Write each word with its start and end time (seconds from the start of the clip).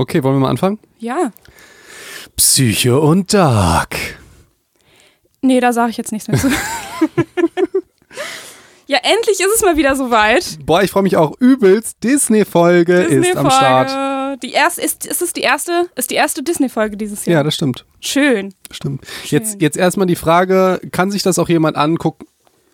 Okay, 0.00 0.22
wollen 0.22 0.36
wir 0.36 0.40
mal 0.40 0.48
anfangen? 0.48 0.78
Ja. 0.98 1.30
Psyche 2.34 2.98
und 2.98 3.34
Dark. 3.34 3.96
Nee, 5.42 5.60
da 5.60 5.74
sage 5.74 5.90
ich 5.90 5.98
jetzt 5.98 6.10
nichts 6.10 6.26
mehr 6.26 6.38
zu. 6.38 6.48
ja, 8.86 8.96
endlich 9.02 9.40
ist 9.40 9.54
es 9.54 9.60
mal 9.60 9.76
wieder 9.76 9.94
soweit. 9.96 10.58
Boah, 10.64 10.82
ich 10.82 10.90
freue 10.90 11.02
mich 11.02 11.18
auch 11.18 11.38
übelst. 11.38 12.02
Disney-Folge 12.02 12.94
ist 12.94 13.36
am 13.36 13.50
Start. 13.50 14.42
Die 14.42 14.52
erste, 14.52 14.80
ist, 14.80 15.04
ist 15.04 15.20
es 15.20 15.34
die 15.34 15.42
erste, 15.42 15.90
ist 15.96 16.10
die 16.10 16.14
erste 16.14 16.42
Disney-Folge 16.42 16.96
dieses 16.96 17.26
Jahr? 17.26 17.40
Ja, 17.40 17.42
das 17.42 17.56
stimmt. 17.56 17.84
Schön. 18.00 18.54
Stimmt. 18.70 19.04
Jetzt, 19.26 19.60
jetzt 19.60 19.76
erstmal 19.76 20.06
die 20.06 20.16
Frage, 20.16 20.80
kann 20.92 21.10
sich 21.10 21.22
das 21.22 21.38
auch 21.38 21.50
jemand 21.50 21.76
angucken? 21.76 22.24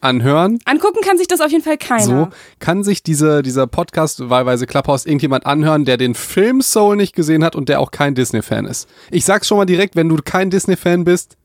Anhören. 0.06 0.58
Angucken 0.64 1.00
kann 1.02 1.18
sich 1.18 1.28
das 1.28 1.40
auf 1.40 1.50
jeden 1.50 1.64
Fall 1.64 1.76
keiner. 1.76 2.02
So, 2.02 2.28
kann 2.58 2.84
sich 2.84 3.02
diese, 3.02 3.42
dieser 3.42 3.66
Podcast, 3.66 4.30
wahlweise 4.30 4.66
Clubhouse, 4.66 5.04
irgendjemand 5.06 5.46
anhören, 5.46 5.84
der 5.84 5.96
den 5.96 6.14
Film 6.14 6.62
Soul 6.62 6.96
nicht 6.96 7.14
gesehen 7.14 7.44
hat 7.44 7.54
und 7.54 7.68
der 7.68 7.80
auch 7.80 7.90
kein 7.90 8.14
Disney-Fan 8.14 8.64
ist. 8.66 8.88
Ich 9.10 9.24
sag's 9.24 9.48
schon 9.48 9.58
mal 9.58 9.66
direkt, 9.66 9.96
wenn 9.96 10.08
du 10.08 10.16
kein 10.24 10.50
Disney-Fan 10.50 11.04
bist. 11.04 11.36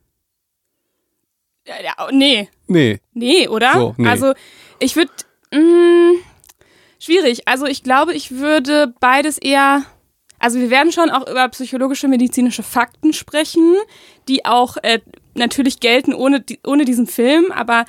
Ja, 1.68 1.76
ja, 1.84 2.08
nee. 2.12 2.50
Nee. 2.68 3.00
Nee, 3.14 3.48
oder? 3.48 3.74
So, 3.74 3.96
nee. 3.98 4.08
Also, 4.08 4.34
ich 4.80 4.96
würde. 4.96 5.12
Mm, 5.54 6.16
schwierig. 7.00 7.48
Also, 7.48 7.66
ich 7.66 7.84
glaube, 7.84 8.14
ich 8.14 8.32
würde 8.32 8.94
beides 9.00 9.38
eher. 9.38 9.84
Also, 10.40 10.60
wir 10.60 10.72
werden 10.72 10.92
schon 10.92 11.10
auch 11.12 11.30
über 11.30 11.48
psychologische, 11.50 12.08
medizinische 12.08 12.64
Fakten 12.64 13.14
sprechen, 13.14 13.76
die 14.28 14.46
auch 14.46 14.78
äh, 14.82 15.00
natürlich 15.36 15.80
gelten 15.80 16.14
ohne, 16.14 16.44
ohne 16.66 16.86
diesen 16.86 17.08
Film, 17.08 17.52
aber 17.52 17.86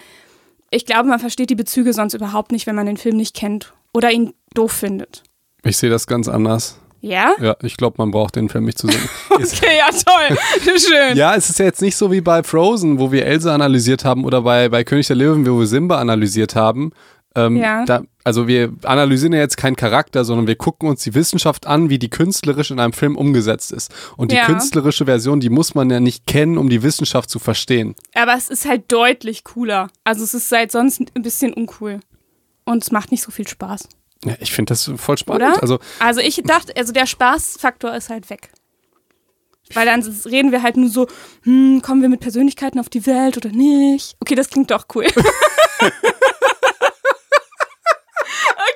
ich 0.72 0.86
glaube, 0.86 1.08
man 1.08 1.18
versteht 1.18 1.50
die 1.50 1.54
Bezüge 1.54 1.92
sonst 1.92 2.14
überhaupt 2.14 2.50
nicht, 2.50 2.66
wenn 2.66 2.74
man 2.74 2.86
den 2.86 2.96
Film 2.96 3.16
nicht 3.16 3.36
kennt 3.36 3.72
oder 3.92 4.10
ihn 4.10 4.32
doof 4.54 4.72
findet. 4.72 5.22
Ich 5.64 5.76
sehe 5.76 5.90
das 5.90 6.06
ganz 6.06 6.28
anders. 6.28 6.78
Ja? 7.02 7.34
Ja, 7.40 7.56
ich 7.62 7.76
glaube, 7.76 7.96
man 7.98 8.10
braucht 8.10 8.36
den 8.36 8.48
Film 8.48 8.64
nicht 8.64 8.78
zu 8.78 8.86
sehen. 8.86 9.08
okay, 9.30 9.76
ja, 9.78 9.90
toll. 9.90 10.36
Schön. 10.78 11.16
Ja, 11.16 11.34
es 11.34 11.50
ist 11.50 11.58
ja 11.58 11.66
jetzt 11.66 11.82
nicht 11.82 11.96
so 11.96 12.10
wie 12.10 12.20
bei 12.20 12.42
Frozen, 12.42 12.98
wo 12.98 13.12
wir 13.12 13.26
Elsa 13.26 13.54
analysiert 13.54 14.04
haben 14.04 14.24
oder 14.24 14.42
bei, 14.42 14.68
bei 14.68 14.82
König 14.82 15.08
der 15.08 15.16
Löwen, 15.16 15.46
wo 15.46 15.58
wir 15.58 15.66
Simba 15.66 15.98
analysiert 15.98 16.54
haben. 16.54 16.92
Ähm, 17.34 17.56
ja. 17.56 17.84
Da, 17.84 18.02
also 18.24 18.46
wir 18.46 18.72
analysieren 18.84 19.32
ja 19.32 19.40
jetzt 19.40 19.56
keinen 19.56 19.76
Charakter, 19.76 20.24
sondern 20.24 20.46
wir 20.46 20.56
gucken 20.56 20.88
uns 20.88 21.02
die 21.02 21.14
Wissenschaft 21.14 21.66
an, 21.66 21.90
wie 21.90 21.98
die 21.98 22.10
künstlerisch 22.10 22.70
in 22.70 22.78
einem 22.78 22.92
Film 22.92 23.16
umgesetzt 23.16 23.72
ist. 23.72 23.92
Und 24.16 24.32
die 24.32 24.36
ja. 24.36 24.46
künstlerische 24.46 25.06
Version, 25.06 25.40
die 25.40 25.50
muss 25.50 25.74
man 25.74 25.90
ja 25.90 26.00
nicht 26.00 26.26
kennen, 26.26 26.58
um 26.58 26.68
die 26.68 26.82
Wissenschaft 26.82 27.30
zu 27.30 27.38
verstehen. 27.38 27.94
Aber 28.14 28.34
es 28.36 28.48
ist 28.48 28.66
halt 28.66 28.90
deutlich 28.92 29.44
cooler. 29.44 29.88
Also 30.04 30.24
es 30.24 30.34
ist 30.34 30.48
seit 30.48 30.72
sonst 30.72 31.00
ein 31.00 31.22
bisschen 31.22 31.52
uncool. 31.52 32.00
Und 32.64 32.82
es 32.82 32.92
macht 32.92 33.10
nicht 33.10 33.22
so 33.22 33.30
viel 33.30 33.48
Spaß. 33.48 33.88
Ja, 34.24 34.34
ich 34.38 34.52
finde 34.52 34.70
das 34.70 34.90
voll 34.96 35.18
spannend. 35.18 35.42
Oder? 35.42 35.62
Also, 35.62 35.80
also 35.98 36.20
ich 36.20 36.42
dachte, 36.44 36.76
also 36.76 36.92
der 36.92 37.06
Spaßfaktor 37.06 37.94
ist 37.94 38.08
halt 38.08 38.30
weg. 38.30 38.50
Weil 39.74 39.86
dann 39.86 40.02
reden 40.26 40.52
wir 40.52 40.62
halt 40.62 40.76
nur 40.76 40.90
so, 40.90 41.08
hm, 41.44 41.80
kommen 41.82 42.02
wir 42.02 42.08
mit 42.08 42.20
Persönlichkeiten 42.20 42.78
auf 42.78 42.90
die 42.90 43.06
Welt 43.06 43.36
oder 43.36 43.48
nicht? 43.48 44.16
Okay, 44.20 44.34
das 44.34 44.50
klingt 44.50 44.70
doch 44.70 44.86
cool. 44.94 45.06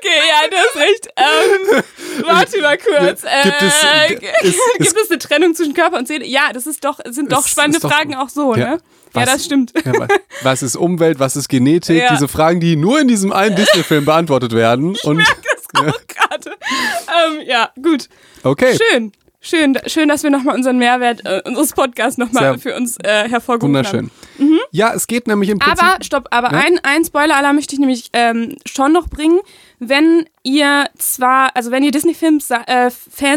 Okay, 0.07 0.23
ja, 0.29 0.49
du 0.49 0.57
hast 0.57 0.77
recht. 0.77 1.09
Ähm, 1.17 2.25
warte 2.27 2.61
mal 2.61 2.79
kurz. 2.79 3.25
Äh, 3.37 3.43
gibt, 3.43 3.63
es, 3.63 4.43
ist, 4.43 4.61
gibt 4.79 4.97
es 4.97 5.11
eine 5.11 5.19
Trennung 5.19 5.55
zwischen 5.55 5.75
Körper 5.75 5.99
und 5.99 6.07
Seele? 6.07 6.25
Ja, 6.25 6.53
das 6.53 6.67
ist 6.67 6.85
doch, 6.85 7.01
sind 7.09 7.33
doch 7.33 7.47
spannende 7.47 7.81
doch, 7.81 7.91
Fragen 7.91 8.15
auch 8.15 8.29
so, 8.29 8.55
ja. 8.55 8.71
ne? 8.73 8.79
Was, 9.13 9.27
ja, 9.27 9.33
das 9.33 9.45
stimmt. 9.45 9.73
Ja, 9.85 10.07
was 10.43 10.63
ist 10.63 10.77
Umwelt, 10.77 11.19
was 11.19 11.37
ist 11.37 11.49
Genetik? 11.49 11.99
Ja. 11.99 12.13
Diese 12.13 12.29
Fragen, 12.29 12.61
die 12.61 12.77
nur 12.77 13.01
in 13.01 13.09
diesem 13.09 13.33
einen 13.33 13.57
Disney-Film 13.57 14.05
beantwortet 14.05 14.53
werden. 14.53 14.93
Ich 14.95 15.05
und, 15.05 15.17
merke 15.17 15.43
das 15.43 15.83
auch 15.83 16.01
gerade. 16.07 16.51
Ähm, 16.51 17.47
ja, 17.47 17.71
gut. 17.83 18.09
Okay. 18.43 18.77
Schön. 18.77 19.13
Schön, 19.41 19.79
schön, 19.87 20.09
dass 20.09 20.25
wir 20.25 20.31
nochmal 20.31 20.57
unseren 20.57 20.77
Mehrwert 20.77 21.25
äh, 21.25 21.41
unseres 21.45 21.73
Podcasts 21.73 22.19
nochmal 22.19 22.59
für 22.59 22.75
uns 22.75 22.97
äh, 23.05 23.29
hervorgehoben 23.29 23.77
Wunderschön. 23.77 24.07
haben. 24.07 24.11
Wunderschön. 24.39 24.57
Mhm. 24.57 24.61
Ja, 24.73 24.93
es 24.93 25.07
geht 25.07 25.29
nämlich 25.29 25.51
im 25.51 25.61
Prinzip... 25.61 25.85
Aber, 25.85 26.03
stopp, 26.03 26.27
aber 26.33 26.51
ja? 26.51 26.59
ein, 26.59 26.81
ein 26.83 27.05
Spoiler-Alarm 27.05 27.55
möchte 27.55 27.75
ich 27.75 27.79
nämlich 27.79 28.11
ähm, 28.13 28.57
schon 28.67 28.93
noch 28.93 29.09
bringen. 29.09 29.39
Wenn 29.79 30.27
ihr 30.43 30.87
zwar, 30.97 31.55
also 31.55 31.71
wenn 31.71 31.83
ihr 31.83 31.91
Disney-Fans 31.91 32.51
äh, 32.51 32.91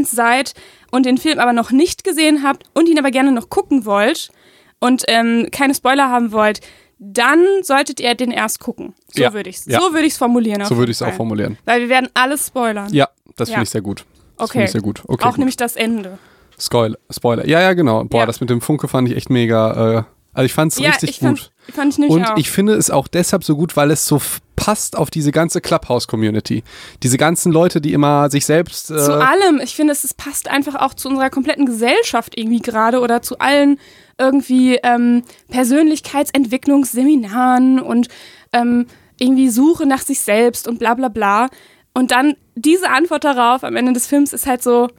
seid 0.03 0.53
und 0.91 1.05
den 1.05 1.17
Film 1.17 1.39
aber 1.39 1.53
noch 1.53 1.71
nicht 1.71 2.03
gesehen 2.03 2.43
habt 2.43 2.63
und 2.73 2.87
ihn 2.87 2.97
aber 2.97 3.11
gerne 3.11 3.31
noch 3.31 3.49
gucken 3.49 3.85
wollt 3.85 4.31
und 4.79 5.03
ähm, 5.07 5.47
keine 5.51 5.75
Spoiler 5.75 6.09
haben 6.09 6.31
wollt, 6.31 6.61
dann 6.99 7.45
solltet 7.63 7.99
ihr 7.99 8.13
den 8.15 8.31
erst 8.31 8.59
gucken. 8.59 8.93
So 9.13 9.23
ja. 9.23 9.33
würde 9.33 9.49
ich 9.49 9.57
es 9.57 9.65
ja. 9.65 9.79
so 9.79 9.93
würd 9.93 10.11
formulieren. 10.13 10.63
So 10.65 10.77
würde 10.77 10.91
ich 10.91 10.97
es 10.97 11.01
auch 11.01 11.13
formulieren. 11.13 11.57
Weil 11.65 11.81
wir 11.81 11.89
werden 11.89 12.09
alles 12.13 12.47
spoilern. 12.47 12.93
Ja, 12.93 13.09
das 13.37 13.49
finde 13.49 13.63
ich 13.63 13.69
sehr 13.69 13.81
gut. 13.81 14.05
Das 14.37 14.49
okay. 14.49 14.65
ich 14.65 14.71
sehr 14.71 14.81
gut. 14.81 15.01
Okay, 15.07 15.23
auch 15.25 15.31
gut. 15.31 15.39
nämlich 15.39 15.57
das 15.57 15.75
Ende. 15.75 16.17
Spoiler. 16.57 16.97
Spoiler. 17.09 17.47
Ja, 17.47 17.61
ja, 17.61 17.73
genau. 17.73 18.03
Boah, 18.03 18.21
ja. 18.21 18.25
das 18.25 18.41
mit 18.41 18.49
dem 18.49 18.61
Funke 18.61 18.87
fand 18.87 19.09
ich 19.09 19.15
echt 19.15 19.29
mega. 19.29 19.99
Äh, 19.99 20.03
also 20.33 20.45
ich 20.45 20.53
fand 20.53 20.73
es 20.73 20.79
ja, 20.79 20.91
richtig 20.91 21.09
ich 21.11 21.19
gut. 21.19 21.51
Fand, 21.73 21.95
fand 21.95 21.99
ich 21.99 22.09
Und 22.09 22.25
auch. 22.25 22.37
ich 22.37 22.51
finde 22.51 22.73
es 22.73 22.91
auch 22.91 23.07
deshalb 23.07 23.43
so 23.43 23.55
gut, 23.55 23.77
weil 23.77 23.91
es 23.91 24.05
so 24.05 24.21
passt 24.59 24.97
auf 24.97 25.09
diese 25.09 25.31
ganze 25.31 25.61
Clubhouse-Community. 25.61 26.63
Diese 27.01 27.17
ganzen 27.17 27.53
Leute, 27.53 27.79
die 27.79 27.93
immer 27.93 28.29
sich 28.29 28.45
selbst. 28.45 28.91
Äh 28.91 28.99
zu 28.99 29.13
allem. 29.13 29.61
Ich 29.63 29.73
finde, 29.73 29.93
es, 29.93 30.03
es 30.03 30.13
passt 30.13 30.49
einfach 30.49 30.75
auch 30.75 30.93
zu 30.93 31.07
unserer 31.07 31.29
kompletten 31.29 31.65
Gesellschaft 31.65 32.37
irgendwie 32.37 32.59
gerade 32.59 32.99
oder 32.99 33.21
zu 33.21 33.39
allen 33.39 33.79
irgendwie 34.17 34.75
ähm, 34.83 35.23
Persönlichkeitsentwicklungsseminaren 35.49 37.79
und 37.79 38.09
ähm, 38.51 38.87
irgendwie 39.17 39.47
Suche 39.49 39.85
nach 39.85 40.01
sich 40.01 40.19
selbst 40.19 40.67
und 40.67 40.77
bla 40.77 40.93
bla 40.93 41.07
bla. 41.07 41.47
Und 41.93 42.11
dann 42.11 42.35
diese 42.55 42.89
Antwort 42.89 43.23
darauf 43.23 43.63
am 43.63 43.77
Ende 43.77 43.93
des 43.93 44.07
Films 44.07 44.33
ist 44.33 44.45
halt 44.45 44.61
so, 44.61 44.89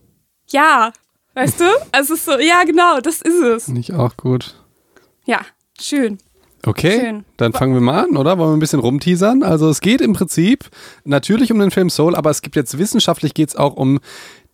ja, 0.48 0.90
weißt 1.34 1.60
du? 1.60 1.66
Also 1.92 2.14
es 2.14 2.20
ist 2.20 2.24
so, 2.24 2.38
ja, 2.38 2.64
genau, 2.64 3.00
das 3.00 3.20
ist 3.20 3.42
es. 3.42 3.68
Nicht 3.68 3.92
auch 3.92 4.16
gut. 4.16 4.54
Ja, 5.26 5.40
schön. 5.78 6.16
Okay, 6.66 7.00
Schön. 7.00 7.24
dann 7.38 7.52
fangen 7.52 7.72
wir 7.72 7.80
mal 7.80 8.04
an, 8.04 8.16
oder? 8.16 8.36
Wollen 8.36 8.50
wir 8.50 8.56
ein 8.56 8.60
bisschen 8.60 8.80
rumteasern? 8.80 9.42
Also 9.42 9.70
es 9.70 9.80
geht 9.80 10.00
im 10.00 10.12
Prinzip 10.12 10.68
natürlich 11.04 11.52
um 11.52 11.58
den 11.58 11.70
Film 11.70 11.88
Soul, 11.88 12.14
aber 12.14 12.30
es 12.30 12.42
gibt 12.42 12.54
jetzt 12.54 12.76
wissenschaftlich 12.76 13.32
geht 13.32 13.48
es 13.48 13.56
auch 13.56 13.74
um 13.74 13.98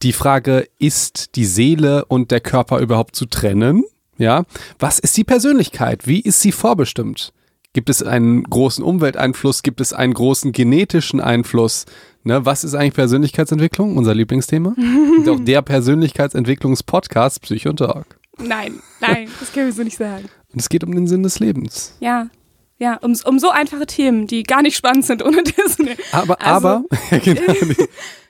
die 0.03 0.13
Frage, 0.13 0.69
ist 0.79 1.35
die 1.37 1.45
Seele 1.45 2.05
und 2.05 2.31
der 2.31 2.41
Körper 2.41 2.79
überhaupt 2.79 3.17
zu 3.17 3.27
trennen? 3.27 3.85
Ja, 4.19 4.45
was 4.79 4.99
ist 4.99 5.17
die 5.17 5.25
Persönlichkeit? 5.25 6.07
Wie 6.07 6.21
ist 6.21 6.41
sie 6.41 6.53
vorbestimmt? 6.53 7.33
Gibt 7.73 7.91
es 7.91 8.03
einen 8.03 8.45
großen 8.45 8.83
Umwelteinfluss? 8.83 9.63
Gibt 9.63 9.83
es 9.83 9.93
einen 9.93 10.15
großen 10.15 10.53
genetischen 10.53 11.21
Einfluss? 11.21 11.85
Ne, 12.25 12.47
was 12.47 12.65
ist 12.65 12.75
eigentlich 12.75 12.95
Persönlichkeitsentwicklung? 12.95 13.97
Unser 13.97 14.15
Lieblingsthema. 14.15 14.75
und 15.19 15.29
auch 15.29 15.41
der 15.41 15.61
Persönlichkeitsentwicklungspodcast 15.61 17.43
Psycho 17.43 17.71
und 17.71 17.77
Talk. 17.77 18.16
Nein, 18.39 18.81
nein, 19.01 19.29
das 19.41 19.53
können 19.53 19.67
wir 19.67 19.73
so 19.73 19.83
nicht 19.83 19.97
sagen. 19.97 20.29
Und 20.53 20.61
es 20.61 20.69
geht 20.69 20.85
um 20.85 20.95
den 20.95 21.07
Sinn 21.07 21.23
des 21.23 21.39
Lebens. 21.39 21.97
Ja, 22.01 22.29
ja, 22.79 22.97
um, 22.97 23.17
um 23.25 23.39
so 23.39 23.51
einfache 23.51 23.87
Themen, 23.87 24.27
die 24.27 24.43
gar 24.43 24.63
nicht 24.63 24.77
spannend 24.77 25.07
sind 25.07 25.25
ohne 25.25 25.43
Disney. 25.43 25.97
Aber, 26.13 26.41
also, 26.43 26.69
aber, 26.69 26.85
genau, 27.25 27.55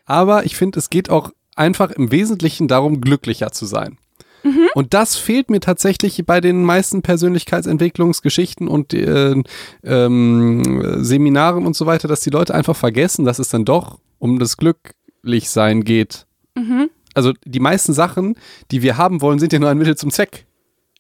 aber 0.04 0.44
ich 0.44 0.56
finde, 0.56 0.78
es 0.78 0.90
geht 0.90 1.10
auch 1.10 1.30
einfach 1.56 1.90
im 1.90 2.12
Wesentlichen 2.12 2.68
darum, 2.68 3.00
glücklicher 3.00 3.50
zu 3.50 3.66
sein. 3.66 3.98
Mhm. 4.44 4.68
Und 4.74 4.94
das 4.94 5.16
fehlt 5.16 5.50
mir 5.50 5.60
tatsächlich 5.60 6.24
bei 6.24 6.40
den 6.40 6.62
meisten 6.62 7.02
Persönlichkeitsentwicklungsgeschichten 7.02 8.68
und 8.68 8.94
äh, 8.94 9.34
ähm, 9.82 11.02
Seminaren 11.02 11.66
und 11.66 11.74
so 11.74 11.86
weiter, 11.86 12.06
dass 12.06 12.20
die 12.20 12.30
Leute 12.30 12.54
einfach 12.54 12.76
vergessen, 12.76 13.24
dass 13.24 13.40
es 13.40 13.48
dann 13.48 13.64
doch 13.64 13.98
um 14.18 14.38
das 14.38 14.56
Glücklichsein 14.56 15.82
geht. 15.82 16.26
Mhm. 16.54 16.90
Also 17.16 17.32
die 17.44 17.60
meisten 17.60 17.92
Sachen, 17.92 18.36
die 18.70 18.82
wir 18.82 18.96
haben 18.96 19.20
wollen, 19.22 19.38
sind 19.38 19.52
ja 19.52 19.58
nur 19.58 19.70
ein 19.70 19.78
Mittel 19.78 19.96
zum 19.96 20.10
Zweck. 20.10 20.46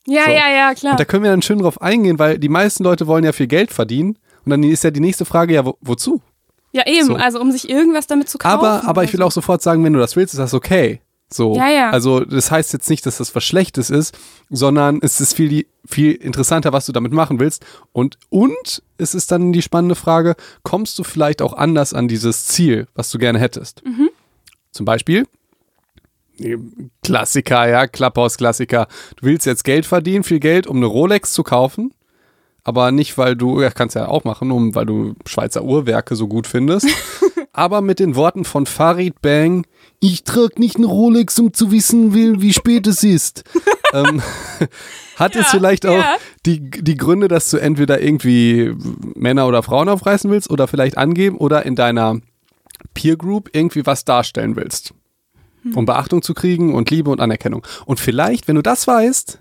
Ja, 0.06 0.24
so. 0.24 0.30
ja, 0.30 0.50
ja, 0.50 0.74
klar. 0.74 0.92
Und 0.92 1.00
da 1.00 1.04
können 1.04 1.24
wir 1.24 1.30
dann 1.30 1.42
schön 1.42 1.58
drauf 1.58 1.82
eingehen, 1.82 2.18
weil 2.18 2.38
die 2.38 2.48
meisten 2.48 2.84
Leute 2.84 3.06
wollen 3.06 3.24
ja 3.24 3.32
viel 3.32 3.48
Geld 3.48 3.72
verdienen. 3.72 4.18
Und 4.44 4.50
dann 4.50 4.62
ist 4.62 4.84
ja 4.84 4.90
die 4.90 5.00
nächste 5.00 5.24
Frage, 5.24 5.54
ja, 5.54 5.64
wo, 5.64 5.76
wozu? 5.80 6.22
Ja, 6.72 6.86
eben, 6.86 7.06
so. 7.06 7.14
also 7.16 7.40
um 7.40 7.50
sich 7.52 7.68
irgendwas 7.68 8.06
damit 8.06 8.28
zu 8.28 8.38
kaufen. 8.38 8.54
Aber, 8.54 8.88
aber 8.88 9.04
ich 9.04 9.12
will 9.12 9.22
auch 9.22 9.32
sofort 9.32 9.62
sagen, 9.62 9.84
wenn 9.84 9.92
du 9.92 9.98
das 9.98 10.16
willst, 10.16 10.34
ist 10.34 10.38
das 10.38 10.54
okay. 10.54 11.00
So. 11.28 11.56
Ja, 11.56 11.68
ja. 11.68 11.90
Also 11.90 12.20
das 12.20 12.50
heißt 12.50 12.72
jetzt 12.72 12.88
nicht, 12.88 13.04
dass 13.04 13.18
das 13.18 13.34
was 13.34 13.42
Schlechtes 13.42 13.90
ist, 13.90 14.16
sondern 14.48 15.00
es 15.02 15.20
ist 15.20 15.34
viel, 15.34 15.66
viel 15.84 16.12
interessanter, 16.12 16.72
was 16.72 16.86
du 16.86 16.92
damit 16.92 17.12
machen 17.12 17.40
willst. 17.40 17.64
Und, 17.92 18.18
und 18.30 18.82
es 18.96 19.14
ist 19.14 19.32
dann 19.32 19.52
die 19.52 19.62
spannende 19.62 19.96
Frage, 19.96 20.36
kommst 20.62 20.98
du 20.98 21.04
vielleicht 21.04 21.42
auch 21.42 21.54
anders 21.54 21.92
an 21.92 22.06
dieses 22.08 22.46
Ziel, 22.46 22.86
was 22.94 23.10
du 23.10 23.18
gerne 23.18 23.40
hättest? 23.40 23.84
Mhm. 23.84 24.10
Zum 24.70 24.86
Beispiel, 24.86 25.26
Klassiker, 27.02 27.68
ja, 27.68 27.86
Klapphaus-Klassiker. 27.86 28.88
Du 29.16 29.26
willst 29.26 29.46
jetzt 29.46 29.64
Geld 29.64 29.86
verdienen, 29.86 30.24
viel 30.24 30.40
Geld, 30.40 30.66
um 30.66 30.76
eine 30.76 30.86
Rolex 30.86 31.32
zu 31.32 31.42
kaufen, 31.42 31.92
aber 32.64 32.90
nicht, 32.90 33.16
weil 33.16 33.36
du, 33.36 33.60
ja, 33.60 33.70
kannst 33.70 33.94
ja 33.94 34.08
auch 34.08 34.24
machen, 34.24 34.50
um, 34.50 34.74
weil 34.74 34.86
du 34.86 35.14
Schweizer 35.24 35.64
Uhrwerke 35.64 36.16
so 36.16 36.28
gut 36.28 36.46
findest, 36.46 36.88
aber 37.52 37.80
mit 37.80 38.00
den 38.00 38.16
Worten 38.16 38.44
von 38.44 38.66
Farid 38.66 39.22
Bang, 39.22 39.66
ich 40.00 40.24
trage 40.24 40.60
nicht 40.60 40.76
eine 40.76 40.86
Rolex, 40.86 41.38
um 41.38 41.54
zu 41.54 41.72
wissen, 41.72 42.12
wie, 42.14 42.40
wie 42.42 42.52
spät 42.52 42.86
es 42.86 43.02
ist. 43.02 43.44
ähm, 43.94 44.22
hat 45.16 45.34
ja, 45.34 45.40
es 45.40 45.48
vielleicht 45.48 45.86
auch 45.86 45.98
ja. 45.98 46.16
die, 46.44 46.70
die 46.70 46.96
Gründe, 46.96 47.28
dass 47.28 47.50
du 47.50 47.56
entweder 47.56 48.00
irgendwie 48.00 48.74
Männer 49.14 49.46
oder 49.46 49.62
Frauen 49.62 49.88
aufreißen 49.88 50.30
willst 50.30 50.50
oder 50.50 50.68
vielleicht 50.68 50.98
angeben 50.98 51.38
oder 51.38 51.64
in 51.64 51.76
deiner 51.76 52.20
Peer 52.94 53.16
Group 53.16 53.48
irgendwie 53.52 53.86
was 53.86 54.04
darstellen 54.04 54.56
willst? 54.56 54.92
Um 55.74 55.86
Beachtung 55.86 56.22
zu 56.22 56.34
kriegen 56.34 56.74
und 56.74 56.90
Liebe 56.90 57.10
und 57.10 57.20
Anerkennung. 57.20 57.66
Und 57.86 58.00
vielleicht, 58.00 58.48
wenn 58.48 58.56
du 58.56 58.62
das 58.62 58.86
weißt, 58.86 59.40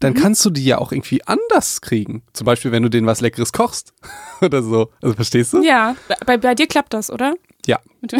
dann 0.00 0.14
kannst 0.14 0.44
du 0.46 0.50
die 0.50 0.64
ja 0.64 0.78
auch 0.78 0.92
irgendwie 0.92 1.22
anders 1.26 1.82
kriegen. 1.82 2.22
Zum 2.32 2.46
Beispiel, 2.46 2.72
wenn 2.72 2.82
du 2.82 2.88
denen 2.88 3.06
was 3.06 3.20
Leckeres 3.20 3.52
kochst 3.52 3.92
oder 4.40 4.62
so. 4.62 4.90
Also 5.02 5.14
verstehst 5.14 5.52
du? 5.52 5.62
Ja, 5.62 5.94
bei, 6.26 6.38
bei 6.38 6.54
dir 6.54 6.66
klappt 6.66 6.94
das, 6.94 7.10
oder? 7.10 7.34
Ja. 7.66 7.78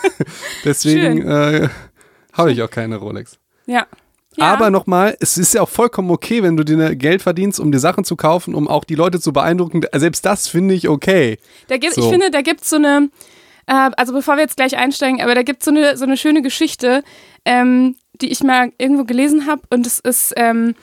Deswegen 0.64 1.22
äh, 1.26 1.68
habe 2.32 2.52
ich 2.52 2.62
auch 2.62 2.70
keine 2.70 2.96
Rolex. 2.96 3.38
ja. 3.66 3.86
ja. 4.36 4.44
Aber 4.44 4.70
nochmal, 4.70 5.16
es 5.18 5.36
ist 5.36 5.54
ja 5.54 5.62
auch 5.62 5.68
vollkommen 5.68 6.10
okay, 6.12 6.44
wenn 6.44 6.56
du 6.56 6.64
dir 6.64 6.94
Geld 6.94 7.22
verdienst, 7.22 7.58
um 7.58 7.72
dir 7.72 7.80
Sachen 7.80 8.04
zu 8.04 8.14
kaufen, 8.14 8.54
um 8.54 8.68
auch 8.68 8.84
die 8.84 8.94
Leute 8.94 9.20
zu 9.20 9.32
beeindrucken. 9.32 9.82
Selbst 9.92 10.24
das 10.24 10.46
finde 10.46 10.74
ich 10.74 10.88
okay. 10.88 11.38
Da 11.66 11.76
gibt, 11.76 11.94
So. 11.94 12.02
Ich 12.02 12.08
finde, 12.08 12.30
da 12.30 12.40
gibt 12.42 12.62
es 12.62 12.70
so 12.70 12.76
eine, 12.76 13.10
äh, 13.70 13.90
also 13.96 14.12
bevor 14.12 14.34
wir 14.36 14.42
jetzt 14.42 14.56
gleich 14.56 14.76
einsteigen, 14.76 15.22
aber 15.22 15.34
da 15.34 15.42
gibt 15.42 15.60
es 15.60 15.64
so 15.66 15.70
eine, 15.70 15.96
so 15.96 16.04
eine 16.04 16.16
schöne 16.16 16.42
Geschichte, 16.42 17.04
ähm, 17.44 17.94
die 18.20 18.30
ich 18.32 18.42
mal 18.42 18.72
irgendwo 18.78 19.04
gelesen 19.04 19.46
habe 19.46 19.62
und 19.70 19.86
es 19.86 20.00
ist, 20.00 20.34
ähm, 20.36 20.74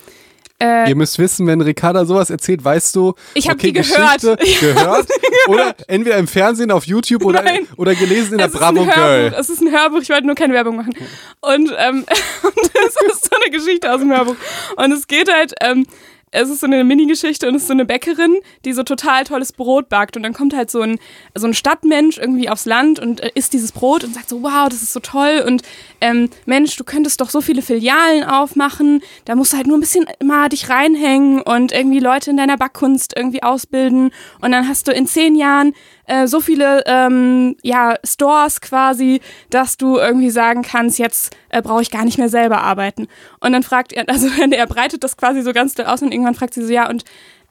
äh, 0.59 0.89
Ihr 0.89 0.95
müsst 0.95 1.19
wissen, 1.19 1.45
wenn 1.45 1.61
Ricarda 1.61 2.05
sowas 2.05 2.31
erzählt, 2.31 2.63
weißt 2.63 2.95
du, 2.95 3.13
Ich 3.35 3.47
hab 3.47 3.57
okay, 3.57 3.67
die 3.67 3.73
gehört. 3.73 4.21
Geschichte 4.21 4.37
Ich 4.43 4.59
gehört 4.59 5.07
oder 5.47 5.75
entweder 5.87 6.17
im 6.17 6.27
Fernsehen, 6.27 6.71
auf 6.71 6.85
YouTube 6.85 7.23
oder, 7.25 7.43
Nein. 7.43 7.67
oder 7.75 7.93
gelesen 7.93 8.33
in 8.33 8.37
der 8.39 8.47
es 8.47 8.53
Bravo 8.53 8.85
Girl. 8.85 9.35
Es 9.37 9.49
ist 9.49 9.61
ein 9.61 9.71
Hörbuch, 9.71 10.01
ich 10.01 10.09
wollte 10.09 10.25
nur 10.25 10.33
keine 10.35 10.53
Werbung 10.53 10.77
machen. 10.77 10.95
Und, 11.41 11.71
ähm, 11.77 12.05
es 12.09 13.13
ist 13.13 13.25
so 13.25 13.35
eine 13.39 13.55
Geschichte 13.55 13.91
aus 13.93 13.99
dem 13.99 14.11
Hörbuch. 14.11 14.35
Und 14.77 14.91
es 14.93 15.05
geht 15.05 15.31
halt, 15.31 15.53
ähm, 15.61 15.85
es 16.31 16.49
ist 16.49 16.59
so 16.59 16.67
eine 16.67 16.83
Mini-Geschichte 16.83 17.47
und 17.47 17.55
es 17.55 17.63
ist 17.63 17.67
so 17.67 17.73
eine 17.73 17.85
Bäckerin, 17.85 18.37
die 18.65 18.73
so 18.73 18.83
total 18.83 19.23
tolles 19.23 19.53
Brot 19.53 19.87
backt. 19.87 20.17
Und 20.17 20.23
dann 20.23 20.33
kommt 20.33 20.53
halt 20.53 20.69
so 20.69 20.81
ein, 20.81 20.99
so 21.35 21.47
ein 21.47 21.53
Stadtmensch 21.53 22.17
irgendwie 22.17 22.49
aufs 22.49 22.65
Land 22.65 22.99
und 22.99 23.21
äh, 23.21 23.31
isst 23.35 23.53
dieses 23.53 23.71
Brot 23.71 24.03
und 24.03 24.13
sagt 24.13 24.29
so, 24.29 24.43
wow, 24.43 24.67
das 24.69 24.83
ist 24.83 24.93
so 24.93 24.99
toll. 24.99 25.43
Und 25.45 25.61
ähm, 26.01 26.29
Mensch, 26.45 26.75
du 26.75 26.83
könntest 26.83 27.21
doch 27.21 27.29
so 27.29 27.39
viele 27.39 27.61
Filialen 27.61 28.23
aufmachen. 28.23 29.01
Da 29.25 29.35
musst 29.35 29.53
du 29.53 29.57
halt 29.57 29.67
nur 29.67 29.77
ein 29.77 29.81
bisschen 29.81 30.05
mal 30.23 30.49
dich 30.49 30.69
reinhängen 30.69 31.41
und 31.41 31.71
irgendwie 31.71 31.99
Leute 31.99 32.31
in 32.31 32.37
deiner 32.37 32.57
Backkunst 32.57 33.13
irgendwie 33.15 33.43
ausbilden. 33.43 34.11
Und 34.41 34.51
dann 34.51 34.67
hast 34.67 34.87
du 34.87 34.91
in 34.91 35.07
zehn 35.07 35.35
Jahren 35.35 35.73
äh, 36.07 36.27
so 36.27 36.39
viele 36.39 36.83
ähm, 36.85 37.55
ja, 37.61 37.95
Stores 38.03 38.61
quasi, 38.61 39.21
dass 39.49 39.77
du 39.77 39.97
irgendwie 39.97 40.29
sagen 40.29 40.63
kannst, 40.63 40.99
jetzt 40.99 41.35
äh, 41.49 41.61
brauche 41.61 41.81
ich 41.81 41.91
gar 41.91 42.05
nicht 42.05 42.17
mehr 42.17 42.29
selber 42.29 42.61
arbeiten. 42.61 43.07
Und 43.39 43.51
dann 43.51 43.63
fragt 43.63 43.93
er, 43.93 44.05
also 44.09 44.27
er 44.27 44.67
breitet 44.67 45.03
das 45.03 45.17
quasi 45.17 45.41
so 45.41 45.53
ganz 45.53 45.75
doll 45.75 45.85
aus 45.85 46.01
und 46.01 46.11
irgendwann 46.11 46.35
fragt 46.35 46.53
sie 46.53 46.65
so, 46.65 46.73
ja, 46.73 46.89
und, 46.89 47.03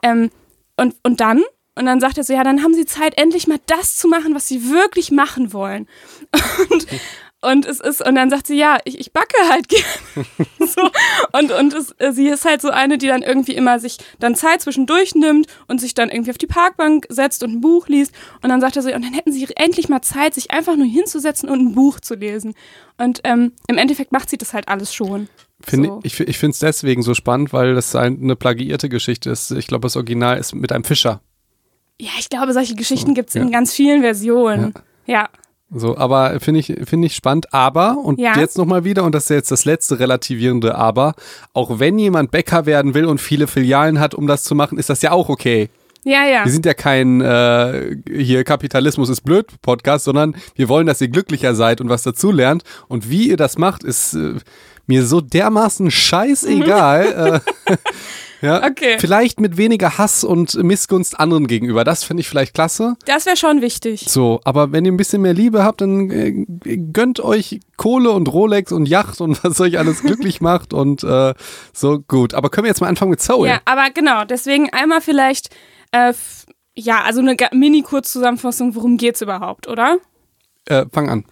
ähm, 0.03 0.29
und, 0.75 0.95
und 1.03 1.21
dann? 1.21 1.43
Und 1.75 1.85
dann 1.85 1.99
sagt 1.99 2.17
er 2.17 2.23
so, 2.23 2.33
ja, 2.33 2.43
dann 2.43 2.63
haben 2.63 2.73
sie 2.73 2.85
Zeit, 2.85 3.19
endlich 3.19 3.47
mal 3.47 3.59
das 3.67 3.95
zu 3.95 4.07
machen, 4.07 4.33
was 4.33 4.47
sie 4.47 4.71
wirklich 4.71 5.11
machen 5.11 5.53
wollen. 5.53 5.87
Und, 6.71 6.87
und 7.41 7.65
es 7.65 7.79
ist, 7.79 8.05
und 8.05 8.15
dann 8.15 8.29
sagt 8.29 8.47
sie, 8.47 8.57
ja, 8.57 8.77
ich, 8.85 8.99
ich 8.99 9.13
backe 9.13 9.35
halt 9.49 9.67
gerne. 9.69 10.27
so. 10.59 10.89
Und, 11.33 11.51
und 11.51 11.73
es, 11.73 11.91
äh, 11.99 12.11
sie 12.11 12.27
ist 12.27 12.45
halt 12.45 12.61
so 12.61 12.69
eine, 12.69 12.97
die 12.97 13.07
dann 13.07 13.21
irgendwie 13.21 13.53
immer 13.53 13.79
sich 13.79 13.97
dann 14.19 14.35
Zeit 14.35 14.61
zwischendurch 14.61 15.13
nimmt 15.15 15.47
und 15.67 15.79
sich 15.79 15.93
dann 15.93 16.09
irgendwie 16.09 16.31
auf 16.31 16.37
die 16.37 16.47
Parkbank 16.47 17.05
setzt 17.09 17.43
und 17.43 17.51
ein 17.53 17.61
Buch 17.61 17.87
liest. 17.87 18.11
Und 18.41 18.49
dann 18.49 18.59
sagt 18.59 18.75
er 18.75 18.81
so, 18.81 18.89
und 18.91 19.03
dann 19.05 19.13
hätten 19.13 19.31
sie 19.31 19.47
endlich 19.55 19.87
mal 19.87 20.01
Zeit, 20.01 20.33
sich 20.33 20.51
einfach 20.51 20.75
nur 20.75 20.87
hinzusetzen 20.87 21.47
und 21.49 21.59
ein 21.59 21.75
Buch 21.75 21.99
zu 21.99 22.15
lesen. 22.15 22.55
Und 22.97 23.21
ähm, 23.23 23.53
im 23.67 23.77
Endeffekt 23.77 24.11
macht 24.11 24.29
sie 24.29 24.37
das 24.37 24.53
halt 24.53 24.67
alles 24.67 24.93
schon. 24.93 25.29
Find, 25.61 25.85
so. 25.85 25.99
Ich, 26.03 26.19
ich 26.19 26.37
finde 26.39 26.53
es 26.53 26.59
deswegen 26.59 27.03
so 27.03 27.13
spannend, 27.13 27.53
weil 27.53 27.75
das 27.75 27.95
ein- 27.95 28.19
eine 28.21 28.35
plagiierte 28.35 28.89
Geschichte 28.89 29.29
ist. 29.29 29.51
Ich 29.51 29.67
glaube, 29.67 29.83
das 29.83 29.95
Original 29.95 30.37
ist 30.37 30.55
mit 30.55 30.71
einem 30.71 30.83
Fischer. 30.83 31.21
Ja, 31.99 32.11
ich 32.19 32.29
glaube, 32.29 32.53
solche 32.53 32.75
Geschichten 32.75 33.13
gibt 33.13 33.29
es 33.29 33.35
ja. 33.35 33.41
in 33.41 33.51
ganz 33.51 33.73
vielen 33.73 34.01
Versionen. 34.01 34.73
Ja. 35.07 35.29
So, 35.69 35.97
aber 35.97 36.39
finde 36.39 36.61
ich, 36.61 36.73
finde 36.85 37.07
ich 37.07 37.15
spannend. 37.15 37.53
Aber, 37.53 37.97
und 37.97 38.19
Ja. 38.19 38.37
jetzt 38.39 38.57
nochmal 38.57 38.85
wieder, 38.85 39.03
und 39.03 39.13
das 39.13 39.23
ist 39.23 39.29
jetzt 39.29 39.51
das 39.51 39.65
letzte 39.65 39.99
relativierende 39.99 40.75
Aber, 40.75 41.13
auch 41.53 41.79
wenn 41.79 41.99
jemand 41.99 42.31
Bäcker 42.31 42.65
werden 42.65 42.93
will 42.93 43.05
und 43.05 43.19
viele 43.19 43.47
Filialen 43.47 43.99
hat, 43.99 44.13
um 44.15 44.27
das 44.27 44.43
zu 44.43 44.55
machen, 44.55 44.77
ist 44.77 44.89
das 44.89 45.01
ja 45.01 45.11
auch 45.11 45.27
okay. 45.29 45.69
Ja, 46.03 46.25
ja. 46.25 46.45
Wir 46.45 46.51
sind 46.53 46.65
ja 46.65 46.73
kein 46.73 47.19
äh, 47.19 47.97
hier 48.09 48.45
Kapitalismus 48.45 49.09
ist 49.09 49.21
blöd 49.21 49.47
Podcast, 49.61 50.05
sondern 50.05 50.37
wir 50.55 50.69
wollen, 50.69 50.87
dass 50.87 51.01
ihr 51.01 51.09
glücklicher 51.09 51.53
seid 51.53 51.81
und 51.81 51.89
was 51.89 52.03
dazulernt. 52.03 52.63
Und 52.87 53.09
wie 53.09 53.27
ihr 53.27 53.35
das 53.35 53.57
macht, 53.57 53.83
ist 53.83 54.13
äh, 54.13 54.35
mir 54.85 55.05
so 55.05 55.19
dermaßen 55.19 55.91
scheißegal. 55.91 57.41
äh, 57.67 57.75
ja, 58.41 58.63
Okay. 58.65 58.97
Vielleicht 58.99 59.39
mit 59.39 59.57
weniger 59.57 59.97
Hass 59.97 60.23
und 60.23 60.53
Missgunst 60.63 61.19
anderen 61.19 61.47
gegenüber. 61.47 61.83
Das 61.83 62.03
finde 62.03 62.21
ich 62.21 62.29
vielleicht 62.29 62.53
klasse. 62.53 62.95
Das 63.05 63.25
wäre 63.25 63.37
schon 63.37 63.61
wichtig. 63.61 64.05
So, 64.07 64.39
aber 64.43 64.71
wenn 64.71 64.85
ihr 64.85 64.91
ein 64.91 64.97
bisschen 64.97 65.21
mehr 65.21 65.33
Liebe 65.33 65.63
habt, 65.63 65.81
dann 65.81 66.09
äh, 66.11 66.45
gönnt 66.93 67.19
euch 67.19 67.59
Kohle 67.77 68.11
und 68.11 68.27
Rolex 68.31 68.71
und 68.71 68.87
Yacht 68.87 69.21
und 69.21 69.43
was 69.43 69.59
euch 69.61 69.77
alles 69.79 70.01
glücklich 70.01 70.41
macht 70.41 70.73
und 70.73 71.03
äh, 71.03 71.33
so 71.73 71.99
gut. 71.99 72.33
Aber 72.33 72.49
können 72.49 72.65
wir 72.65 72.69
jetzt 72.69 72.81
mal 72.81 72.87
anfangen 72.87 73.11
mit 73.11 73.21
Soul? 73.21 73.47
Ja, 73.47 73.59
aber 73.65 73.89
genau, 73.93 74.23
deswegen 74.25 74.69
einmal 74.71 75.01
vielleicht, 75.01 75.49
äh, 75.91 76.13
ja, 76.75 77.01
also 77.03 77.21
eine 77.21 77.35
ga- 77.35 77.49
Mini-Kurzzusammenfassung, 77.53 78.75
worum 78.75 78.97
geht's 78.97 79.21
überhaupt, 79.21 79.67
oder? 79.67 79.97
Äh, 80.65 80.85
fang 80.91 81.09
an. 81.09 81.25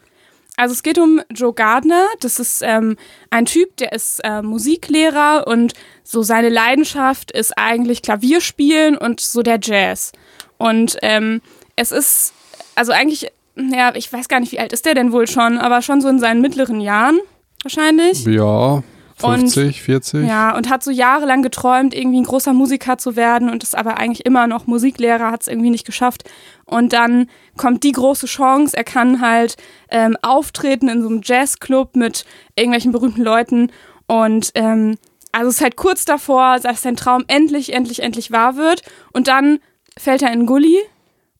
Also 0.57 0.73
es 0.73 0.83
geht 0.83 0.97
um 0.97 1.21
Joe 1.31 1.53
Gardner. 1.53 2.07
Das 2.21 2.39
ist 2.39 2.61
ähm, 2.63 2.97
ein 3.29 3.45
Typ, 3.45 3.75
der 3.77 3.91
ist 3.91 4.19
äh, 4.23 4.41
Musiklehrer 4.41 5.45
und 5.47 5.73
so 6.03 6.23
seine 6.23 6.49
Leidenschaft 6.49 7.31
ist 7.31 7.57
eigentlich 7.57 8.01
Klavierspielen 8.01 8.97
und 8.97 9.19
so 9.19 9.41
der 9.41 9.59
Jazz. 9.61 10.11
Und 10.57 10.97
ähm, 11.01 11.41
es 11.75 11.91
ist, 11.91 12.33
also 12.75 12.91
eigentlich, 12.91 13.31
ja, 13.55 13.93
ich 13.95 14.11
weiß 14.11 14.27
gar 14.27 14.39
nicht, 14.39 14.51
wie 14.51 14.59
alt 14.59 14.71
ist 14.71 14.85
der 14.85 14.93
denn 14.93 15.11
wohl 15.11 15.27
schon, 15.27 15.57
aber 15.57 15.81
schon 15.81 16.01
so 16.01 16.07
in 16.07 16.19
seinen 16.19 16.41
mittleren 16.41 16.79
Jahren 16.79 17.19
wahrscheinlich. 17.63 18.25
Ja, 18.25 18.83
50, 19.17 19.81
40. 19.81 20.27
Ja, 20.27 20.55
und 20.55 20.69
hat 20.69 20.83
so 20.83 20.91
jahrelang 20.91 21.41
geträumt, 21.41 21.93
irgendwie 21.93 22.19
ein 22.19 22.25
großer 22.25 22.53
Musiker 22.53 22.97
zu 22.97 23.15
werden 23.15 23.49
und 23.49 23.63
ist 23.63 23.75
aber 23.75 23.97
eigentlich 23.97 24.25
immer 24.25 24.45
noch 24.47 24.67
Musiklehrer, 24.67 25.31
hat 25.31 25.41
es 25.43 25.47
irgendwie 25.47 25.69
nicht 25.69 25.85
geschafft. 25.85 26.29
Und 26.65 26.91
dann 26.91 27.29
kommt 27.55 27.83
die 27.83 27.93
große 27.93 28.25
Chance, 28.25 28.75
er 28.75 28.83
kann 28.83 29.21
halt 29.21 29.55
ähm, 29.89 30.17
auftreten 30.21 30.89
in 30.89 31.01
so 31.01 31.07
einem 31.07 31.21
Jazzclub 31.23 31.95
mit 31.95 32.25
irgendwelchen 32.55 32.91
berühmten 32.91 33.21
Leuten. 33.21 33.71
Und 34.07 34.51
ähm, 34.55 34.97
also 35.31 35.49
es 35.49 35.55
ist 35.55 35.61
halt 35.61 35.75
kurz 35.77 36.05
davor, 36.05 36.59
dass 36.59 36.81
sein 36.81 36.95
Traum 36.95 37.23
endlich, 37.27 37.73
endlich, 37.73 38.01
endlich 38.01 38.31
wahr 38.31 38.57
wird. 38.57 38.81
Und 39.13 39.27
dann 39.27 39.59
fällt 39.97 40.21
er 40.21 40.29
in 40.29 40.39
einen 40.39 40.45
Gully 40.45 40.79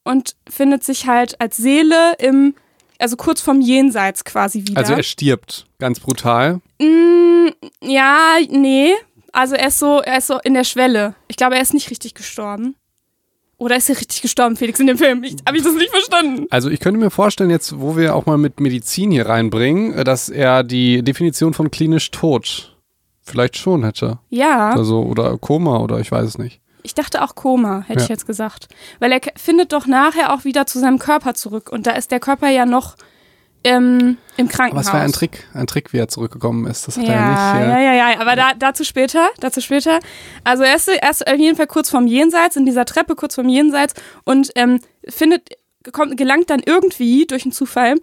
und 0.04 0.36
findet 0.50 0.83
sich 0.83 1.07
halt 1.07 1.39
als 1.42 1.57
Seele 1.57 2.13
im, 2.19 2.56
also 3.00 3.18
kurz 3.18 3.42
vom 3.42 3.60
Jenseits 3.60 4.24
quasi 4.24 4.63
wieder. 4.66 4.77
Also 4.77 4.94
er 4.94 5.04
stirbt 5.04 5.66
ganz 5.80 6.00
brutal. 6.00 6.62
Mm, 6.80 7.48
ja, 7.81 8.36
nee. 8.50 8.91
Also 9.32 9.55
er 9.55 9.67
ist 9.67 9.79
so, 9.79 10.00
er 10.01 10.17
ist 10.20 10.27
so 10.27 10.39
in 10.44 10.53
der 10.53 10.63
Schwelle. 10.63 11.15
Ich 11.27 11.36
glaube, 11.36 11.55
er 11.55 11.62
ist 11.62 11.74
nicht 11.74 11.89
richtig 11.89 12.13
gestorben. 12.13 12.75
Oder 13.58 13.77
ist 13.77 13.89
er 13.89 13.98
richtig 13.98 14.22
gestorben, 14.22 14.58
Felix, 14.58 14.79
in 14.82 14.88
dem 14.88 14.98
Film? 14.98 15.24
Ich, 15.24 15.36
Habe 15.48 15.58
ich 15.58 15.63
das 15.63 15.74
nicht 15.75 15.89
verstanden? 15.89 16.46
Also 16.50 16.70
ich 16.70 16.79
könnte 16.82 17.00
mir 17.00 17.10
vorstellen, 17.10 17.50
jetzt 17.50 17.79
wo 17.79 17.96
wir 17.96 18.13
auch 18.15 18.25
mal 18.25 18.38
mit 18.38 18.60
Medizin 18.60 19.12
hier 19.12 19.27
reinbringen, 19.27 19.94
äh, 19.94 20.03
dass 20.03 20.27
er 20.29 20.63
die 20.63 21.03
Definition 21.03 21.53
von 21.53 21.72
klinisch 21.72 22.12
tot 22.12 22.75
vielleicht 23.22 23.58
schon 23.58 23.84
hätte. 23.84 24.20
Ja, 24.29 24.70
Also, 24.72 25.01
oder 25.01 25.38
Koma 25.38 25.77
oder 25.79 26.00
ich 26.00 26.12
weiß 26.12 26.27
es 26.27 26.38
nicht. 26.38 26.60
ich 26.84 26.94
dachte 26.94 27.24
auch 27.24 27.34
Koma, 27.36 27.84
hätte 27.88 28.00
Ja. 28.00 28.03
ich 28.03 28.10
jetzt 28.10 28.27
gesagt. 28.27 28.67
Weil 29.00 29.12
er 29.13 29.22
findet 29.38 29.72
doch 29.74 29.88
nachher 29.88 30.34
auch 30.34 30.44
wieder 30.44 30.65
zu 30.67 30.79
seinem 30.79 31.00
Körper 31.00 31.34
zurück. 31.34 31.72
Und 31.72 31.88
da 31.88 31.91
ist 31.91 32.12
der 32.12 32.20
Körper 32.20 32.50
ja 32.50 32.65
noch 32.65 32.96
im 33.65 34.17
Aber 34.38 34.48
Krankenhaus. 34.48 34.86
es 34.88 34.93
war 34.93 35.00
ja 35.00 35.05
ein 35.05 35.12
Trick, 35.12 35.48
ein 35.53 35.67
Trick, 35.67 35.91
wie 35.93 35.98
er 35.98 36.07
zurückgekommen 36.07 36.67
ist. 36.67 36.88
Das 36.88 36.98
hat 36.98 37.05
Ja, 37.05 37.12
er 37.13 37.19
ja 37.19 37.29
nicht. 37.29 37.69
ja, 37.69 37.77
äh, 37.77 37.86
ja, 37.98 38.12
ja, 38.12 38.19
aber 38.22 38.36
da, 38.36 38.51
dazu 38.57 38.84
später, 38.84 39.29
dazu 39.39 39.62
später. 39.62 40.00
Also 40.43 40.63
er 40.63 40.75
ist, 40.75 40.88
er 40.88 41.10
ist 41.10 41.27
auf 41.27 41.38
jeden 41.38 41.55
Fall 41.55 41.67
kurz 41.67 41.89
vorm 41.89 42.07
Jenseits, 42.07 42.55
in 42.55 42.65
dieser 42.65 42.86
Treppe 42.86 43.15
kurz 43.15 43.36
vorm 43.36 43.50
Jenseits 43.50 43.93
und 44.24 44.51
ähm, 44.55 44.79
findet, 45.10 45.50
kommt, 45.91 46.17
gelangt 46.17 46.50
dann 46.50 46.62
irgendwie 46.65 47.25
durch 47.25 47.43
einen 47.43 47.51
Zufall 47.51 47.95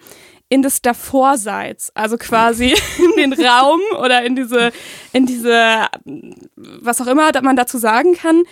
in 0.49 0.61
das 0.63 0.83
Davorseits, 0.83 1.91
also 1.95 2.19
quasi 2.19 2.75
in 3.17 3.31
den 3.31 3.47
Raum 3.47 3.81
oder 3.99 4.23
in 4.23 4.37
diese, 4.37 4.71
in 5.15 5.25
diese, 5.25 5.87
was 6.57 7.01
auch 7.01 7.07
immer 7.07 7.31
man 7.43 7.57
dazu 7.57 7.79
sagen 7.79 8.15
kann, 8.15 8.43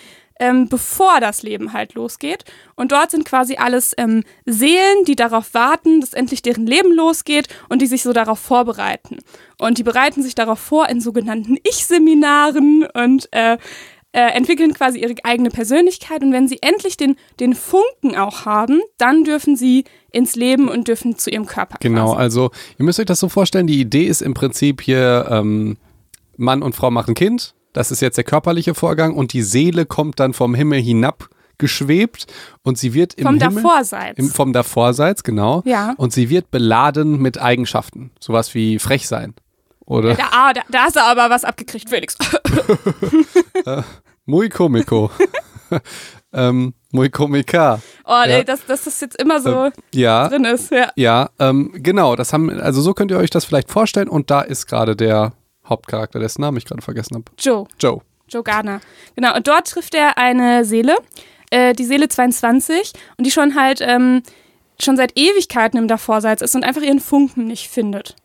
ähm, 0.41 0.67
bevor 0.67 1.19
das 1.21 1.43
Leben 1.43 1.71
halt 1.71 1.93
losgeht. 1.93 2.43
Und 2.75 2.91
dort 2.91 3.11
sind 3.11 3.25
quasi 3.25 3.57
alles 3.57 3.93
ähm, 3.97 4.23
Seelen, 4.45 5.05
die 5.05 5.15
darauf 5.15 5.53
warten, 5.53 6.01
dass 6.01 6.13
endlich 6.13 6.41
deren 6.41 6.65
Leben 6.65 6.91
losgeht 6.93 7.47
und 7.69 7.79
die 7.81 7.85
sich 7.85 8.01
so 8.01 8.11
darauf 8.11 8.39
vorbereiten. 8.39 9.19
Und 9.59 9.77
die 9.77 9.83
bereiten 9.83 10.23
sich 10.23 10.33
darauf 10.33 10.59
vor 10.59 10.89
in 10.89 10.99
sogenannten 10.99 11.57
Ich-Seminaren 11.63 12.87
und 12.91 13.29
äh, 13.31 13.59
äh, 14.13 14.31
entwickeln 14.31 14.73
quasi 14.73 14.99
ihre 14.99 15.13
eigene 15.23 15.51
Persönlichkeit. 15.51 16.23
Und 16.23 16.33
wenn 16.33 16.47
sie 16.47 16.57
endlich 16.61 16.97
den, 16.97 17.17
den 17.39 17.53
Funken 17.53 18.15
auch 18.17 18.43
haben, 18.45 18.81
dann 18.97 19.23
dürfen 19.23 19.55
sie 19.55 19.83
ins 20.11 20.35
Leben 20.35 20.69
und 20.69 20.87
dürfen 20.87 21.19
zu 21.19 21.29
ihrem 21.29 21.45
Körper. 21.45 21.77
Genau, 21.79 22.13
Quasi. 22.13 22.17
also 22.19 22.51
ihr 22.79 22.85
müsst 22.85 22.99
euch 22.99 23.05
das 23.05 23.19
so 23.19 23.29
vorstellen, 23.29 23.67
die 23.67 23.79
Idee 23.79 24.07
ist 24.07 24.23
im 24.23 24.33
Prinzip 24.33 24.81
hier, 24.81 25.27
ähm, 25.29 25.77
Mann 26.35 26.63
und 26.63 26.75
Frau 26.75 26.89
machen 26.89 27.13
Kind. 27.13 27.53
Das 27.73 27.91
ist 27.91 28.01
jetzt 28.01 28.17
der 28.17 28.23
körperliche 28.23 28.73
Vorgang 28.75 29.13
und 29.15 29.33
die 29.33 29.41
Seele 29.41 29.85
kommt 29.85 30.19
dann 30.19 30.33
vom 30.33 30.55
Himmel 30.55 30.81
hinab 30.81 31.29
geschwebt 31.57 32.25
und 32.63 32.77
sie 32.77 32.93
wird 32.93 33.13
im 33.13 33.25
Vom 33.25 33.39
Himmel, 33.39 33.63
Davorseits. 33.63 34.19
Im, 34.19 34.29
vom 34.29 34.51
Davorseits, 34.51 35.23
genau. 35.23 35.61
Ja. 35.65 35.93
Und 35.97 36.11
sie 36.11 36.29
wird 36.29 36.51
beladen 36.51 37.21
mit 37.21 37.39
Eigenschaften. 37.39 38.11
Sowas 38.19 38.53
wie 38.55 38.79
frech 38.79 39.07
sein. 39.07 39.35
Oder 39.85 40.15
da, 40.15 40.23
ah, 40.31 40.53
da, 40.53 40.61
da 40.69 40.83
hast 40.83 40.95
du 40.95 41.01
aber 41.01 41.29
was 41.29 41.43
abgekriegt, 41.43 41.89
Felix. 41.89 42.17
muy 44.25 44.49
comico. 44.49 45.11
ähm, 46.33 46.73
muy 46.91 47.09
comica. 47.09 47.79
Oh, 48.05 48.21
ey, 48.25 48.43
dass, 48.43 48.65
dass 48.65 48.85
das 48.85 48.99
jetzt 49.01 49.21
immer 49.21 49.39
so 49.39 49.65
Ähm, 49.65 49.71
ja. 49.93 50.27
drin 50.29 50.45
ist. 50.45 50.71
Ja. 50.71 50.91
Ja, 50.95 51.29
ähm, 51.39 51.71
genau, 51.75 52.15
das 52.15 52.33
haben, 52.33 52.49
also 52.49 52.81
so 52.81 52.93
könnt 52.93 53.11
ihr 53.11 53.17
euch 53.17 53.29
das 53.29 53.45
vielleicht 53.45 53.69
vorstellen 53.69 54.07
und 54.07 54.31
da 54.31 54.41
ist 54.41 54.65
gerade 54.67 54.95
der 54.95 55.33
Hauptcharakter, 55.71 56.19
dessen 56.19 56.41
Namen 56.41 56.57
ich 56.57 56.65
gerade 56.65 56.81
vergessen 56.81 57.15
habe. 57.15 57.25
Joe. 57.39 57.65
Joe. 57.79 58.01
Joe 58.29 58.43
Gardner. 58.43 58.81
Genau, 59.15 59.35
und 59.35 59.47
dort 59.47 59.67
trifft 59.67 59.93
er 59.95 60.17
eine 60.17 60.63
Seele, 60.63 60.95
äh, 61.49 61.73
die 61.73 61.83
Seele 61.83 62.07
22, 62.07 62.93
und 63.17 63.25
die 63.25 63.31
schon 63.31 63.55
halt 63.55 63.81
ähm, 63.81 64.23
schon 64.79 64.97
seit 64.97 65.17
Ewigkeiten 65.17 65.77
im 65.77 65.87
Davorseits 65.87 66.41
ist 66.41 66.55
und 66.55 66.63
einfach 66.63 66.81
ihren 66.81 66.99
Funken 66.99 67.45
nicht 67.45 67.69
findet. 67.69 68.15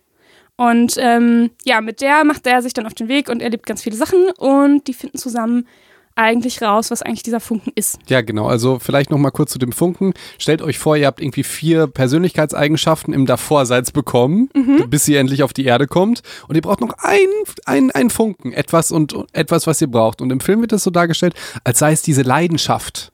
Und 0.56 0.96
ähm, 0.98 1.50
ja, 1.64 1.80
mit 1.80 2.00
der 2.00 2.24
macht 2.24 2.46
er 2.46 2.62
sich 2.62 2.72
dann 2.72 2.86
auf 2.86 2.94
den 2.94 3.08
Weg 3.08 3.28
und 3.28 3.42
erlebt 3.42 3.66
ganz 3.66 3.82
viele 3.82 3.96
Sachen 3.96 4.30
und 4.38 4.86
die 4.86 4.94
finden 4.94 5.18
zusammen 5.18 5.66
eigentlich 6.16 6.62
raus, 6.62 6.90
was 6.90 7.02
eigentlich 7.02 7.22
dieser 7.22 7.40
Funken 7.40 7.72
ist. 7.74 7.98
Ja, 8.08 8.22
genau. 8.22 8.46
Also 8.46 8.78
vielleicht 8.78 9.10
noch 9.10 9.18
mal 9.18 9.30
kurz 9.30 9.52
zu 9.52 9.58
dem 9.58 9.72
Funken. 9.72 10.14
Stellt 10.38 10.62
euch 10.62 10.78
vor, 10.78 10.96
ihr 10.96 11.06
habt 11.06 11.20
irgendwie 11.20 11.44
vier 11.44 11.86
Persönlichkeitseigenschaften 11.86 13.14
im 13.14 13.26
Davorseits 13.26 13.92
bekommen, 13.92 14.48
bis 14.88 15.04
sie 15.04 15.14
endlich 15.16 15.42
auf 15.42 15.52
die 15.52 15.64
Erde 15.64 15.86
kommt. 15.86 16.22
Und 16.48 16.56
ihr 16.56 16.62
braucht 16.62 16.80
noch 16.80 16.94
ein, 16.98 17.28
ein, 17.66 17.90
ein 17.90 18.10
Funken, 18.10 18.52
etwas 18.52 18.90
und 18.90 19.14
etwas, 19.32 19.66
was 19.66 19.80
ihr 19.80 19.90
braucht. 19.90 20.20
Und 20.20 20.30
im 20.30 20.40
Film 20.40 20.62
wird 20.62 20.72
das 20.72 20.82
so 20.82 20.90
dargestellt, 20.90 21.34
als 21.64 21.78
sei 21.78 21.92
es 21.92 22.02
diese 22.02 22.22
Leidenschaft. 22.22 23.12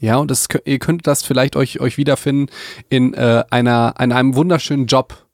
Ja, 0.00 0.16
und 0.16 0.30
das, 0.30 0.48
ihr 0.64 0.78
könnt 0.78 1.06
das 1.06 1.22
vielleicht 1.22 1.56
euch, 1.56 1.80
euch 1.80 1.96
wiederfinden 1.96 2.50
in 2.88 3.14
äh, 3.14 3.44
einer, 3.50 3.94
in 3.98 4.12
einem 4.12 4.34
wunderschönen 4.34 4.86
Job. 4.86 5.26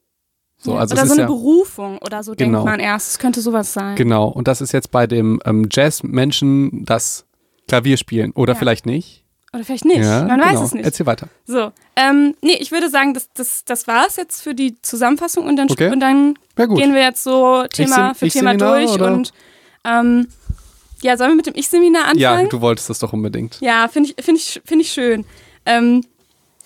So, 0.61 0.75
also 0.77 0.95
oder 0.95 1.07
so 1.07 1.13
eine 1.13 1.23
ja, 1.23 1.27
Berufung 1.29 1.99
oder 1.99 2.23
so 2.25 2.35
Genau. 2.35 2.59
denkt 2.59 2.65
man 2.71 2.81
erst. 2.81 3.11
Es 3.13 3.19
könnte 3.19 3.41
sowas 3.41 3.73
sein. 3.73 3.95
Genau, 3.97 4.27
und 4.29 4.49
das 4.49 4.61
ist 4.61 4.73
jetzt 4.73 4.91
bei 4.91 5.07
dem 5.07 5.41
ähm, 5.45 5.69
Jazz-Menschen 5.71 6.85
das 6.85 7.25
Klavier 7.69 7.97
spielen. 7.97 8.33
Oder 8.33 8.55
Ja. 8.55 8.59
vielleicht 8.59 8.85
nicht. 8.87 9.23
Oder 9.55 9.65
vielleicht 9.65 9.85
nicht. 9.85 9.99
Ja, 10.01 10.25
man 10.25 10.41
genau. 10.41 10.53
weiß 10.53 10.61
es 10.61 10.75
nicht. 10.75 10.85
Erzähl 10.85 11.07
weiter. 11.07 11.29
So, 11.47 11.71
ähm, 11.97 12.35
nee, 12.43 12.57
ich 12.61 12.71
würde 12.73 12.91
sagen, 12.91 13.15
das, 13.15 13.29
das, 13.35 13.65
das 13.65 13.87
war 13.87 14.07
es 14.07 14.17
jetzt 14.17 14.43
für 14.43 14.55
die 14.55 14.81
Zusammenfassung 14.83 15.47
und 15.47 15.57
dann, 15.57 15.71
Okay. 15.71 15.91
und 15.93 16.01
dann 16.01 16.35
gehen 16.57 16.93
wir 16.93 17.03
jetzt 17.03 17.23
so 17.23 17.65
Thema 17.73 18.15
für 18.15 18.29
Thema 18.29 18.55
durch 18.55 18.91
oder? 18.91 19.13
und 19.13 19.33
ähm, 19.85 20.29
ja, 21.03 21.17
sollen 21.17 21.31
wir 21.31 21.37
mit 21.37 21.47
dem 21.47 21.55
Ich-Seminar 21.55 22.03
anfangen? 22.03 22.19
Ja, 22.19 22.43
du 22.45 22.61
wolltest 22.61 22.91
das 22.91 22.99
doch 22.99 23.13
unbedingt. 23.13 23.59
Ja, 23.61 23.87
finde 23.89 24.11
ich, 24.11 24.25
finde 24.25 24.41
ich, 24.41 24.61
finde 24.65 24.83
ich 24.85 24.91
schön. 24.93 25.25
Ähm, 25.65 26.05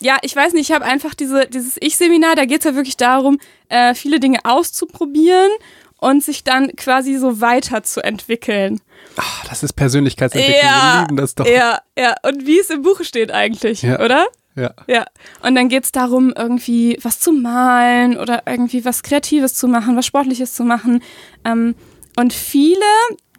ja, 0.02 0.18
ich 0.22 0.34
weiß 0.36 0.52
nicht, 0.52 0.68
ich 0.68 0.74
habe 0.74 0.84
einfach 0.84 1.14
diese, 1.14 1.46
dieses 1.46 1.76
Ich-Seminar, 1.80 2.34
da 2.34 2.44
geht 2.44 2.58
es 2.60 2.64
ja 2.64 2.74
wirklich 2.74 2.96
darum, 2.96 3.38
äh, 3.68 3.94
viele 3.94 4.20
Dinge 4.20 4.40
auszuprobieren 4.44 5.50
und 5.98 6.22
sich 6.22 6.44
dann 6.44 6.74
quasi 6.76 7.16
so 7.16 7.40
weiterzuentwickeln. 7.40 8.80
Ah, 9.16 9.22
das 9.48 9.62
ist 9.62 9.74
Persönlichkeitsentwicklung. 9.74 10.62
Wir 10.70 11.00
lieben 11.02 11.16
das 11.16 11.34
doch. 11.34 11.46
ja, 11.46 11.78
ja. 11.98 12.14
Und 12.22 12.46
wie 12.46 12.58
es 12.58 12.70
im 12.70 12.82
Buche 12.82 13.04
steht 13.04 13.30
eigentlich, 13.30 13.82
Ja. 13.82 14.00
oder? 14.00 14.26
Ja. 14.54 14.74
Ja, 14.86 15.06
und 15.42 15.54
dann 15.54 15.70
geht 15.70 15.84
es 15.84 15.92
darum, 15.92 16.32
irgendwie 16.36 16.98
was 17.00 17.18
zu 17.20 17.32
malen 17.32 18.18
oder 18.18 18.42
irgendwie 18.46 18.84
was 18.84 19.02
Kreatives 19.02 19.54
zu 19.54 19.66
machen, 19.66 19.96
was 19.96 20.04
Sportliches 20.04 20.52
zu 20.54 20.64
machen. 20.64 21.02
Ähm, 21.44 21.74
und 22.16 22.34
viele 22.34 22.84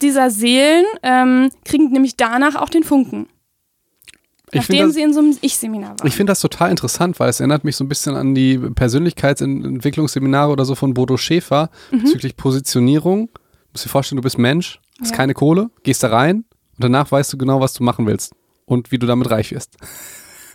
dieser 0.01 0.32
Seelen 0.32 0.86
ähm, 1.03 1.51
kriegen 1.65 1.91
nämlich 1.91 2.15
danach 2.17 2.55
auch 2.55 2.70
den 2.70 2.84
Funken, 2.84 3.27
nachdem 4.60 4.76
finde 4.78 4.86
das, 4.88 4.94
sie 4.96 5.02
in 5.02 5.14
so 5.14 5.20
einem 5.20 5.38
Ich-Seminar 5.42 6.00
waren. 6.00 6.08
ich 6.08 6.16
find 6.16 6.30
das 6.30 6.40
total 6.40 6.72
interessant, 6.72 7.20
weil 7.20 7.30
es 7.30 7.40
erinnert 7.40 7.64
mich 7.64 7.76
so 7.76 7.84
ein 7.84 7.90
bisschen 7.90 8.16
an 8.16 8.34
die 8.36 8.58
Persönlichkeitsentwicklungsseminare 8.58 10.52
oder 10.52 10.66
so 10.66 10.76
von 10.76 10.94
Bodo 10.94 11.18
Schäfer 11.18 11.70
Mhm. 11.92 12.04
bezüglich 12.04 12.36
Positionierung. 12.38 13.30
Du 13.34 13.40
musst 13.74 13.86
dir 13.86 13.90
vorstellen, 13.90 14.18
du 14.18 14.24
bist 14.24 14.38
Mensch, 14.38 14.80
hast 15.02 15.12
Ja. 15.12 15.18
keine 15.18 15.34
Kohle, 15.34 15.70
gehst 15.84 16.04
da 16.04 16.10
rein 16.10 16.38
und 16.38 16.46
danach 16.84 17.12
weißt 17.12 17.32
du 17.34 17.38
genau, 17.38 17.60
was 17.60 17.74
du 17.74 17.84
machen 17.84 18.06
willst 18.08 18.34
und 18.66 18.92
wie 18.92 18.98
du 19.00 19.08
damit 19.08 19.30
reich 19.30 19.52
wirst. 19.52 19.76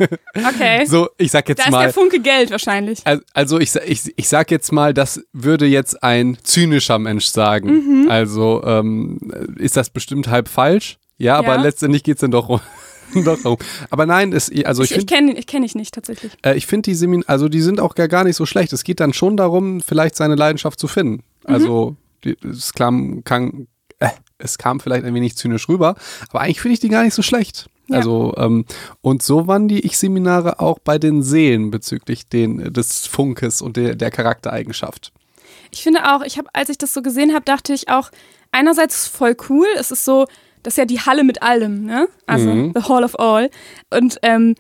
Okay, 0.01 0.85
So, 0.87 1.09
ich 1.19 1.33
sag 1.33 1.49
jetzt 1.49 1.59
da 1.59 1.65
ist 1.65 1.71
mal. 1.73 1.83
der 1.83 1.93
Funke 1.93 2.21
Geld 2.21 2.53
wahrscheinlich. 2.53 3.01
Al- 3.05 3.21
Also 3.35 3.59
ich, 3.59 3.75
ich, 3.75 4.13
ich 4.15 4.29
sag 4.29 4.49
jetzt 4.53 4.71
mal, 4.71 4.95
das 4.95 5.21
würde 5.33 5.67
jetzt 5.67 6.05
ein 6.05 6.39
zynischer 6.45 7.01
Mensch 7.01 7.27
sagen. 7.27 8.03
Mhm. 8.05 8.09
Also 8.09 8.63
ähm, 8.65 9.19
ist 9.59 9.77
das 9.77 9.91
bestimmt 9.91 10.29
halb 10.29 10.47
falsch? 10.49 10.99
Ja, 11.17 11.35
aber 11.37 11.57
Ja. 11.57 11.63
letztendlich 11.63 12.05
geht's 12.05 12.21
dann 12.21 12.31
doch, 12.31 12.49
um- 12.49 12.61
doch 13.25 13.41
darum. 13.43 13.59
Aber 13.91 14.07
nein, 14.07 14.33
es, 14.33 14.51
also 14.65 14.83
ich 14.83 14.93
Ich, 14.93 14.99
ich 14.99 15.07
kenne 15.07 15.33
ich 15.33 15.47
kenn 15.47 15.63
ich 15.63 15.75
nicht 15.75 15.95
tatsächlich. 15.95 16.33
äh, 16.45 16.57
ich 16.57 16.67
finde 16.67 16.91
die 16.91 16.95
Semin, 16.95 17.25
also 17.27 17.49
die 17.49 17.61
sind 17.61 17.81
auch 17.81 17.95
gar, 17.95 18.09
gar 18.09 18.25
nicht 18.25 18.37
so 18.37 18.47
schlecht. 18.47 18.73
Es 18.73 18.85
geht 18.85 19.01
dann 19.01 19.13
schon 19.13 19.37
darum, 19.37 19.81
vielleicht 19.81 20.17
seine 20.17 20.35
Leidenschaft 20.35 20.79
zu 20.79 20.89
finden. 20.89 21.23
Mhm. 21.47 21.55
Also 21.55 21.97
die, 22.25 22.37
es 22.45 22.73
kam, 22.73 23.25
kann, 23.25 23.69
äh, 23.99 24.09
es 24.39 24.59
kam 24.59 24.81
vielleicht 24.81 25.05
ein 25.05 25.15
wenig 25.15 25.37
zynisch 25.37 25.69
rüber, 25.69 25.97
aber 26.31 26.41
eigentlich 26.41 26.61
finde 26.61 26.75
ich 26.75 26.81
die 26.81 26.89
gar 26.89 27.03
nicht 27.03 27.15
so 27.15 27.23
schlecht. 27.23 27.69
Ja. 27.89 27.97
Also 27.97 28.35
ähm, 28.37 28.65
und 29.01 29.23
so 29.23 29.47
waren 29.47 29.67
die 29.67 29.81
Ich-Seminare 29.81 30.61
auch 30.61 30.79
bei 30.79 30.99
den 30.99 31.23
Seelen 31.23 31.71
bezüglich 31.71 32.29
den, 32.29 32.73
des 32.73 33.07
Funkes 33.07 33.63
und 33.63 33.77
der, 33.77 33.95
der 33.95 34.11
Charaktereigenschaft. 34.11 35.13
Ich 35.71 35.83
finde 35.83 36.15
auch, 36.15 36.23
ich 36.23 36.39
habe, 36.39 36.49
als 36.53 36.69
ich 36.69 36.79
das 36.79 36.93
so 36.93 37.03
gesehen 37.03 37.33
habe, 37.33 37.45
dachte 37.45 37.73
ich 37.73 37.89
auch, 37.89 38.11
einerseits 38.53 38.95
ist 38.95 39.03
es 39.03 39.09
voll 39.09 39.37
cool, 39.49 39.67
es 39.79 39.91
ist 39.91 40.05
so, 40.05 40.27
das 40.69 40.75
ist 40.75 40.79
ja 40.79 40.85
die 40.85 41.01
Halle 41.01 41.25
mit 41.25 41.43
allem, 41.43 41.85
ne? 41.87 42.09
Also 42.27 42.49
Mhm. 42.51 42.73
the 42.75 42.83
Hall 42.89 43.03
of 43.05 43.19
All. 43.19 43.49
Und 43.91 44.19
ähm, 44.23 44.55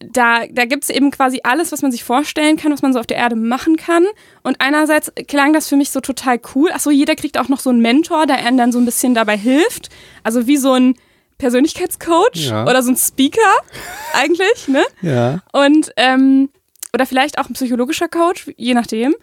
da, 0.00 0.46
da 0.50 0.64
gibt 0.66 0.84
es 0.84 0.90
eben 0.90 1.10
quasi 1.10 1.40
alles, 1.44 1.72
was 1.72 1.82
man 1.82 1.90
sich 1.92 2.04
vorstellen 2.04 2.56
kann, 2.56 2.72
was 2.72 2.82
man 2.82 2.92
so 2.92 2.98
auf 3.00 3.06
der 3.06 3.16
Erde 3.16 3.36
machen 3.36 3.76
kann. 3.76 4.04
Und 4.42 4.56
einerseits 4.60 5.12
klang 5.28 5.52
das 5.52 5.68
für 5.68 5.76
mich 5.76 5.90
so 5.90 6.00
total 6.00 6.40
cool. 6.54 6.70
Achso, 6.72 6.90
jeder 6.90 7.16
kriegt 7.16 7.38
auch 7.38 7.48
noch 7.48 7.60
so 7.60 7.70
einen 7.70 7.80
Mentor, 7.80 8.26
der 8.26 8.36
einem 8.36 8.56
dann 8.56 8.72
so 8.72 8.78
ein 8.78 8.84
bisschen 8.84 9.14
dabei 9.14 9.36
hilft. 9.36 9.88
Also 10.22 10.46
wie 10.46 10.56
so 10.56 10.72
ein 10.74 10.94
Persönlichkeitscoach 11.38 12.34
Ja. 12.34 12.64
oder 12.64 12.82
so 12.82 12.90
ein 12.90 12.96
Speaker 12.96 13.40
eigentlich, 14.14 14.68
ne? 14.68 14.82
Ja. 15.02 15.40
Und, 15.52 15.92
ähm, 15.96 16.50
oder 16.94 17.06
vielleicht 17.06 17.38
auch 17.38 17.48
ein 17.48 17.54
psychologischer 17.54 18.08
Coach, 18.08 18.50
je 18.56 18.74
nachdem. 18.74 19.14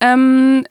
Ähm, 0.00 0.64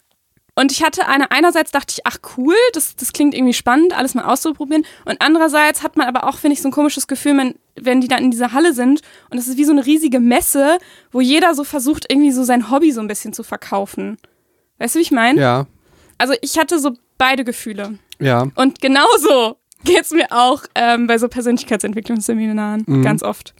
und 0.59 0.71
ich 0.71 0.83
hatte 0.83 1.07
eine, 1.07 1.29
einerseits 1.31 1.71
dachte 1.71 1.93
ich, 1.95 2.01
ach 2.05 2.17
cool, 2.35 2.55
das, 2.73 2.95
das 2.95 3.13
klingt 3.13 3.35
irgendwie 3.35 3.53
spannend, 3.53 3.95
alles 3.95 4.15
mal 4.15 4.25
auszuprobieren. 4.25 4.85
Und 5.05 5.21
andererseits 5.21 5.83
hat 5.83 5.95
man 5.97 6.07
aber 6.07 6.27
auch, 6.27 6.37
finde 6.39 6.55
ich, 6.55 6.61
so 6.63 6.69
ein 6.69 6.71
komisches 6.71 7.05
Gefühl, 7.07 7.37
wenn, 7.37 7.55
wenn 7.79 8.01
die 8.01 8.07
dann 8.07 8.23
in 8.23 8.31
dieser 8.31 8.53
Halle 8.53 8.73
sind 8.73 9.01
und 9.29 9.37
es 9.37 9.47
ist 9.47 9.57
wie 9.57 9.65
so 9.65 9.71
eine 9.71 9.85
riesige 9.85 10.19
Messe, 10.19 10.79
wo 11.11 11.21
jeder 11.21 11.53
so 11.53 11.63
versucht, 11.63 12.05
irgendwie 12.09 12.31
so 12.31 12.43
sein 12.43 12.71
Hobby 12.71 12.91
so 12.91 13.01
ein 13.01 13.07
bisschen 13.07 13.33
zu 13.33 13.43
verkaufen. 13.43 14.17
Weißt 14.79 14.95
du, 14.95 14.99
wie 14.99 15.03
ich 15.03 15.11
meine? 15.11 15.39
Ja. 15.39 15.67
Also 16.17 16.33
ich 16.41 16.57
hatte 16.57 16.79
so 16.79 16.93
beide 17.19 17.43
Gefühle. 17.43 17.99
Ja. 18.19 18.47
Und 18.55 18.81
genauso 18.81 19.57
geht's 19.83 20.09
mir 20.11 20.27
auch 20.31 20.63
ähm, 20.73 21.05
bei 21.05 21.19
so 21.19 21.27
Persönlichkeitsentwicklungsseminaren 21.27 22.83
Mhm. 22.87 23.03
ganz 23.03 23.21
oft. 23.21 23.53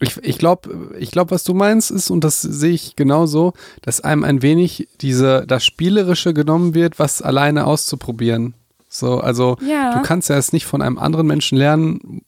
Ich, 0.00 0.16
ich 0.22 0.38
glaube, 0.38 0.94
ich 0.98 1.10
glaub, 1.10 1.30
was 1.32 1.42
du 1.44 1.54
meinst 1.54 1.90
ist, 1.90 2.10
und 2.10 2.22
das 2.22 2.40
sehe 2.40 2.72
ich 2.72 2.94
genauso, 2.94 3.52
dass 3.82 4.00
einem 4.00 4.22
ein 4.24 4.42
wenig 4.42 4.88
diese, 5.00 5.44
das 5.46 5.64
Spielerische 5.64 6.32
genommen 6.34 6.74
wird, 6.74 6.98
was 6.98 7.20
alleine 7.20 7.66
auszuprobieren. 7.66 8.54
So, 8.88 9.18
also 9.20 9.56
Ja. 9.60 9.94
du 9.94 10.02
kannst 10.02 10.28
ja 10.28 10.36
es 10.38 10.52
nicht 10.52 10.66
von 10.66 10.82
einem 10.82 10.98
anderen 10.98 11.26
Menschen 11.26 11.58
lernen, 11.58 12.22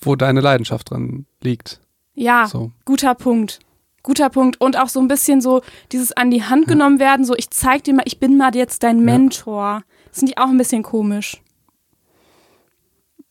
wo 0.00 0.14
deine 0.16 0.40
Leidenschaft 0.40 0.90
dran 0.90 1.26
liegt. 1.42 1.80
Ja, 2.14 2.46
So. 2.46 2.70
guter 2.84 3.14
Punkt. 3.14 3.58
Guter 4.02 4.30
Punkt. 4.30 4.60
Und 4.60 4.78
auch 4.78 4.88
so 4.88 5.00
ein 5.00 5.08
bisschen 5.08 5.40
so 5.40 5.62
dieses 5.90 6.12
an 6.12 6.30
die 6.30 6.44
Hand 6.44 6.68
genommen 6.68 7.00
werden, 7.00 7.26
so 7.26 7.34
ich 7.36 7.50
zeig 7.50 7.82
dir 7.84 7.92
mal, 7.94 8.04
ich 8.06 8.20
bin 8.20 8.36
mal 8.38 8.54
jetzt 8.54 8.84
dein 8.84 9.00
Mentor. 9.04 9.82
Das 10.10 10.20
finde 10.20 10.32
ich 10.32 10.38
auch 10.38 10.48
ein 10.48 10.56
bisschen 10.56 10.84
komisch. 10.84 11.42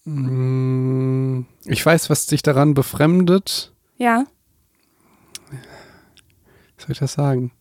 Mm, 0.05 1.45
Ich 1.65 1.85
weiß, 1.85 2.09
was 2.09 2.27
dich 2.27 2.41
daran 2.41 2.73
befremdet. 2.73 3.73
Ja. 3.97 4.25
Was 6.77 6.85
soll 6.85 6.91
ich 6.91 6.99
das 6.99 7.13
sagen? 7.13 7.51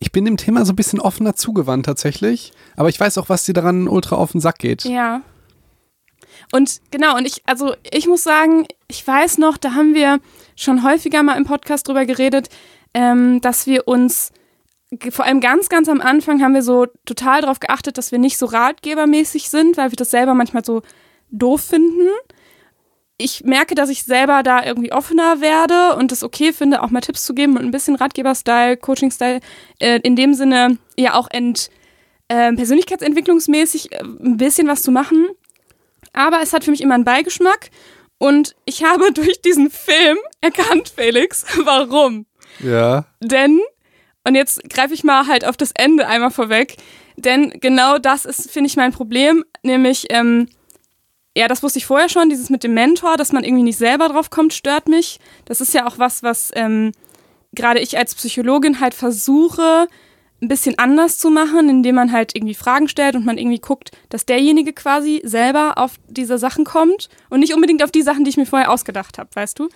Ich 0.00 0.10
bin 0.10 0.24
dem 0.24 0.36
Thema 0.36 0.64
so 0.64 0.72
ein 0.72 0.76
bisschen 0.76 1.00
offener 1.00 1.36
zugewandt 1.36 1.86
tatsächlich, 1.86 2.52
aber 2.76 2.88
ich 2.88 2.98
weiß 2.98 3.18
auch, 3.18 3.28
was 3.28 3.44
dir 3.44 3.52
daran 3.52 3.86
ultra 3.86 4.16
auf 4.16 4.32
den 4.32 4.40
Sack 4.40 4.58
geht. 4.58 4.84
Ja. 4.84 5.22
Und 6.50 6.80
genau, 6.90 7.16
und 7.16 7.26
ich, 7.26 7.42
also 7.46 7.74
ich 7.88 8.08
muss 8.08 8.24
sagen, 8.24 8.66
ich 8.88 9.06
weiß 9.06 9.38
noch, 9.38 9.56
da 9.56 9.74
haben 9.74 9.94
wir 9.94 10.18
schon 10.56 10.82
häufiger 10.82 11.22
mal 11.22 11.36
im 11.36 11.44
Podcast 11.44 11.86
drüber 11.86 12.04
geredet, 12.04 12.48
ähm, 12.94 13.40
dass 13.40 13.66
wir 13.66 13.86
uns, 13.86 14.32
vor 15.10 15.24
allem 15.24 15.40
ganz, 15.40 15.68
ganz 15.68 15.88
am 15.88 16.00
Anfang 16.00 16.42
haben 16.42 16.54
wir 16.54 16.62
so 16.62 16.86
total 17.06 17.42
darauf 17.42 17.60
geachtet, 17.60 17.96
dass 17.96 18.10
wir 18.10 18.18
nicht 18.18 18.38
so 18.38 18.46
ratgebermäßig 18.46 19.48
sind, 19.48 19.76
weil 19.76 19.92
wir 19.92 19.96
das 19.96 20.10
selber 20.10 20.34
manchmal 20.34 20.64
so 20.64 20.82
doof 21.32 21.62
finden. 21.62 22.08
Ich 23.18 23.44
merke, 23.44 23.74
dass 23.74 23.88
ich 23.88 24.04
selber 24.04 24.42
da 24.42 24.64
irgendwie 24.64 24.92
offener 24.92 25.40
werde 25.40 25.96
und 25.96 26.12
es 26.12 26.22
okay 26.24 26.52
finde, 26.52 26.82
auch 26.82 26.90
mal 26.90 27.00
Tipps 27.00 27.24
zu 27.24 27.34
geben 27.34 27.56
und 27.56 27.64
ein 27.64 27.70
bisschen 27.70 27.96
Ratgeber-Style, 27.96 28.76
Coaching-Style, 28.76 29.40
äh, 29.80 30.00
in 30.02 30.16
dem 30.16 30.34
Sinne 30.34 30.78
ja 30.96 31.14
auch 31.14 31.28
ent, 31.30 31.70
äh, 32.28 32.52
persönlichkeitsentwicklungsmäßig 32.52 33.92
äh, 33.92 34.00
ein 34.00 34.36
bisschen 34.36 34.66
was 34.68 34.82
zu 34.82 34.90
machen. 34.90 35.28
Aber 36.12 36.40
es 36.42 36.52
hat 36.52 36.64
für 36.64 36.70
mich 36.70 36.80
immer 36.80 36.94
einen 36.94 37.04
Beigeschmack. 37.04 37.70
Und 38.18 38.54
ich 38.64 38.84
habe 38.84 39.12
durch 39.14 39.40
diesen 39.40 39.70
Film 39.70 40.18
erkannt, 40.40 40.92
Felix, 40.96 41.44
warum. 41.64 42.26
Ja. 42.60 43.06
Denn, 43.20 43.60
und 44.24 44.34
jetzt 44.34 44.62
greife 44.70 44.94
ich 44.94 45.04
mal 45.04 45.26
halt 45.26 45.44
auf 45.44 45.56
das 45.56 45.72
Ende 45.74 46.06
einmal 46.06 46.30
vorweg, 46.30 46.76
denn 47.16 47.50
genau 47.60 47.98
das 47.98 48.24
ist, 48.24 48.50
finde 48.50 48.68
ich, 48.68 48.76
mein 48.76 48.92
Problem, 48.92 49.44
nämlich, 49.62 50.06
ähm, 50.10 50.48
ja, 51.36 51.48
das 51.48 51.62
wusste 51.62 51.78
ich 51.78 51.86
vorher 51.86 52.08
schon, 52.08 52.28
dieses 52.28 52.50
mit 52.50 52.62
dem 52.62 52.74
Mentor, 52.74 53.16
dass 53.16 53.32
man 53.32 53.44
irgendwie 53.44 53.62
nicht 53.62 53.78
selber 53.78 54.08
drauf 54.08 54.30
kommt, 54.30 54.52
stört 54.52 54.88
mich. 54.88 55.18
Das 55.46 55.60
ist 55.60 55.72
ja 55.72 55.86
auch 55.86 55.98
was, 55.98 56.22
was 56.22 56.50
ähm, 56.54 56.92
gerade 57.54 57.80
ich 57.80 57.96
als 57.96 58.14
Psychologin 58.14 58.80
halt 58.80 58.94
versuche, 58.94 59.88
ein 60.42 60.48
bisschen 60.48 60.78
anders 60.78 61.18
zu 61.18 61.30
machen, 61.30 61.68
indem 61.68 61.94
man 61.94 62.12
halt 62.12 62.34
irgendwie 62.34 62.54
Fragen 62.54 62.88
stellt 62.88 63.14
und 63.14 63.24
man 63.24 63.38
irgendwie 63.38 63.60
guckt, 63.60 63.92
dass 64.08 64.26
derjenige 64.26 64.72
quasi 64.72 65.22
selber 65.24 65.78
auf 65.78 65.92
diese 66.08 66.36
Sachen 66.36 66.64
kommt 66.64 67.08
und 67.30 67.40
nicht 67.40 67.54
unbedingt 67.54 67.82
auf 67.82 67.92
die 67.92 68.02
Sachen, 68.02 68.24
die 68.24 68.30
ich 68.30 68.36
mir 68.36 68.46
vorher 68.46 68.70
ausgedacht 68.70 69.18
habe, 69.18 69.30
weißt 69.32 69.58
du? 69.58 69.68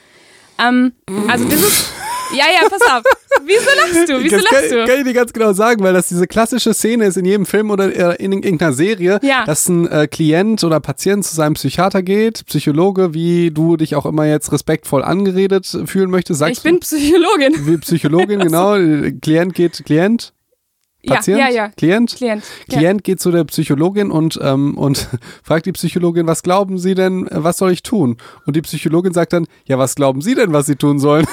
Ähm, 0.58 0.92
also 1.28 1.44
dieses. 1.44 1.86
Ja, 2.32 2.44
ja, 2.52 2.68
pass 2.68 2.80
auf. 2.82 3.02
Wieso 3.44 3.60
lachst 3.76 4.08
du? 4.08 4.22
Wieso 4.22 4.36
das 4.36 4.44
lachst 4.50 4.68
kann, 4.70 4.78
du? 4.78 4.84
kann 4.86 4.98
ich 4.98 5.04
dir 5.04 5.12
ganz 5.12 5.32
genau 5.32 5.52
sagen, 5.52 5.82
weil 5.84 5.92
das 5.92 6.08
diese 6.08 6.26
klassische 6.26 6.74
Szene 6.74 7.04
ist 7.06 7.16
in 7.16 7.24
jedem 7.24 7.46
Film 7.46 7.70
oder 7.70 8.18
in 8.18 8.32
irgendeiner 8.32 8.72
Serie, 8.72 9.20
Ja. 9.22 9.44
dass 9.44 9.68
ein 9.68 9.86
äh, 9.88 10.08
Klient 10.08 10.64
oder 10.64 10.80
Patient 10.80 11.24
zu 11.24 11.34
seinem 11.34 11.54
Psychiater 11.54 12.02
geht, 12.02 12.44
Psychologe, 12.46 13.14
wie 13.14 13.50
du 13.50 13.76
dich 13.76 13.94
auch 13.94 14.06
immer 14.06 14.26
jetzt 14.26 14.50
respektvoll 14.52 15.02
angeredet 15.04 15.66
fühlen 15.86 16.10
möchtest. 16.10 16.40
Sagst 16.40 16.58
Ich 16.58 16.62
bin 16.62 16.80
Psychologin. 16.80 17.80
Psychologin, 17.80 18.40
genau. 18.40 18.74
Klient 19.20 19.54
geht, 19.54 19.82
Klient, 19.84 20.32
Patient, 21.06 21.38
Ja, 21.38 21.48
ja, 21.48 21.54
ja. 21.54 21.68
Klient. 21.68 22.16
Klient. 22.16 22.42
Ja. 22.66 22.78
Klient 22.78 23.04
geht 23.04 23.20
zu 23.20 23.30
der 23.30 23.44
Psychologin 23.44 24.10
und, 24.10 24.40
ähm, 24.42 24.76
und 24.76 25.06
fragt 25.44 25.66
die 25.66 25.72
Psychologin, 25.72 26.26
was 26.26 26.42
glauben 26.42 26.78
Sie 26.78 26.94
denn, 26.94 27.28
äh, 27.28 27.44
was 27.44 27.58
soll 27.58 27.70
ich 27.70 27.82
tun? 27.84 28.16
Und 28.46 28.56
die 28.56 28.62
Psychologin 28.62 29.12
sagt 29.12 29.32
dann, 29.32 29.46
ja, 29.66 29.78
was 29.78 29.94
glauben 29.94 30.20
Sie 30.20 30.34
denn, 30.34 30.52
was 30.52 30.66
Sie 30.66 30.74
tun 30.76 30.98
sollen? 30.98 31.26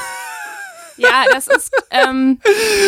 Ja, 0.98 1.26
das 1.32 1.48
ist. 1.48 1.72
Ähm, 1.92 2.40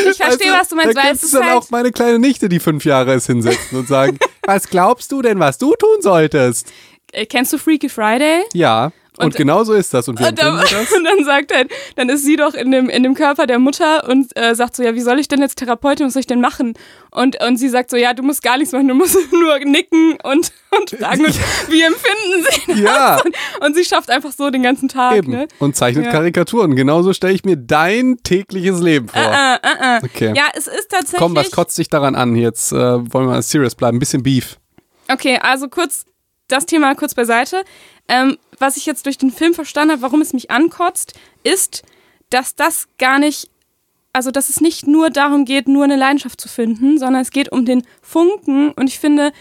ich 0.10 0.18
verstehe, 0.18 0.52
Weißt 0.52 0.62
was 0.62 0.70
du 0.70 0.76
meinst, 0.76 0.98
da 0.98 1.02
gibt 1.04 1.24
es 1.24 1.32
dann 1.32 1.44
halt. 1.46 1.58
auch 1.58 1.70
meine 1.70 1.92
kleine 1.92 2.20
Nichte, 2.20 2.50
die 2.50 2.60
fünf 2.60 2.86
Jahre 2.86 3.14
ist, 3.14 3.28
hinsetzen 3.28 3.78
und 3.80 3.88
sagen, 3.88 4.18
was 4.44 4.70
glaubst 4.70 5.12
du 5.12 5.22
denn, 5.22 5.40
was 5.40 5.58
du 5.58 5.74
tun 5.76 6.02
solltest? 6.02 6.72
Äh, 7.12 7.26
kennst 7.26 7.54
du 7.54 7.58
Freaky 7.58 7.90
Friday? 7.90 8.44
Ja, 8.54 8.92
und, 9.18 9.26
Und- 9.26 9.36
genau 9.36 9.64
so 9.64 9.74
ist 9.74 9.94
das. 9.94 10.08
Und 10.08 10.20
wir 10.20 10.28
Und 10.28 10.40
dann, 10.42 10.58
das. 10.62 10.72
und 10.92 11.04
dann 11.04 11.24
sagt 11.26 11.54
halt, 11.56 11.72
dann 11.96 12.10
ist 12.10 12.24
sie 12.26 12.36
doch 12.36 12.54
in 12.54 12.72
dem, 12.72 12.90
in 12.90 13.04
dem 13.04 13.14
Körper 13.14 13.48
der 13.48 13.60
Mutter 13.60 14.08
und 14.10 14.36
äh, 14.38 14.56
sagt 14.56 14.76
so, 14.76 14.84
ja, 14.84 14.94
wie 14.96 15.02
soll 15.02 15.20
ich 15.20 15.28
denn 15.28 15.40
jetzt 15.42 15.56
Therapeutin, 15.58 16.06
was 16.08 16.14
soll 16.14 16.20
ich 16.22 16.28
denn 16.28 16.42
machen? 16.42 16.74
Und, 17.12 17.42
und 17.44 17.58
sie 17.58 17.70
sagt 17.70 17.90
so, 17.90 17.98
ja, 17.98 18.14
du 18.14 18.24
musst 18.24 18.44
gar 18.44 18.58
nichts 18.58 18.74
machen, 18.74 18.88
du 18.88 18.94
musst 18.96 19.16
nur 19.32 19.60
nicken 19.60 20.18
und, 20.24 20.52
und 20.78 20.90
fragen, 21.00 21.26
und, 21.26 21.36
wie 21.70 21.82
empfinden 21.82 22.46
sie 22.50 22.62
das? 22.74 22.80
Ja. 22.80 23.22
Und, 23.24 23.36
und 23.66 23.76
sie 23.76 23.86
schafft 23.86 24.10
einfach 24.10 24.32
so 24.32 24.50
den 24.50 24.64
ganzen 24.64 24.90
Tag, 24.90 25.16
Eben. 25.16 25.32
ne? 25.32 25.48
Und 25.60 25.76
zeichnet 25.76 26.06
Ja. 26.06 26.12
Karikaturen. 26.12 26.76
Genauso 26.76 27.14
stelle 27.14 27.34
ich 27.34 27.46
mir 27.46 27.56
dein 27.56 28.18
tägliches 28.24 28.82
Leben 28.82 29.08
vor. 29.08 29.22
Äh, 29.22 29.56
äh, 29.56 29.98
äh. 29.98 30.00
Okay. 30.04 30.34
Ja, 30.36 30.44
es 30.56 30.68
ist 30.68 30.90
tatsächlich. 30.90 31.20
Komm, 31.20 31.36
was 31.36 31.52
kotzt 31.52 31.78
dich 31.78 31.90
daran 31.90 32.16
an? 32.16 32.36
Jetzt 32.36 32.72
äh, 32.72 32.78
wollen 33.14 33.28
wir 33.30 33.42
serious 33.42 33.76
bleiben. 33.76 33.98
Ein 33.98 34.00
bisschen 34.00 34.24
Beef. 34.24 34.58
Okay, 35.08 35.38
also 35.42 35.68
kurz 35.70 36.06
das 36.48 36.66
Thema 36.66 36.96
kurz 36.96 37.14
beiseite. 37.14 37.64
Ähm, 38.08 38.38
was 38.60 38.78
ich 38.78 38.86
jetzt 38.86 39.06
durch 39.06 39.18
den 39.18 39.32
Film 39.32 39.54
verstanden 39.54 39.94
habe, 39.94 40.02
warum 40.02 40.22
es 40.22 40.34
mich 40.34 40.52
ankotzt, 40.52 41.14
ist, 41.44 41.84
dass 42.30 42.56
das 42.56 42.88
gar 42.98 43.20
nicht, 43.20 43.50
also 44.14 44.32
dass 44.32 44.50
es 44.50 44.62
nicht 44.62 44.88
nur 44.88 45.10
darum 45.10 45.46
geht, 45.46 45.68
nur 45.68 45.84
eine 45.84 45.96
Leidenschaft 45.96 46.40
zu 46.40 46.48
finden, 46.48 46.98
sondern 46.98 47.22
es 47.22 47.32
geht 47.32 47.52
um 47.52 47.66
den 47.66 47.84
Funken. 48.02 48.72
Und 48.72 48.88
ich 48.88 49.00
finde, 49.00 49.32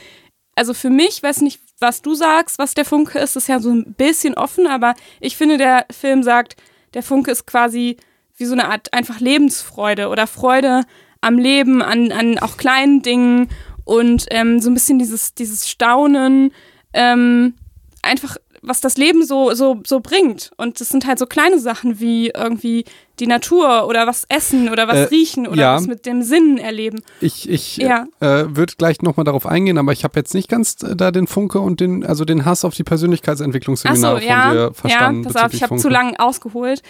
also 0.54 0.74
für 0.74 0.90
mich, 0.90 1.22
weiß 1.22 1.42
nicht, 1.42 1.60
was 1.80 2.02
du 2.02 2.14
sagst, 2.14 2.58
was 2.58 2.74
der 2.74 2.84
Funke 2.84 3.18
ist, 3.18 3.36
ist 3.36 3.48
ja 3.48 3.60
so 3.60 3.70
ein 3.70 3.94
bisschen 3.94 4.34
offen, 4.34 4.66
aber 4.66 4.94
ich 5.20 5.36
finde, 5.36 5.58
der 5.58 5.86
Film 5.90 6.22
sagt, 6.22 6.56
der 6.94 7.02
Funke 7.02 7.30
ist 7.30 7.46
quasi 7.46 7.96
wie 8.36 8.44
so 8.44 8.52
eine 8.54 8.68
Art 8.68 8.92
einfach 8.92 9.20
Lebensfreude 9.20 10.08
oder 10.08 10.26
Freude 10.26 10.82
am 11.20 11.38
Leben, 11.38 11.82
an, 11.82 12.12
an 12.12 12.38
auch 12.38 12.56
kleinen 12.56 13.02
Dingen 13.02 13.48
und 13.84 14.26
ähm, 14.30 14.60
so 14.60 14.70
ein 14.70 14.74
bisschen 14.74 14.98
dieses, 14.98 15.34
dieses 15.34 15.68
Staunen, 15.68 16.52
ähm, 16.94 17.54
einfach 18.02 18.36
was 18.66 18.80
das 18.80 18.96
Leben 18.96 19.24
so, 19.24 19.52
so, 19.52 19.82
so 19.86 20.00
bringt. 20.00 20.50
Und 20.56 20.80
das 20.80 20.88
sind 20.88 21.06
halt 21.06 21.18
so 21.18 21.26
kleine 21.26 21.58
Sachen 21.58 22.00
wie 22.00 22.30
irgendwie 22.30 22.84
die 23.20 23.26
Natur 23.26 23.86
oder 23.86 24.06
was 24.06 24.24
essen 24.28 24.70
oder 24.70 24.88
was 24.88 24.96
Äh, 24.96 25.02
riechen 25.04 25.46
oder 25.46 25.60
ja. 25.60 25.74
was 25.76 25.86
mit 25.86 26.06
dem 26.06 26.22
Sinn 26.22 26.56
erleben. 26.56 27.02
Ich, 27.20 27.48
ich 27.48 27.76
Ja. 27.76 28.06
äh, 28.20 28.44
würde 28.56 28.72
gleich 28.78 29.02
nochmal 29.02 29.24
darauf 29.24 29.46
eingehen, 29.46 29.76
aber 29.76 29.92
ich 29.92 30.02
habe 30.02 30.18
jetzt 30.18 30.32
nicht 30.34 30.48
ganz 30.48 30.82
äh, 30.82 30.96
da 30.96 31.10
den 31.10 31.26
Funke 31.26 31.60
und 31.60 31.80
den, 31.80 32.04
also 32.06 32.24
den 32.24 32.44
Hass 32.46 32.64
auf 32.64 32.74
die 32.74 32.84
Persönlichkeitsentwicklungsseminare 32.84 34.20
so, 34.20 34.26
ja. 34.26 34.42
von 34.42 34.52
dir 34.56 34.74
verstanden. 34.74 35.22
ja, 35.24 35.30
pass 35.30 35.42
auf, 35.44 35.54
ich 35.54 35.62
habe 35.62 35.76
zu 35.76 35.88
lange 35.90 36.18
ausgeholt. 36.18 36.82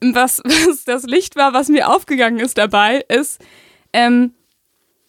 Was, 0.00 0.40
was 0.44 0.84
das 0.84 1.02
Licht 1.04 1.34
war, 1.34 1.52
was 1.52 1.68
mir 1.68 1.90
aufgegangen 1.90 2.38
ist 2.38 2.56
dabei, 2.56 3.04
ist, 3.08 3.40
ähm, 3.92 4.32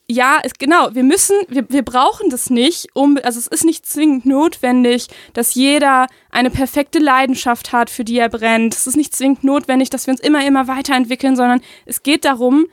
ja, 0.08 0.40
es, 0.44 0.54
genau, 0.54 0.94
wir 0.94 1.04
müssen, 1.04 1.36
wir, 1.48 1.68
wir 1.70 1.84
brauchen 1.84 2.30
das 2.30 2.50
nicht, 2.50 2.88
um, 2.94 3.18
also 3.24 3.40
es 3.40 3.48
ist 3.48 3.66
nicht 3.66 3.86
zwingend 3.86 4.26
notwendig, 4.26 5.08
dass 5.34 5.56
jeder 5.56 6.08
eine 6.30 6.52
perfekte 6.52 7.00
Leidenschaft 7.00 7.72
hat, 7.72 7.90
für 7.90 8.04
die 8.04 8.20
er 8.20 8.30
brennt. 8.30 8.76
Es 8.76 8.86
ist 8.86 8.98
nicht 8.98 9.16
zwingend 9.16 9.44
notwendig, 9.44 9.90
dass 9.90 10.06
wir 10.06 10.12
uns 10.12 10.22
immer, 10.22 10.46
immer 10.46 10.68
weiterentwickeln, 10.68 11.36
sondern 11.36 11.62
es 11.86 12.04
geht 12.04 12.24
darum, 12.24 12.68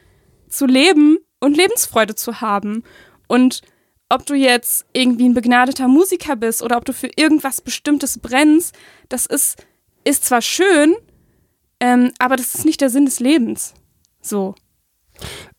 zu 0.49 0.67
leben 0.67 1.19
und 1.41 1.57
Lebensfreude 1.57 2.15
zu 2.15 2.43
haben. 2.43 2.85
Und 3.29 3.63
ob 4.11 4.27
du 4.27 4.35
jetzt 4.35 4.85
irgendwie 4.93 5.27
ein 5.27 5.35
begnadeter 5.35 5.89
Musiker 5.89 6.37
bist 6.37 6.63
oder 6.63 6.77
ob 6.77 6.85
du 6.85 6.93
für 6.93 7.09
irgendwas 7.17 7.63
Bestimmtes 7.63 8.19
brennst, 8.19 8.77
das 9.09 9.25
ist, 9.25 9.65
ist 10.05 10.27
zwar 10.27 10.43
schön, 10.43 10.95
ähm, 11.81 12.13
aber 12.19 12.37
das 12.37 12.55
ist 12.55 12.67
nicht 12.67 12.83
der 12.83 12.91
Sinn 12.91 13.07
des 13.07 13.21
Lebens. 13.21 13.73
So. 14.21 14.55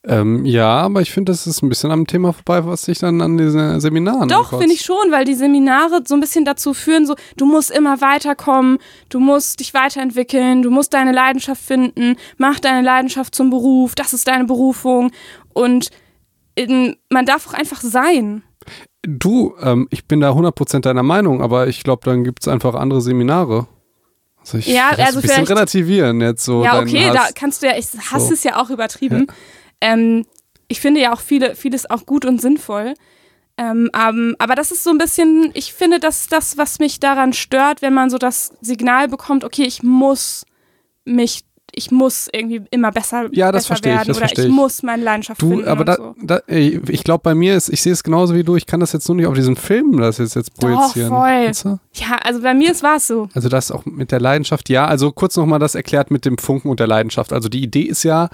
Ähm, 0.05 0.43
ja, 0.43 0.81
aber 0.81 1.01
ich 1.01 1.11
finde, 1.11 1.31
das 1.31 1.47
ist 1.47 1.61
ein 1.61 1.69
bisschen 1.69 1.89
am 1.91 2.05
Thema 2.05 2.33
vorbei, 2.33 2.65
was 2.65 2.83
sich 2.83 2.99
dann 2.99 3.21
an 3.21 3.37
diesen 3.37 3.79
Seminaren 3.79 4.27
Doch, 4.27 4.49
finde 4.49 4.73
ich 4.73 4.81
schon, 4.81 5.11
weil 5.11 5.23
die 5.23 5.33
Seminare 5.33 6.01
so 6.05 6.13
ein 6.15 6.19
bisschen 6.19 6.43
dazu 6.43 6.73
führen, 6.73 7.05
so, 7.05 7.15
du 7.37 7.45
musst 7.45 7.71
immer 7.71 8.01
weiterkommen, 8.01 8.79
du 9.07 9.21
musst 9.21 9.61
dich 9.61 9.73
weiterentwickeln, 9.73 10.61
du 10.61 10.71
musst 10.71 10.93
deine 10.93 11.13
Leidenschaft 11.13 11.61
finden, 11.61 12.17
mach 12.37 12.59
deine 12.59 12.81
Leidenschaft 12.81 13.33
zum 13.33 13.49
Beruf, 13.49 13.95
das 13.95 14.13
ist 14.13 14.27
deine 14.27 14.43
Berufung 14.43 15.11
und 15.53 15.89
in, 16.55 16.97
man 17.09 17.25
darf 17.25 17.47
auch 17.47 17.53
einfach 17.53 17.79
sein. 17.79 18.43
Du, 19.03 19.55
ähm, 19.61 19.87
ich 19.89 20.05
bin 20.05 20.19
da 20.19 20.31
100% 20.31 20.81
deiner 20.81 21.03
Meinung, 21.03 21.41
aber 21.41 21.67
ich 21.67 21.81
glaube, 21.83 22.01
dann 22.03 22.25
gibt 22.25 22.41
es 22.41 22.49
einfach 22.49 22.75
andere 22.75 23.01
Seminare. 23.01 23.67
Also 24.41 24.57
ich 24.57 24.67
Ja, 24.67 24.89
also 24.89 25.19
ein 25.19 25.21
bisschen 25.21 25.45
relativieren 25.45 26.19
jetzt 26.19 26.43
so. 26.43 26.63
ja, 26.63 26.79
okay, 26.79 27.09
da 27.13 27.27
kannst 27.33 27.63
du 27.63 27.67
ja, 27.67 27.77
ich 27.77 27.87
hasse 28.11 28.27
So. 28.27 28.33
es 28.33 28.43
ja 28.43 28.61
auch 28.61 28.69
übertrieben. 28.69 29.27
Ähm, 29.83 30.25
ich 30.69 30.79
finde 30.79 31.01
ja 31.01 31.13
auch 31.13 31.19
viele, 31.19 31.55
vieles 31.55 31.89
auch 31.89 32.05
gut 32.05 32.25
und 32.25 32.41
sinnvoll. 32.41 32.93
Ähm, 33.57 33.91
ähm, 33.93 34.35
aber 34.39 34.55
das 34.55 34.71
ist 34.71 34.83
so 34.83 34.89
ein 34.89 34.97
bisschen, 34.97 35.51
ich 35.53 35.73
finde, 35.73 35.99
das 35.99 36.21
ist 36.21 36.31
das, 36.31 36.57
was 36.57 36.79
mich 36.79 36.99
daran 36.99 37.33
stört, 37.33 37.81
wenn 37.81 37.93
man 37.93 38.09
so 38.09 38.17
das 38.17 38.53
Signal 38.61 39.07
bekommt, 39.07 39.43
okay, 39.43 39.63
ich 39.65 39.83
muss 39.83 40.45
mich, 41.05 41.43
ich 41.75 41.91
muss 41.91 42.29
irgendwie 42.31 42.61
immer 42.71 42.91
besser, 42.91 43.27
Ja, 43.31 43.51
das 43.51 43.63
besser 43.63 43.67
verstehe 43.67 43.91
ich, 43.93 43.97
werden 43.99 44.07
das 44.09 44.17
oder 44.17 44.25
ich 44.31 44.37
ich. 44.37 44.51
muss 44.51 44.83
meine 44.83 45.03
Leidenschaft 45.03 45.41
Du, 45.41 45.49
finden. 45.49 45.67
aber 45.67 45.85
da, 45.85 45.95
so. 45.95 46.15
da, 46.21 46.39
ich 46.47 47.03
glaube, 47.03 47.21
bei 47.23 47.33
mir 47.35 47.55
ist, 47.55 47.69
ich 47.69 47.81
sehe 47.81 47.91
es 47.93 48.03
genauso 48.03 48.35
wie 48.35 48.43
du, 48.43 48.55
ich 48.55 48.65
kann 48.65 48.79
das 48.79 48.93
jetzt 48.93 49.07
nur 49.07 49.15
nicht 49.15 49.27
auf 49.27 49.33
diesen 49.33 49.55
Film 49.55 49.97
das 49.97 50.17
jetzt, 50.17 50.35
jetzt 50.35 50.51
Doch, 50.61 50.69
projizieren. 50.69 51.09
voll. 51.09 51.19
Weißt 51.47 51.65
du? 51.65 51.79
Ja, 51.93 52.17
also 52.23 52.41
bei 52.41 52.53
mir 52.53 52.69
war 52.81 52.95
es 52.97 53.07
so. 53.07 53.27
Also 53.33 53.49
das 53.49 53.71
auch 53.71 53.85
mit 53.85 54.11
der 54.11 54.19
Leidenschaft, 54.19 54.69
ja. 54.69 54.85
Also 54.85 55.11
kurz 55.11 55.35
nochmal 55.37 55.59
das 55.59 55.75
erklärt 55.75 56.11
mit 56.11 56.25
dem 56.25 56.37
Funken 56.37 56.69
und 56.69 56.79
der 56.79 56.87
Leidenschaft. 56.87 57.33
Also 57.33 57.49
die 57.49 57.63
Idee 57.63 57.81
ist 57.83 58.03
ja, 58.03 58.29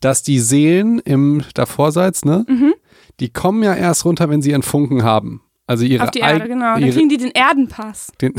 dass 0.00 0.22
die 0.22 0.38
Seelen 0.38 0.98
im 1.00 1.42
Davorseits, 1.54 2.24
ne, 2.24 2.44
Mhm. 2.48 2.74
die 3.20 3.28
kommen 3.32 3.62
ja 3.62 3.74
erst 3.74 4.04
runter, 4.04 4.28
wenn 4.30 4.42
sie 4.42 4.50
ihren 4.50 4.62
Funken 4.62 5.02
haben. 5.02 5.40
Also 5.66 5.84
ihre 5.84 6.04
Auf 6.04 6.10
die 6.10 6.18
Erde, 6.18 6.46
genau. 6.46 6.74
Dann 6.78 6.90
kriegen 6.90 7.08
die 7.08 7.16
den 7.16 7.30
Erdenpass. 7.30 8.08
den, 8.20 8.34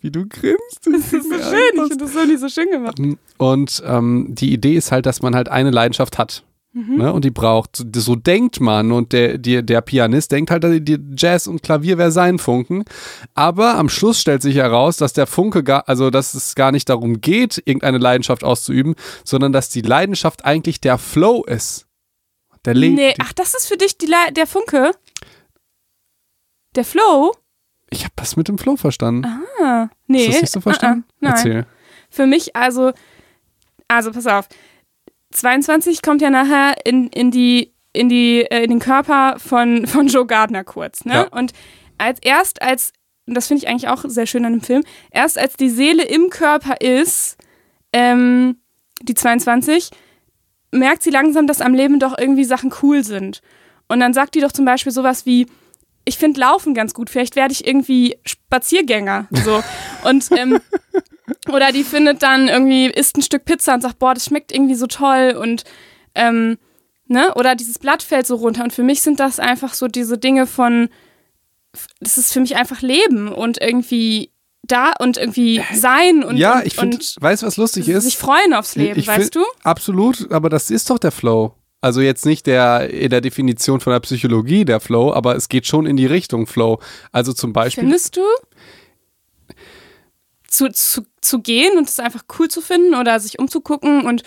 wie 0.00 0.10
du 0.10 0.26
grinst. 0.28 0.80
Das 0.84 1.12
ist 1.12 1.28
so 1.28 1.34
schön. 1.34 1.60
Ich 1.74 1.80
finde 1.88 1.96
das 1.98 2.12
so 2.12 2.24
nicht 2.24 2.40
so 2.40 2.48
schön 2.48 2.70
gemacht. 2.70 2.98
Und 3.38 3.82
ähm, 3.86 4.26
die 4.30 4.52
Idee 4.52 4.74
ist 4.76 4.92
halt, 4.92 5.06
dass 5.06 5.22
man 5.22 5.34
halt 5.34 5.48
eine 5.48 5.70
Leidenschaft 5.70 6.18
hat. 6.18 6.44
Mhm. 6.74 6.96
Ne? 6.96 7.12
Und 7.12 7.24
die 7.26 7.30
braucht, 7.30 7.84
so- 7.94 8.16
denkt 8.16 8.58
man 8.60 8.92
und 8.92 9.12
der, 9.12 9.36
der, 9.36 9.60
der 9.60 9.82
Pianist 9.82 10.32
denkt 10.32 10.50
halt, 10.50 10.64
die 10.88 10.98
Jazz 11.16 11.46
und 11.46 11.62
Klavier 11.62 11.98
wäre 11.98 12.10
sein 12.10 12.38
Funken. 12.38 12.84
Aber 13.34 13.74
am 13.76 13.90
Schluss 13.90 14.20
stellt 14.20 14.40
sich 14.40 14.56
heraus, 14.56 14.96
dass 14.96 15.12
der 15.12 15.26
Funke 15.26 15.62
gar, 15.62 15.86
also 15.86 16.08
dass 16.08 16.32
es 16.32 16.54
gar 16.54 16.72
nicht 16.72 16.88
darum 16.88 17.20
geht, 17.20 17.58
irgendeine 17.66 17.98
Leidenschaft 17.98 18.42
auszuüben, 18.42 18.94
sondern 19.22 19.52
dass 19.52 19.68
die 19.68 19.82
Leidenschaft 19.82 20.46
eigentlich 20.46 20.80
der 20.80 20.96
Flow 20.96 21.44
ist. 21.44 21.86
Der 22.64 22.72
Le 22.74 22.90
Nee, 22.90 23.12
die, 23.12 23.20
ach, 23.20 23.32
das 23.34 23.54
ist 23.54 23.66
für 23.66 23.76
dich 23.76 23.98
die 23.98 24.06
Le 24.06 24.32
der 24.34 24.46
Funke? 24.46 24.92
Der 26.74 26.84
Flow? 26.86 27.32
Ich 27.92 28.04
habe 28.04 28.14
das 28.16 28.36
mit 28.36 28.48
dem 28.48 28.58
Flow 28.58 28.76
verstanden. 28.76 29.26
Ah, 29.60 29.88
nee. 30.06 30.20
Hast 30.20 30.26
du 30.26 30.32
das 30.32 30.40
nicht 30.42 30.52
so 30.52 30.60
verstanden? 30.60 31.04
Ah, 31.06 31.12
ah, 31.12 31.16
nein. 31.20 31.32
Erzähl. 31.32 31.66
Für 32.10 32.26
mich 32.26 32.56
also, 32.56 32.92
also 33.88 34.12
pass 34.12 34.26
auf. 34.26 34.48
22 35.30 36.02
kommt 36.02 36.22
ja 36.22 36.30
nachher 36.30 36.74
in, 36.84 37.08
in 37.08 37.30
die 37.30 37.72
in 37.92 38.08
die 38.08 38.40
äh, 38.50 38.64
in 38.64 38.70
den 38.70 38.78
Körper 38.78 39.36
von 39.38 39.86
von 39.86 40.08
Joe 40.08 40.26
Gardner 40.26 40.64
kurz, 40.64 41.04
ne? 41.04 41.14
Ja. 41.14 41.28
Und 41.28 41.52
als 41.98 42.18
erst 42.22 42.62
als 42.62 42.92
und 43.26 43.34
das 43.34 43.46
finde 43.46 43.62
ich 43.62 43.68
eigentlich 43.68 43.88
auch 43.88 44.04
sehr 44.06 44.26
schön 44.26 44.44
an 44.44 44.52
dem 44.52 44.62
Film, 44.62 44.82
erst 45.10 45.38
als 45.38 45.54
die 45.54 45.70
Seele 45.70 46.02
im 46.02 46.28
Körper 46.28 46.80
ist, 46.80 47.36
ähm, 47.92 48.56
die 49.00 49.14
22, 49.14 49.90
merkt 50.72 51.02
sie 51.02 51.10
langsam, 51.10 51.46
dass 51.46 51.60
am 51.60 51.74
Leben 51.74 52.00
doch 52.00 52.18
irgendwie 52.18 52.44
Sachen 52.44 52.72
cool 52.82 53.04
sind. 53.04 53.40
Und 53.88 54.00
dann 54.00 54.12
sagt 54.12 54.34
die 54.34 54.40
doch 54.40 54.52
zum 54.52 54.64
Beispiel 54.64 54.92
sowas 54.92 55.24
wie, 55.24 55.46
ich 56.04 56.18
finde 56.18 56.40
Laufen 56.40 56.74
ganz 56.74 56.94
gut, 56.94 57.10
vielleicht 57.10 57.36
werde 57.36 57.52
ich 57.52 57.66
irgendwie 57.66 58.16
Spaziergänger. 58.24 59.28
So. 59.30 59.62
Und 60.04 60.28
ähm, 60.32 60.60
oder 61.52 61.72
die 61.72 61.84
findet 61.84 62.22
dann 62.22 62.48
irgendwie, 62.48 62.86
isst 62.86 63.16
ein 63.16 63.22
Stück 63.22 63.44
Pizza 63.44 63.74
und 63.74 63.82
sagt, 63.82 63.98
boah, 63.98 64.14
das 64.14 64.26
schmeckt 64.26 64.52
irgendwie 64.52 64.74
so 64.74 64.86
toll 64.86 65.36
und 65.40 65.64
ähm, 66.14 66.58
ne? 67.06 67.34
Oder 67.34 67.54
dieses 67.54 67.78
Blatt 67.78 68.02
fällt 68.02 68.26
so 68.26 68.36
runter. 68.36 68.64
Und 68.64 68.72
für 68.72 68.82
mich 68.82 69.02
sind 69.02 69.20
das 69.20 69.38
einfach 69.38 69.74
so 69.74 69.88
diese 69.88 70.18
Dinge 70.18 70.46
von, 70.46 70.88
das 72.00 72.18
ist 72.18 72.32
für 72.32 72.40
mich 72.40 72.56
einfach 72.56 72.82
Leben 72.82 73.28
und 73.28 73.60
irgendwie 73.60 74.30
da 74.62 74.92
und 75.00 75.16
irgendwie 75.16 75.62
sein 75.74 76.22
und 76.22 76.36
ja, 76.36 76.62
ich 76.62 76.76
finde, 76.76 76.96
weißt 76.96 77.42
du, 77.42 77.46
was 77.46 77.56
lustig 77.56 77.88
ist? 77.88 78.04
Sich 78.04 78.16
freuen 78.16 78.54
aufs 78.54 78.76
Leben, 78.76 78.98
ich 78.98 79.08
weißt 79.08 79.34
find, 79.34 79.34
du? 79.34 79.44
Absolut, 79.64 80.30
aber 80.30 80.48
das 80.48 80.70
ist 80.70 80.88
doch 80.88 81.00
der 81.00 81.10
Flow. 81.10 81.56
Also 81.82 82.00
jetzt 82.00 82.24
nicht 82.24 82.46
der 82.46 82.90
in 82.90 83.10
der 83.10 83.20
Definition 83.20 83.80
von 83.80 83.92
der 83.92 83.98
Psychologie 84.00 84.64
der 84.64 84.78
Flow, 84.78 85.12
aber 85.12 85.34
es 85.34 85.48
geht 85.48 85.66
schon 85.66 85.84
in 85.84 85.96
die 85.96 86.06
Richtung 86.06 86.46
Flow. 86.46 86.78
Also 87.10 87.32
zum 87.32 87.52
Beispiel. 87.52 87.82
Findest 87.82 88.16
du? 88.16 88.22
Zu, 90.46 90.70
zu, 90.70 91.02
zu 91.20 91.40
gehen 91.40 91.76
und 91.76 91.88
es 91.88 91.98
einfach 91.98 92.22
cool 92.38 92.46
zu 92.46 92.60
finden 92.60 92.94
oder 92.94 93.18
sich 93.18 93.38
umzugucken 93.38 94.06
und 94.06 94.22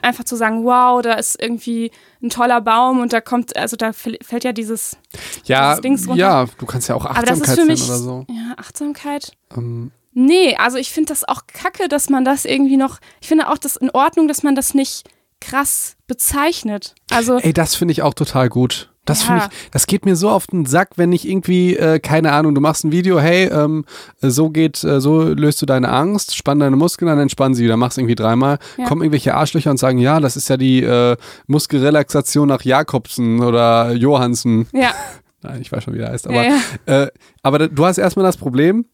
einfach 0.00 0.24
zu 0.24 0.34
sagen, 0.36 0.64
wow, 0.64 1.02
da 1.02 1.14
ist 1.14 1.40
irgendwie 1.40 1.90
ein 2.22 2.30
toller 2.30 2.62
Baum 2.62 3.00
und 3.00 3.12
da 3.12 3.20
kommt, 3.20 3.56
also 3.56 3.76
da 3.76 3.92
fällt 3.92 4.44
ja 4.44 4.52
dieses, 4.52 4.96
ja, 5.44 5.72
dieses 5.72 5.82
Dings 5.82 6.08
runter. 6.08 6.20
Ja, 6.20 6.46
du 6.58 6.64
kannst 6.64 6.88
ja 6.88 6.94
auch 6.94 7.04
Achtsamkeit 7.04 7.56
sein 7.56 7.66
oder 7.66 7.76
so. 7.76 8.26
Ja, 8.30 8.54
Achtsamkeit. 8.56 9.32
Ähm. 9.54 9.90
Nee, 10.14 10.56
also 10.56 10.78
ich 10.78 10.90
finde 10.90 11.12
das 11.12 11.28
auch 11.28 11.42
kacke, 11.48 11.88
dass 11.88 12.08
man 12.08 12.24
das 12.24 12.46
irgendwie 12.46 12.78
noch, 12.78 12.98
ich 13.20 13.28
finde 13.28 13.48
auch 13.50 13.58
das 13.58 13.76
in 13.76 13.90
Ordnung, 13.90 14.26
dass 14.26 14.42
man 14.42 14.54
das 14.54 14.72
nicht 14.72 15.04
krass 15.40 15.97
bezeichnet. 16.08 16.94
Also 17.10 17.38
Ey, 17.38 17.52
das 17.52 17.76
finde 17.76 17.92
ich 17.92 18.02
auch 18.02 18.14
total 18.14 18.48
gut. 18.48 18.90
Das 19.04 19.20
Ja. 19.22 19.26
finde 19.26 19.42
ich, 19.50 19.70
das 19.70 19.86
geht 19.86 20.04
mir 20.04 20.16
so 20.16 20.28
auf 20.28 20.46
den 20.48 20.66
Sack, 20.66 20.90
wenn 20.96 21.12
ich 21.12 21.26
irgendwie, 21.26 21.74
äh, 21.76 21.98
keine 21.98 22.32
Ahnung, 22.32 22.54
du 22.54 22.60
machst 22.60 22.84
ein 22.84 22.92
Video, 22.92 23.18
hey, 23.18 23.46
ähm, 23.46 23.86
so 24.20 24.50
geht, 24.50 24.84
äh, 24.84 25.00
so 25.00 25.22
löst 25.22 25.62
du 25.62 25.66
deine 25.66 25.88
Angst, 25.88 26.36
spann 26.36 26.58
deine 26.58 26.76
Muskeln 26.76 27.08
an, 27.10 27.18
entspann 27.18 27.54
sie 27.54 27.64
wieder, 27.64 27.78
machst 27.78 27.96
irgendwie 27.96 28.16
dreimal, 28.16 28.58
Ja. 28.76 28.84
kommen 28.84 29.00
irgendwelche 29.00 29.34
Arschlöcher 29.34 29.70
und 29.70 29.78
sagen, 29.78 29.96
ja, 29.98 30.20
das 30.20 30.36
ist 30.36 30.48
ja 30.50 30.58
die 30.58 30.82
äh, 30.82 31.16
Muskelrelaxation 31.46 32.48
nach 32.48 32.62
Jakobsen 32.62 33.40
oder 33.42 33.92
Johansen. 33.92 34.66
ja, 34.72 34.90
Nein, 35.42 35.60
ich 35.62 35.70
weiß 35.70 35.84
schon, 35.84 35.94
wie 35.94 35.98
der 35.98 36.10
heißt, 36.10 36.26
aber, 36.26 36.44
ja. 36.44 36.56
Äh, 36.86 37.08
aber 37.42 37.68
du 37.68 37.86
hast 37.86 37.96
erstmal 37.98 38.24
das 38.26 38.36
Problem, 38.36 38.86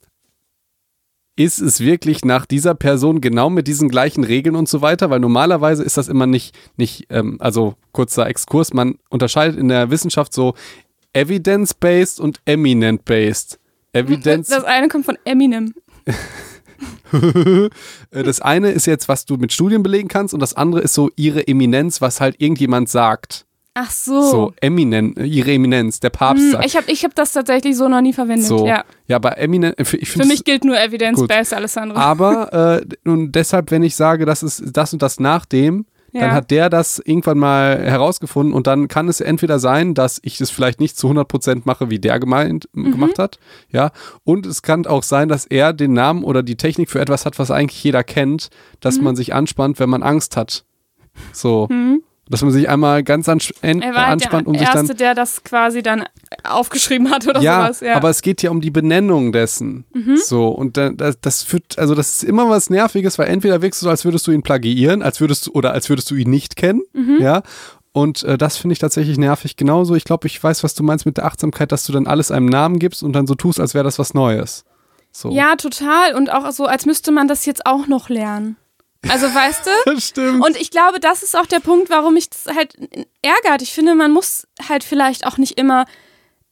ist 1.37 1.59
es 1.61 1.81
wirklich 1.81 2.25
nach 2.25 2.47
dieser 2.47 2.75
Person 2.75 3.21
genau 3.21 3.51
mit 3.51 3.67
diesen 3.67 3.89
gleichen 3.89 4.25
Regeln 4.25 4.55
und 4.55 4.69
so 4.69 4.83
weiter? 4.83 5.11
Weil 5.11 5.21
normalerweise 5.21 5.83
ist 5.83 5.97
das 5.97 6.09
immer 6.09 6.27
nicht, 6.27 6.57
nicht 6.77 7.07
ähm, 7.11 7.37
also 7.41 7.75
kurzer 7.93 8.27
Exkurs, 8.29 8.73
man 8.73 8.99
unterscheidet 9.11 9.59
in 9.59 9.69
der 9.69 9.91
Wissenschaft 9.91 10.33
so 10.33 10.55
evidence-based 11.13 12.21
und 12.21 12.41
eminent-based. 12.45 13.59
Evidenz, 13.93 14.49
Das 14.49 14.65
eine 14.65 14.89
kommt 14.89 15.07
von 15.07 15.17
Eminem. 15.25 15.75
das 18.11 18.41
eine 18.41 18.71
ist 18.71 18.87
jetzt, 18.87 19.09
was 19.09 19.25
du 19.25 19.37
mit 19.37 19.53
Studien 19.53 19.83
belegen 19.83 20.09
kannst 20.09 20.35
und 20.35 20.41
das 20.41 20.55
andere 20.55 20.81
ist 20.83 20.95
so 20.95 21.11
ihre 21.17 21.47
Eminenz, 21.47 22.01
was 22.01 22.21
halt 22.21 22.41
irgendjemand 22.41 22.89
sagt. 22.89 23.47
Ach 23.77 23.91
so. 23.91 24.23
So, 24.31 24.53
eminent, 24.61 25.19
äh, 25.19 25.25
ihre 25.25 25.51
Eminenz, 25.53 25.99
der 25.99 26.11
Papst 26.11 26.45
Hm, 26.45 26.51
sagt. 26.53 26.65
ich 26.67 26.77
habe 26.77 26.91
ich 26.93 27.05
hab 27.05 27.15
das 27.17 27.33
tatsächlich 27.33 27.77
so 27.77 27.89
noch 27.89 28.01
nie 28.01 28.13
verwendet. 28.13 28.47
so. 28.47 28.67
Ja. 28.67 28.85
ja, 29.09 29.17
aber 29.17 29.37
eminent, 29.39 29.75
ich 29.79 30.09
Für 30.11 30.25
mich 30.25 30.45
gilt 30.45 30.65
nur 30.65 30.79
Evidence-Based, 30.81 31.53
alles 31.55 31.77
andere. 31.77 31.99
Aber 31.99 32.81
äh, 32.83 33.09
und 33.09 33.33
deshalb, 33.33 33.73
wenn 33.73 33.83
ich 33.83 33.97
sage, 33.97 34.27
das 34.27 34.43
ist 34.45 34.63
das 34.73 34.93
und 34.93 35.03
das 35.03 35.19
nach 35.19 35.45
dem, 35.45 35.87
dann 36.13 36.23
Ja. 36.23 36.31
hat 36.31 36.53
der 36.53 36.71
das 36.71 37.01
irgendwann 37.05 37.39
mal 37.39 37.77
herausgefunden 37.83 38.55
und 38.55 38.69
dann 38.69 38.87
kann 38.87 39.09
es 39.09 39.21
entweder 39.21 39.59
sein, 39.59 39.95
dass 39.95 40.21
ich 40.23 40.41
es 40.41 40.49
vielleicht 40.51 40.79
nicht 40.79 40.97
zu 40.97 41.09
100% 41.09 41.63
mache, 41.65 41.91
wie 41.91 41.99
der 41.99 42.21
gemeint, 42.21 42.69
Mhm. 42.75 42.93
gemacht 42.93 43.19
hat, 43.19 43.41
ja, 43.73 43.91
und 44.23 44.47
es 44.47 44.63
kann 44.63 44.87
auch 44.87 45.03
sein, 45.03 45.29
dass 45.29 45.47
er 45.47 45.73
den 45.73 45.93
Namen 45.95 46.23
oder 46.23 46.45
die 46.45 46.55
Technik 46.57 46.89
für 46.91 47.01
etwas 47.01 47.27
hat, 47.27 47.41
was 47.41 47.51
eigentlich 47.51 47.83
jeder 47.83 48.05
kennt, 48.05 48.51
dass 48.79 48.99
Mhm. 48.99 49.03
man 49.05 49.17
sich 49.17 49.35
anspannt, 49.35 49.81
wenn 49.81 49.91
man 49.91 50.05
Angst 50.05 50.37
hat. 50.37 50.65
So. 51.33 51.69
Dass 52.29 52.41
man 52.43 52.51
sich 52.53 52.69
einmal 52.71 53.03
ganz 53.03 53.29
ans 53.29 53.53
en- 53.61 53.83
er 53.83 53.95
war 53.95 54.07
anspannt 54.07 54.47
der 54.47 54.49
und 54.53 54.59
sich 54.59 54.67
dann 54.69 54.77
Erste, 54.79 54.95
der 54.95 55.15
das 55.15 55.45
quasi 55.45 55.83
dann 55.83 56.05
aufgeschrieben 56.43 57.11
hat 57.11 57.27
oder 57.29 57.41
ja, 57.41 57.63
sowas. 57.65 57.81
Ja, 57.81 57.97
aber 57.97 58.09
es 58.11 58.23
geht 58.23 58.43
ja 58.43 58.51
um 58.51 58.61
die 58.63 58.71
Benennung 58.71 59.31
dessen. 59.33 59.85
Mhm. 59.93 60.17
So, 60.17 60.49
und 60.49 60.77
da- 60.79 60.91
das, 60.91 61.21
das 61.21 61.43
führt, 61.43 61.79
also 61.79 61.95
das 61.95 62.17
ist 62.17 62.25
immer 62.25 62.49
was 62.49 62.71
Nerviges, 62.71 63.19
weil 63.19 63.29
entweder 63.29 63.61
wirkst 63.61 63.83
du 63.83 63.85
so, 63.85 63.91
als 63.91 64.05
würdest 64.07 64.27
du 64.27 64.31
ihn 64.33 64.43
plagiieren, 64.43 65.03
als 65.03 65.21
würdest 65.21 65.47
du, 65.47 65.53
oder 65.53 65.73
als 65.73 65.89
würdest 65.91 66.11
du 66.11 66.15
ihn 66.15 66.31
nicht 66.31 66.57
kennen, 66.57 66.83
Mhm. 66.95 67.19
ja. 67.21 67.43
Und 67.93 68.25
äh, 68.25 68.37
das 68.37 68.57
finde 68.57 68.73
ich 68.73 68.81
tatsächlich 68.81 69.19
nervig. 69.19 69.55
Genauso, 69.57 69.95
ich 69.95 70.03
glaube, 70.05 70.27
ich 70.27 70.43
weiß, 70.43 70.65
was 70.65 70.75
du 70.75 70.83
meinst 70.83 71.07
mit 71.07 71.17
der 71.17 71.27
Achtsamkeit, 71.27 71.71
dass 71.71 71.85
du 71.85 71.93
dann 71.93 72.09
alles 72.09 72.33
einem 72.33 72.47
Namen 72.47 72.81
gibst 72.81 73.05
und 73.05 73.13
dann 73.13 73.27
so 73.29 73.35
tust, 73.37 73.61
als 73.61 73.73
wäre 73.75 73.85
das 73.85 74.01
was 74.01 74.15
Neues. 74.15 74.65
So. 75.13 75.31
ja, 75.31 75.55
total. 75.55 76.15
Und 76.17 76.33
auch 76.33 76.51
so, 76.51 76.65
als 76.67 76.87
müsste 76.87 77.13
man 77.13 77.29
das 77.29 77.47
jetzt 77.47 77.67
auch 77.67 77.87
noch 77.87 78.09
lernen. 78.09 78.57
Also, 79.09 79.27
weißt 79.27 79.67
du? 79.67 79.71
das 79.93 80.09
stimmt. 80.09 80.45
Und 80.45 80.57
ich 80.57 80.71
glaube, 80.71 81.01
das 81.01 81.23
ist 81.23 81.37
auch 81.37 81.47
der 81.47 81.61
Punkt, 81.61 81.91
warum 81.91 82.15
mich 82.15 82.31
das 82.31 82.47
halt 82.55 82.75
ärgert. 83.23 83.63
Ich 83.63 83.73
finde, 83.73 83.95
man 83.95 84.11
muss 84.11 84.47
halt 84.69 84.85
vielleicht 84.85 85.27
auch 85.27 85.39
nicht 85.39 85.59
immer, 85.59 85.87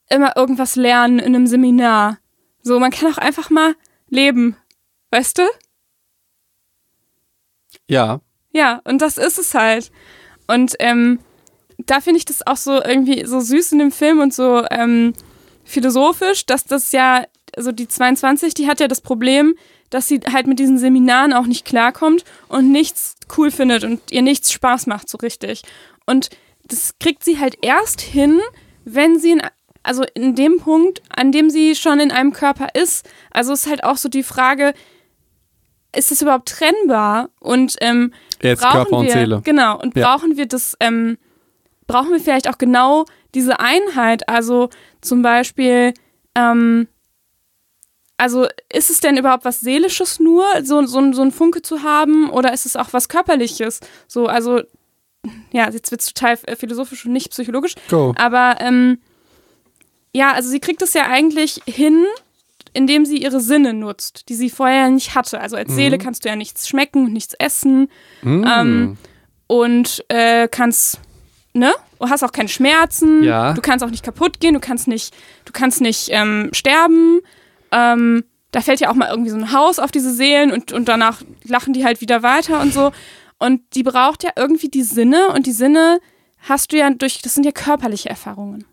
immer 0.09 0.37
irgendwas 0.37 0.77
lernen 0.77 1.19
in 1.19 1.35
einem 1.35 1.47
Seminar. 1.47 2.19
So, 2.63 2.79
man 2.79 2.91
kann 2.91 3.13
auch 3.13 3.19
einfach 3.19 3.51
mal 3.51 3.75
leben. 4.09 4.57
Weißt 5.11 5.39
du? 5.39 5.43
ja, 7.89 8.21
Ja, 8.53 8.81
und 8.85 9.03
das 9.03 9.19
ist 9.19 9.39
es 9.39 9.55
halt. 9.55 9.91
Und 10.47 10.75
ähm, 10.79 11.19
da 11.79 12.01
finde 12.01 12.19
ich 12.19 12.25
das 12.25 12.47
auch 12.47 12.57
so 12.57 12.83
irgendwie 12.83 13.25
so 13.27 13.41
süß 13.41 13.73
in 13.73 13.79
dem 13.79 13.93
Film 13.93 14.21
und 14.21 14.33
so 14.33 14.65
ähm, 14.71 15.15
philosophisch, 15.65 16.47
dass 16.47 16.65
das 16.65 16.93
ja, 16.93 17.27
also 17.57 17.73
die 17.73 17.89
22, 17.89 18.55
die 18.55 18.67
hat 18.67 18.81
ja 18.81 18.89
das 18.89 19.01
Problem, 19.01 19.55
dass 19.93 20.09
sie 20.09 20.21
halt 20.33 20.47
mit 20.47 20.59
diesen 20.59 20.79
Seminaren 20.79 21.33
auch 21.35 21.47
nicht 21.47 21.67
klarkommt 21.67 22.25
und 22.49 22.73
nichts 22.73 23.15
cool 23.37 23.51
findet 23.51 23.85
und 23.85 24.01
ihr 24.11 24.23
nichts 24.23 24.51
Spaß 24.51 24.87
macht 24.87 25.09
so 25.09 25.19
richtig. 25.19 25.63
Und 26.07 26.31
das 26.65 26.95
kriegt 26.99 27.23
sie 27.23 27.39
halt 27.39 27.59
erst 27.61 28.01
hin, 28.01 28.41
wenn 28.87 29.19
sie 29.19 29.33
in, 29.33 29.43
also 29.83 30.05
in 30.15 30.35
dem 30.35 30.59
Punkt, 30.59 31.03
an 31.15 31.31
dem 31.31 31.51
sie 31.51 31.75
schon 31.75 32.01
in 32.01 32.11
einem 32.11 32.33
Körper 32.33 32.69
ist. 32.75 33.07
Also 33.31 33.53
ist 33.53 33.69
halt 33.69 33.85
auch 33.85 33.99
so 33.99 34.09
die 34.09 34.23
Frage, 34.23 34.73
ist 35.95 36.11
es 36.11 36.23
überhaupt 36.23 36.49
trennbar? 36.49 37.29
Und 37.39 37.77
ähm, 37.83 38.15
jetzt 38.41 38.63
brauchen 38.63 38.73
Körper 38.77 38.97
und 38.97 39.05
wir, 39.05 39.13
Seele. 39.13 39.41
Genau, 39.45 39.79
und 39.79 39.95
Ja. 39.95 40.09
brauchen 40.09 40.39
wir 40.39 40.47
das, 40.47 40.75
ähm, 40.81 41.19
brauchen 41.87 42.13
wir 42.13 42.21
vielleicht 42.21 42.49
auch 42.49 42.57
genau 42.57 43.05
diese 43.35 43.61
Einheit? 43.61 44.27
Also 44.27 44.71
zum 45.03 45.21
Beispiel, 45.21 45.93
ähm, 46.35 46.89
also 48.17 48.47
ist 48.73 48.91
es 48.91 49.01
denn 49.01 49.17
überhaupt 49.17 49.45
was 49.45 49.61
Seelisches 49.61 50.21
nur, 50.21 50.45
so, 50.63 50.85
so, 50.87 51.13
so 51.13 51.23
ein 51.23 51.33
Funke 51.33 51.63
zu 51.63 51.83
haben, 51.83 52.31
oder 52.31 52.53
ist 52.53 52.67
es 52.67 52.77
auch 52.77 52.93
was 52.93 53.09
Körperliches? 53.09 53.81
So, 54.07 54.27
also, 54.27 54.61
ja, 55.53 55.69
jetzt 55.71 55.91
wird 55.91 56.01
es 56.03 56.13
total 56.13 56.39
äh, 56.47 56.57
philosophisch 56.57 57.05
und 57.07 57.13
nicht 57.13 57.31
psychologisch, 57.31 57.75
Go. 57.89 58.15
aber 58.17 58.57
ähm, 58.61 58.99
ja, 60.15 60.33
also 60.33 60.49
sie 60.51 60.61
kriegt 60.61 60.83
es 60.83 60.93
ja 60.95 61.07
eigentlich 61.09 61.61
hin, 61.67 62.05
indem 62.75 63.05
sie 63.07 63.19
ihre 63.19 63.41
Sinne 63.41 63.75
nutzt, 63.75 64.29
die 64.29 64.35
sie 64.35 64.51
vorher 64.51 64.89
nicht 64.89 65.15
hatte. 65.15 65.41
Also 65.41 65.57
als 65.57 65.75
Seele 65.75 65.99
kannst 65.99 66.25
du 66.25 66.29
ja 66.29 66.37
nichts 66.37 66.69
schmecken 66.69 67.07
und 67.07 67.13
nichts 67.13 67.35
essen 67.39 67.89
Mm. 68.23 68.45
ähm, 68.47 68.97
und 69.47 70.05
äh, 70.09 70.49
kannst, 70.49 70.99
ne? 71.53 71.73
Du 71.99 72.09
hast 72.09 72.23
auch 72.25 72.33
keine 72.33 72.49
Schmerzen. 72.49 73.23
Ja. 73.23 73.53
Du 73.53 73.61
kannst 73.61 73.85
auch 73.85 73.91
nicht 73.91 74.03
kaputt 74.05 74.41
gehen. 74.41 74.55
Du 74.55 74.61
kannst 74.61 74.89
nicht, 74.89 75.15
du 75.45 75.53
kannst 75.53 75.81
nicht 75.83 76.09
ähm, 76.11 76.49
sterben. 76.53 77.21
Ähm, 77.73 78.25
da 78.53 78.61
fällt 78.61 78.81
ja 78.81 78.91
auch 78.91 78.95
mal 78.95 79.09
irgendwie 79.09 79.31
so 79.31 79.37
ein 79.37 79.53
Haus 79.53 79.79
auf 79.79 79.91
diese 79.91 80.13
Seelen 80.13 80.53
und, 80.53 80.73
und 80.73 80.87
danach 80.87 81.23
lachen 81.45 81.73
die 81.73 81.85
halt 81.85 82.01
wieder 82.01 82.23
weiter 82.23 82.61
und 82.61 82.73
so. 82.73 82.93
Und 83.39 83.63
die 83.75 83.83
braucht 83.83 84.23
ja 84.23 84.31
irgendwie 84.37 84.69
die 84.69 84.83
Sinne 84.83 85.29
und 85.29 85.47
die 85.47 85.53
Sinne 85.53 86.01
hast 86.43 86.73
du 86.73 86.77
ja 86.77 86.91
durch, 86.91 87.23
das 87.23 87.35
sind 87.35 87.45
ja 87.45 87.53
körperliche 87.53 88.11
Erfahrungen. 88.11 88.65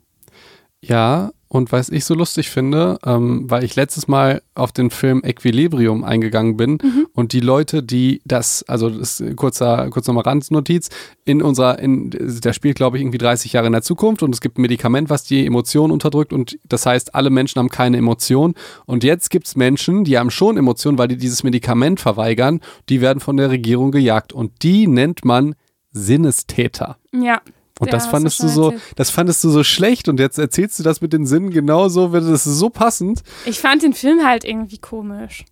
Ja, 0.81 1.31
und 1.49 1.71
was 1.71 1.89
ich 1.89 2.05
so 2.05 2.13
lustig 2.13 2.49
finde, 2.49 2.99
ähm, 3.03 3.49
weil 3.49 3.63
ich 3.63 3.75
letztes 3.75 4.07
Mal 4.07 4.43
auf 4.53 4.71
den 4.71 4.91
Film 4.91 5.23
Equilibrium 5.23 6.03
eingegangen 6.03 6.55
bin 6.57 6.77
und 7.13 7.33
die 7.33 7.39
Leute, 7.39 7.81
die 7.81 8.21
das, 8.23 8.63
also 8.67 8.89
das 8.89 9.19
ist 9.19 9.35
kurzer, 9.35 9.89
kurz 9.89 10.07
nochmal 10.07 10.23
Randnotiz, 10.23 10.89
in 11.25 11.41
unserer, 11.41 11.79
in, 11.79 12.11
der 12.11 12.53
spielt 12.53 12.77
glaube 12.77 12.97
ich 12.97 13.03
irgendwie 13.03 13.17
30 13.17 13.51
Jahre 13.51 13.67
in 13.67 13.73
der 13.73 13.81
Zukunft 13.81 14.21
und 14.21 14.33
es 14.33 14.41
gibt 14.41 14.59
ein 14.59 14.61
Medikament, 14.61 15.09
was 15.09 15.23
die 15.23 15.45
Emotionen 15.45 15.91
unterdrückt 15.91 16.31
und 16.33 16.59
das 16.67 16.85
heißt, 16.85 17.15
alle 17.15 17.31
Menschen 17.31 17.59
haben 17.59 17.69
keine 17.69 17.97
Emotionen 17.97 18.53
und 18.85 19.03
jetzt 19.03 19.31
gibt 19.31 19.47
es 19.47 19.55
Menschen, 19.55 20.03
die 20.03 20.19
haben 20.19 20.29
schon 20.29 20.55
Emotionen, 20.55 20.99
weil 20.99 21.07
die 21.07 21.17
dieses 21.17 21.43
Medikament 21.43 21.99
verweigern, 21.99 22.61
die 22.89 23.01
werden 23.01 23.19
von 23.19 23.37
der 23.37 23.49
Regierung 23.49 23.91
gejagt 23.91 24.33
und 24.33 24.61
die 24.61 24.85
nennt 24.85 25.25
man 25.25 25.55
Sinnestäter. 25.91 26.97
Ja. 27.11 27.41
Und 27.79 27.87
Ja, 27.87 27.93
das 27.93 28.05
du 28.05 28.11
fandest 28.11 28.39
du 28.39 28.43
schon 28.43 28.53
so, 28.53 28.63
erzählt. 28.71 28.93
das 28.97 29.09
fandest 29.09 29.43
du 29.43 29.49
so 29.49 29.63
schlecht 29.63 30.07
und 30.09 30.19
jetzt 30.19 30.37
erzählst 30.37 30.77
du 30.79 30.83
das 30.83 31.01
mit 31.01 31.11
den 31.13 31.25
Sinnen 31.25 31.49
genauso, 31.49 32.11
wird 32.11 32.23
das 32.25 32.45
ist 32.45 32.57
so 32.57 32.69
passend. 32.69 33.23
Ich 33.45 33.59
fand 33.59 33.81
den 33.81 33.93
Film 33.93 34.25
halt 34.25 34.43
irgendwie 34.43 34.77
komisch. 34.77 35.45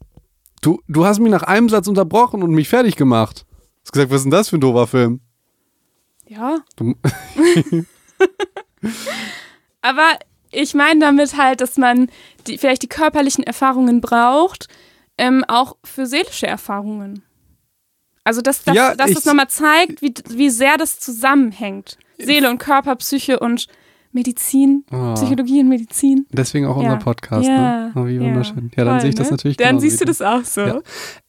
Du, 0.61 0.81
du 0.87 1.05
hast 1.05 1.19
mich 1.19 1.31
nach 1.31 1.43
einem 1.43 1.69
Satz 1.69 1.87
unterbrochen 1.87 2.43
und 2.43 2.51
mich 2.51 2.67
fertig 2.69 2.95
gemacht. 2.95 3.45
Hast 3.81 3.93
gesagt, 3.93 4.11
was 4.11 4.17
ist 4.17 4.23
denn 4.25 4.31
das 4.31 4.49
für 4.49 4.57
ein 4.57 4.61
doofer 4.61 4.87
Film? 4.87 5.21
Ja. 6.27 6.59
Du, 6.75 6.93
Aber 9.81 10.17
ich 10.51 10.73
meine 10.73 10.99
damit 10.99 11.37
halt, 11.37 11.61
dass 11.61 11.77
man 11.77 12.09
die, 12.47 12.57
vielleicht 12.57 12.83
die 12.83 12.87
körperlichen 12.87 13.43
Erfahrungen 13.43 14.01
braucht, 14.01 14.67
ähm, 15.17 15.43
auch 15.47 15.77
für 15.83 16.05
seelische 16.05 16.47
Erfahrungen. 16.47 17.23
Also, 18.23 18.41
dass, 18.41 18.63
dass, 18.63 18.75
Ja, 18.75 18.95
dass 18.95 19.11
das 19.13 19.25
nochmal 19.25 19.47
zeigt, 19.49 20.01
wie, 20.01 20.13
wie 20.29 20.49
sehr 20.49 20.77
das 20.77 20.99
zusammenhängt. 20.99 21.97
Seele 22.17 22.49
und 22.49 22.57
Körper, 22.57 22.95
Psyche 22.95 23.39
und 23.39 23.67
Medizin, 24.13 24.83
Ah. 24.89 25.13
Psychologie 25.13 25.59
und 25.59 25.67
Medizin. 25.69 26.25
deswegen 26.31 26.65
auch 26.65 26.77
Ja. 26.81 26.93
unser 26.93 26.97
Podcast, 26.97 27.47
Ja, 27.47 27.87
ne? 27.87 27.91
Oh, 27.95 28.05
wie 28.07 28.15
ja. 28.15 28.21
wunderschön. 28.21 28.71
Ja, 28.75 28.83
dann 28.85 28.93
Toll, 28.95 29.01
sehe 29.01 29.09
ich 29.09 29.15
das 29.15 29.27
ne? 29.27 29.31
natürlich 29.31 29.57
Dann 29.57 29.79
siehst 29.79 30.01
du 30.01 30.05
das 30.05 30.21
auch 30.21 30.43
so. 30.43 30.61
Ja. 30.61 30.79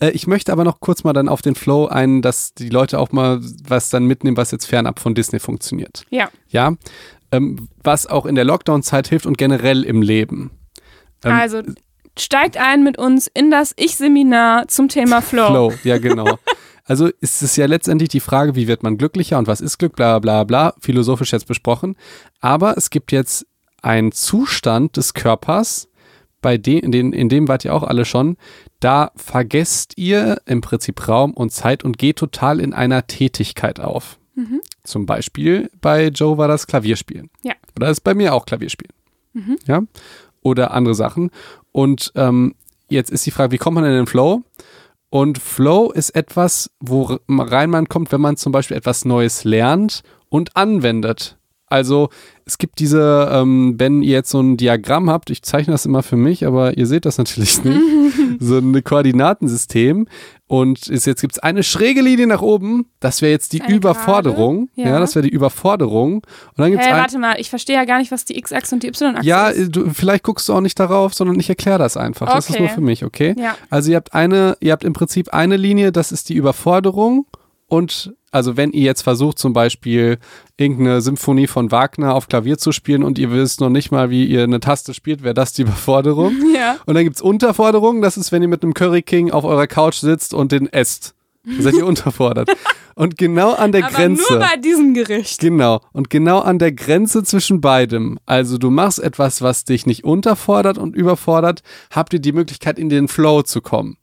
Äh, 0.01 0.11
ich 0.11 0.27
möchte 0.27 0.53
aber 0.53 0.65
noch 0.65 0.81
kurz 0.81 1.05
mal 1.05 1.13
dann 1.13 1.29
auf 1.29 1.43
den 1.43 1.55
Flow 1.55 1.87
ein, 1.87 2.23
dass 2.23 2.55
die 2.55 2.69
Leute 2.71 2.99
auch 2.99 3.13
mal 3.13 3.41
was 3.67 3.91
dann 3.91 4.07
mitnehmen, 4.07 4.37
was 4.37 4.53
jetzt 4.53 4.65
fernab 4.67 5.01
von 5.01 5.15
Disney 5.15 5.39
funktioniert. 5.41 6.07
Ja. 6.11 6.31
Ja, 6.49 6.75
ähm, 7.33 7.69
was 7.83 8.07
auch 8.07 8.25
in 8.25 8.37
der 8.37 8.45
Lockdown-Zeit 8.45 9.09
hilft 9.09 9.27
und 9.27 9.37
generell 9.37 9.83
im 9.83 10.01
Leben. 10.01 10.51
Ähm, 11.25 11.33
also, 11.33 11.63
steigt 12.19 12.57
ein 12.57 12.83
mit 12.85 12.97
uns 12.97 13.27
in 13.35 13.51
das 13.51 13.75
Ich-Seminar 13.77 14.69
zum 14.69 14.89
Thema 14.89 15.21
Flow. 15.21 15.49
Flow, 15.49 15.73
ja 15.85 15.99
genau. 15.99 16.39
Also 16.89 17.09
ist 17.21 17.43
es 17.43 17.55
ja 17.57 17.67
letztendlich 17.67 18.09
die 18.09 18.21
Frage, 18.21 18.57
wie 18.57 18.67
wird 18.67 18.83
man 18.83 18.97
glücklicher 18.97 19.39
und 19.39 19.47
was 19.47 19.61
ist 19.61 19.79
Glück, 19.79 19.95
bla 19.95 20.19
bla 20.19 20.45
bla, 20.45 20.75
philosophisch 20.81 21.33
jetzt 21.33 21.47
besprochen. 21.47 21.97
Aber 22.41 22.77
es 22.77 22.89
gibt 22.89 23.13
jetzt 23.13 23.47
einen 23.83 24.11
Zustand 24.11 24.97
des 24.97 25.13
Körpers, 25.15 25.89
bei 26.41 26.57
dem, 26.57 26.79
in, 26.79 26.93
den, 26.93 27.13
in 27.13 27.29
dem 27.29 27.49
wart 27.49 27.65
ihr 27.65 27.75
auch 27.75 27.83
alle 27.83 28.05
schon, 28.05 28.37
da 28.81 29.11
vergesst 29.17 29.95
ihr 29.97 30.41
im 30.47 30.61
Prinzip 30.61 31.09
Raum 31.09 31.35
und 31.35 31.53
Zeit 31.53 31.85
und 31.85 31.99
geht 31.99 32.17
total 32.17 32.61
in 32.61 32.73
einer 32.73 33.07
Tätigkeit 33.07 33.81
auf. 33.81 34.19
Mhm. 34.35 34.61
Zum 34.85 35.05
Beispiel 35.05 35.71
bei 35.81 36.09
Joe 36.09 36.39
war 36.39 36.49
das 36.49 36.67
Klavierspielen. 36.67 37.29
Ja. 37.43 37.55
Oder 37.77 37.91
ist 37.91 38.01
bei 38.01 38.15
mir 38.15 38.35
auch 38.35 38.47
Klavierspielen. 38.47 38.95
Mhm. 39.33 39.59
Ja. 39.67 39.83
Oder 40.43 40.71
andere 40.71 40.95
Sachen. 40.95 41.31
Und 41.73 42.13
ähm, 42.15 42.55
jetzt 42.89 43.11
ist 43.11 43.27
die 43.27 43.33
Frage, 43.33 43.53
wie 43.53 43.59
kommt 43.59 43.75
man 43.75 43.85
in 43.85 43.93
den 43.93 44.07
Flow? 44.07 44.43
Und 45.11 45.39
Flow 45.39 45.91
ist 45.91 46.11
etwas, 46.11 46.71
wo 46.81 47.19
rein 47.29 47.71
man 47.71 47.89
kommt, 47.89 48.13
wenn 48.13 48.21
man 48.21 48.37
zum 48.37 48.53
Beispiel 48.53 48.77
etwas 48.77 49.05
Neues 49.05 49.45
lernt 49.45 50.03
und 50.29 50.57
anwendet. 50.57 51.39
Also 51.67 52.11
es 52.49 52.57
gibt 52.57 52.79
diese, 52.79 53.29
ähm, 53.31 53.75
wenn 53.77 54.03
ihr 54.03 54.13
jetzt 54.13 54.31
so 54.31 54.41
ein 54.41 54.57
Diagramm 54.57 55.11
habt, 55.11 55.29
ich 55.29 55.43
zeichne 55.43 55.73
das 55.73 55.85
immer 55.85 56.03
für 56.03 56.17
mich, 56.17 56.47
aber 56.47 56.79
ihr 56.79 56.87
seht 56.87 57.05
das 57.05 57.19
natürlich 57.19 57.63
nicht, 57.65 57.79
so 58.41 58.57
ein 58.57 58.83
Koordinatensystem 58.83 60.07
und 60.47 60.89
ist, 60.89 61.07
jetzt 61.07 61.21
gibt 61.21 61.35
es 61.35 61.39
eine 61.39 61.63
schräge 61.63 62.01
Linie 62.01 62.27
nach 62.27 62.41
oben, 62.41 62.87
das 63.01 63.21
wäre 63.21 63.33
jetzt 63.33 63.53
die 63.53 63.61
Eine 63.61 63.75
Überforderung. 63.75 64.71
Ja. 64.77 64.89
ja. 64.89 64.99
das 64.99 65.15
wäre 65.15 65.25
die 65.25 65.33
Überforderung. 65.33 66.15
Und 66.15 66.25
dann 66.57 66.71
gibt's 66.71 66.87
ein, 66.87 66.95
warte 66.95 67.19
mal, 67.19 67.39
ich 67.39 67.51
verstehe 67.51 67.77
ja 67.77 67.85
gar 67.85 67.99
nicht, 67.99 68.11
was 68.11 68.25
die 68.25 68.39
X-Achse 68.39 68.75
und 68.75 68.83
die 68.83 68.89
Y-Achse 68.89 69.27
ja, 69.29 69.49
ist. 69.49 69.77
du, 69.77 69.91
vielleicht 69.91 70.25
guckst 70.25 70.49
du 70.49 70.55
auch 70.55 70.63
nicht 70.63 70.81
darauf, 70.81 71.13
sondern 71.13 71.39
ich 71.39 71.51
erkläre 71.51 71.79
das 71.79 71.99
einfach. 71.99 72.33
Das 72.33 72.47
ist 72.49 72.55
Okay. 72.55 72.63
nur 72.63 72.71
für 72.71 72.81
mich, 72.81 73.05
okay? 73.05 73.35
Ja. 73.39 73.57
Also 73.69 73.91
ihr 73.91 73.97
habt 73.97 74.15
eine, 74.15 74.57
ihr 74.61 74.73
habt 74.73 74.85
im 74.85 74.95
Prinzip 74.95 75.35
eine 75.35 75.59
Linie, 75.59 75.93
das 75.93 76.13
ist 76.13 76.31
die 76.31 76.35
Überforderung 76.35 77.27
und 77.67 78.15
also 78.31 78.57
wenn 78.57 78.73
ihr 78.73 78.83
jetzt 78.83 79.03
versucht 79.03 79.39
zum 79.39 79.53
Beispiel 79.53 80.19
irgendeine 80.57 81.01
Symphonie 81.01 81.47
von 81.47 81.71
Wagner 81.71 82.15
auf 82.15 82.29
Klavier 82.29 82.59
zu 82.59 82.73
spielen 82.73 83.03
und 83.03 83.19
ihr 83.19 83.31
wisst 83.31 83.61
noch 83.61 83.71
nicht 83.71 83.91
mal, 83.91 84.11
wie 84.11 84.27
ihr 84.27 84.43
eine 84.43 84.61
Taste 84.61 84.95
spielt, 84.95 85.23
wäre 85.23 85.35
das 85.35 85.53
die 85.53 85.63
Überforderung. 85.63 86.35
Ja. 86.55 86.77
Und 86.87 86.95
dann 86.95 87.05
gibt's 87.05 87.21
Unterforderung, 87.21 88.03
das 88.03 88.17
ist, 88.17 88.33
wenn 88.33 88.43
ihr 88.43 88.49
mit 88.49 88.63
einem 88.63 88.75
Curry 88.75 89.03
King 89.03 89.31
auf 89.31 89.45
eurer 89.45 89.67
Couch 89.67 89.97
sitzt 89.97 90.35
und 90.35 90.51
den 90.51 90.67
esst. 90.73 91.15
Dann 91.45 91.63
seid 91.63 91.75
ihr 91.75 91.87
unterfordert. 91.87 92.51
Und 92.95 93.17
genau 93.17 93.53
an 93.53 93.71
der 93.71 93.85
Aber 93.85 93.95
Grenze. 93.95 94.25
nur 94.33 94.41
bei 94.41 94.57
diesem 94.57 94.93
Gericht. 94.93 95.41
Genau. 95.41 95.81
Und 95.93 96.11
genau 96.11 96.41
an 96.41 96.59
der 96.59 96.73
Grenze 96.73 97.23
zwischen 97.23 97.61
beidem, 97.61 98.19
also 98.27 98.59
du 98.59 98.71
machst 98.71 98.99
etwas, 98.99 99.41
was 99.41 99.65
dich 99.65 99.87
nicht 99.87 100.03
unterfordert 100.05 100.79
und 100.79 100.97
überfordert, 100.97 101.63
habt 101.93 102.13
ihr 102.13 102.19
die 102.19 102.33
Möglichkeit, 102.33 102.79
in 102.79 102.89
den 102.89 103.07
Flow 103.07 103.43
zu 103.43 103.61
kommen. 103.61 103.99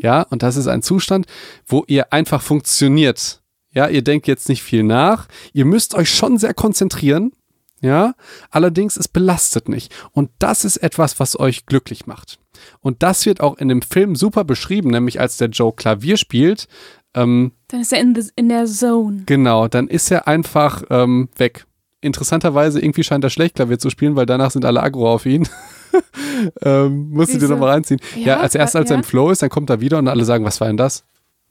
Ja, 0.00 0.22
und 0.22 0.42
das 0.42 0.56
ist 0.56 0.66
ein 0.66 0.82
Zustand, 0.82 1.26
wo 1.66 1.84
ihr 1.86 2.12
einfach 2.12 2.40
funktioniert. 2.42 3.42
Ja, 3.78 3.86
ihr 3.86 4.02
denkt 4.02 4.26
jetzt 4.26 4.48
nicht 4.48 4.64
viel 4.64 4.82
nach. 4.82 5.28
Ihr 5.52 5.64
müsst 5.64 5.94
euch 5.94 6.10
schon 6.10 6.36
sehr 6.36 6.52
konzentrieren. 6.52 7.30
Ja, 7.80 8.14
allerdings 8.50 8.96
es 8.96 9.06
belastet 9.06 9.68
nicht. 9.68 9.94
Und 10.10 10.30
das 10.40 10.64
ist 10.64 10.78
etwas, 10.78 11.20
was 11.20 11.38
euch 11.38 11.64
glücklich 11.64 12.08
macht. 12.08 12.40
Und 12.80 13.04
das 13.04 13.24
wird 13.24 13.40
auch 13.40 13.56
in 13.56 13.68
dem 13.68 13.80
Film 13.82 14.16
super 14.16 14.42
beschrieben, 14.42 14.90
nämlich 14.90 15.20
als 15.20 15.36
der 15.36 15.50
Joe 15.50 15.72
Klavier 15.72 16.16
spielt. 16.16 16.66
Ähm, 17.14 17.52
Dann 17.68 17.82
ist 17.82 17.92
er 17.92 18.00
in, 18.00 18.16
the, 18.16 18.28
in 18.34 18.48
der 18.48 18.66
Zone. 18.66 19.22
Genau, 19.26 19.68
dann 19.68 19.86
ist 19.86 20.10
er 20.10 20.26
einfach 20.26 20.82
ähm, 20.90 21.28
weg. 21.36 21.64
Interessanterweise, 22.00 22.80
irgendwie 22.80 23.04
scheint 23.04 23.22
er 23.22 23.30
schlecht 23.30 23.54
Klavier 23.54 23.78
zu 23.78 23.90
spielen, 23.90 24.16
weil 24.16 24.26
danach 24.26 24.50
sind 24.50 24.64
alle 24.64 24.82
aggro 24.82 25.08
auf 25.08 25.24
ihn. 25.24 25.48
ähm, 26.62 27.10
musst 27.10 27.32
du 27.32 27.38
dir 27.38 27.46
nochmal 27.46 27.74
reinziehen. 27.74 28.00
Ja, 28.16 28.26
Ja, 28.26 28.40
als 28.40 28.56
erst 28.56 28.74
als 28.74 28.90
er 28.90 28.96
ja. 28.96 28.98
im 28.98 29.04
Flow 29.04 29.30
ist, 29.30 29.40
dann 29.40 29.50
kommt 29.50 29.70
er 29.70 29.80
wieder 29.80 29.98
und 29.98 30.08
alle 30.08 30.24
sagen, 30.24 30.44
was 30.44 30.60
war 30.60 30.66
denn 30.66 30.76
das? 30.76 31.04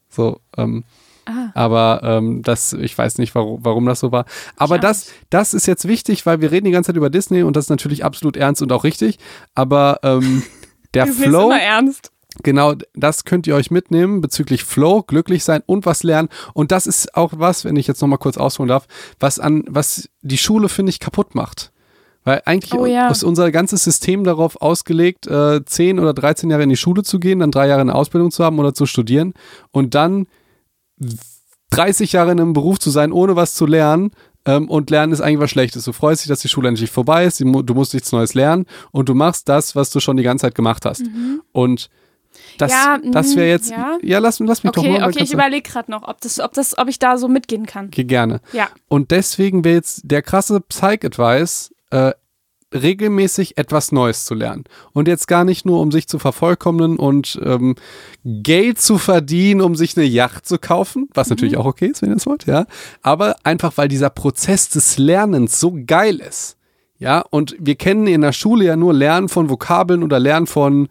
So, 0.09 0.41
ähm, 0.57 0.83
Ah. 1.27 1.51
aber 1.53 2.01
ähm, 2.03 2.41
das, 2.41 2.73
ich 2.73 2.97
weiß 2.97 3.17
nicht, 3.17 3.35
warum, 3.35 3.59
warum 3.63 3.85
das 3.85 3.99
so 3.99 4.11
war. 4.11 4.25
Aber 4.55 4.79
das, 4.79 5.11
das 5.29 5.53
ist 5.53 5.67
jetzt 5.67 5.87
wichtig, 5.87 6.25
weil 6.25 6.41
wir 6.41 6.51
reden 6.51 6.65
die 6.65 6.71
ganze 6.71 6.87
Zeit 6.87 6.97
über 6.97 7.09
Disney 7.09 7.43
und 7.43 7.55
das 7.55 7.65
ist 7.65 7.69
natürlich 7.69 8.05
absolut 8.05 8.37
ernst 8.37 8.61
und 8.61 8.71
auch 8.71 8.83
richtig. 8.83 9.19
Aber 9.55 9.99
ähm, 10.03 10.43
der 10.93 11.07
ist 11.07 11.19
Flow, 11.19 11.47
immer 11.47 11.61
ernst. 11.61 12.11
Genau, 12.43 12.73
das 12.93 13.25
könnt 13.25 13.47
ihr 13.47 13.55
euch 13.55 13.71
mitnehmen 13.71 14.21
bezüglich 14.21 14.63
Flow, 14.63 15.03
glücklich 15.03 15.43
sein 15.43 15.63
und 15.65 15.85
was 15.85 16.03
lernen. 16.03 16.29
Und 16.53 16.71
das 16.71 16.87
ist 16.87 17.15
auch 17.15 17.33
was, 17.35 17.65
wenn 17.65 17.75
ich 17.75 17.87
jetzt 17.87 18.01
nochmal 18.01 18.19
kurz 18.19 18.37
ausholen 18.37 18.69
darf, 18.69 18.87
was 19.19 19.39
an, 19.39 19.63
was 19.67 20.09
die 20.21 20.37
Schule, 20.37 20.69
finde 20.69 20.91
ich, 20.91 20.99
kaputt 20.99 21.35
macht. 21.35 21.71
Weil 22.23 22.41
eigentlich 22.45 22.73
Oh 22.73 22.85
ja. 22.85 23.07
ist 23.07 23.23
unser 23.23 23.51
ganzes 23.51 23.85
System 23.85 24.25
darauf 24.25 24.61
ausgelegt, 24.61 25.27
äh, 25.27 25.63
10 25.63 25.97
oder 25.97 26.13
13 26.13 26.49
Jahre 26.49 26.63
in 26.63 26.69
die 26.69 26.75
Schule 26.75 27.03
zu 27.03 27.19
gehen, 27.19 27.39
dann 27.39 27.51
drei 27.51 27.67
Jahre 27.67 27.81
eine 27.81 27.95
Ausbildung 27.95 28.31
zu 28.31 28.43
haben 28.43 28.59
oder 28.59 28.73
zu 28.73 28.85
studieren 28.85 29.33
und 29.71 29.95
dann 29.95 30.27
30 31.71 32.13
Jahre 32.13 32.31
in 32.31 32.39
einem 32.39 32.53
Beruf 32.53 32.79
zu 32.79 32.89
sein, 32.89 33.11
ohne 33.11 33.35
was 33.35 33.53
zu 33.53 33.65
lernen. 33.65 34.11
Ähm, 34.45 34.69
und 34.69 34.89
Lernen 34.89 35.11
ist 35.11 35.21
eigentlich 35.21 35.39
was 35.39 35.51
Schlechtes. 35.51 35.83
Du 35.83 35.91
freust 35.91 36.23
dich, 36.23 36.29
dass 36.29 36.39
die 36.39 36.47
Schule 36.47 36.69
endlich 36.69 36.89
vorbei 36.89 37.25
ist, 37.25 37.41
du 37.41 37.45
musst 37.45 37.93
nichts 37.93 38.11
Neues 38.13 38.33
lernen 38.33 38.65
und 38.91 39.09
du 39.09 39.13
machst 39.13 39.49
das, 39.49 39.75
was 39.75 39.89
du 39.89 39.99
schon 39.99 40.15
die 40.15 40.23
ganze 40.23 40.43
Zeit 40.43 40.55
gemacht 40.55 40.85
hast. 40.85 41.03
Und 41.51 41.89
das, 42.57 42.71
Mhm. 42.71 42.77
Ja, 42.77 43.11
das 43.11 43.35
wäre 43.35 43.47
mm, 43.47 43.49
jetzt, 43.49 43.71
ja, 43.71 43.97
ja. 44.01 44.19
lass, 44.19 44.39
lass 44.39 44.63
mich 44.63 44.71
doch 44.71 44.83
mal. 44.83 44.95
Okay, 44.95 45.03
okay, 45.03 45.23
ich 45.23 45.33
überlege 45.33 45.69
gerade 45.69 45.91
noch, 45.91 46.07
ob, 46.07 46.21
das, 46.21 46.39
ob, 46.39 46.53
das, 46.53 46.77
ob 46.77 46.87
ich 46.87 46.99
da 46.99 47.17
so 47.17 47.27
mitgehen 47.27 47.65
kann. 47.65 47.89
Geh 47.89 48.03
gerne. 48.03 48.41
Ja. 48.53 48.69
Und 48.87 49.11
deswegen 49.11 49.63
wäre 49.63 49.75
jetzt 49.75 50.01
der 50.03 50.21
krasse 50.21 50.61
Psych-Advice, 50.61 51.73
äh, 51.91 52.13
regelmäßig 52.73 53.57
etwas 53.57 53.91
Neues 53.91 54.25
zu 54.25 54.33
lernen. 54.33 54.65
Und 54.91 55.07
jetzt 55.07 55.27
gar 55.27 55.45
nicht 55.45 55.65
nur, 55.65 55.79
um 55.79 55.91
sich 55.91 56.07
zu 56.07 56.19
vervollkommnen 56.19 56.97
und 56.97 57.39
ähm, 57.43 57.75
Geld 58.23 58.81
zu 58.81 58.97
verdienen, 58.97 59.61
um 59.61 59.75
sich 59.75 59.95
eine 59.95 60.05
Yacht 60.05 60.45
zu 60.45 60.57
kaufen, 60.57 61.07
was 61.13 61.29
natürlich 61.29 61.57
auch 61.57 61.65
okay 61.65 61.87
ist, 61.87 62.01
wenn 62.01 62.09
ihr 62.09 62.15
das 62.15 62.25
wollt, 62.25 62.45
ja. 62.45 62.65
Aber 63.01 63.37
einfach, 63.43 63.73
weil 63.77 63.87
dieser 63.87 64.09
Prozess 64.09 64.69
des 64.69 64.97
Lernens 64.97 65.59
so 65.59 65.77
geil 65.85 66.17
ist. 66.17 66.57
Ja, 66.99 67.23
und 67.29 67.55
wir 67.59 67.75
kennen 67.75 68.07
in 68.07 68.21
der 68.21 68.33
Schule 68.33 68.65
ja 68.65 68.75
nur 68.75 68.93
Lernen 68.93 69.29
von 69.29 69.49
Vokabeln 69.49 70.03
oder 70.03 70.19
Lernen 70.19 70.47
von, 70.47 70.89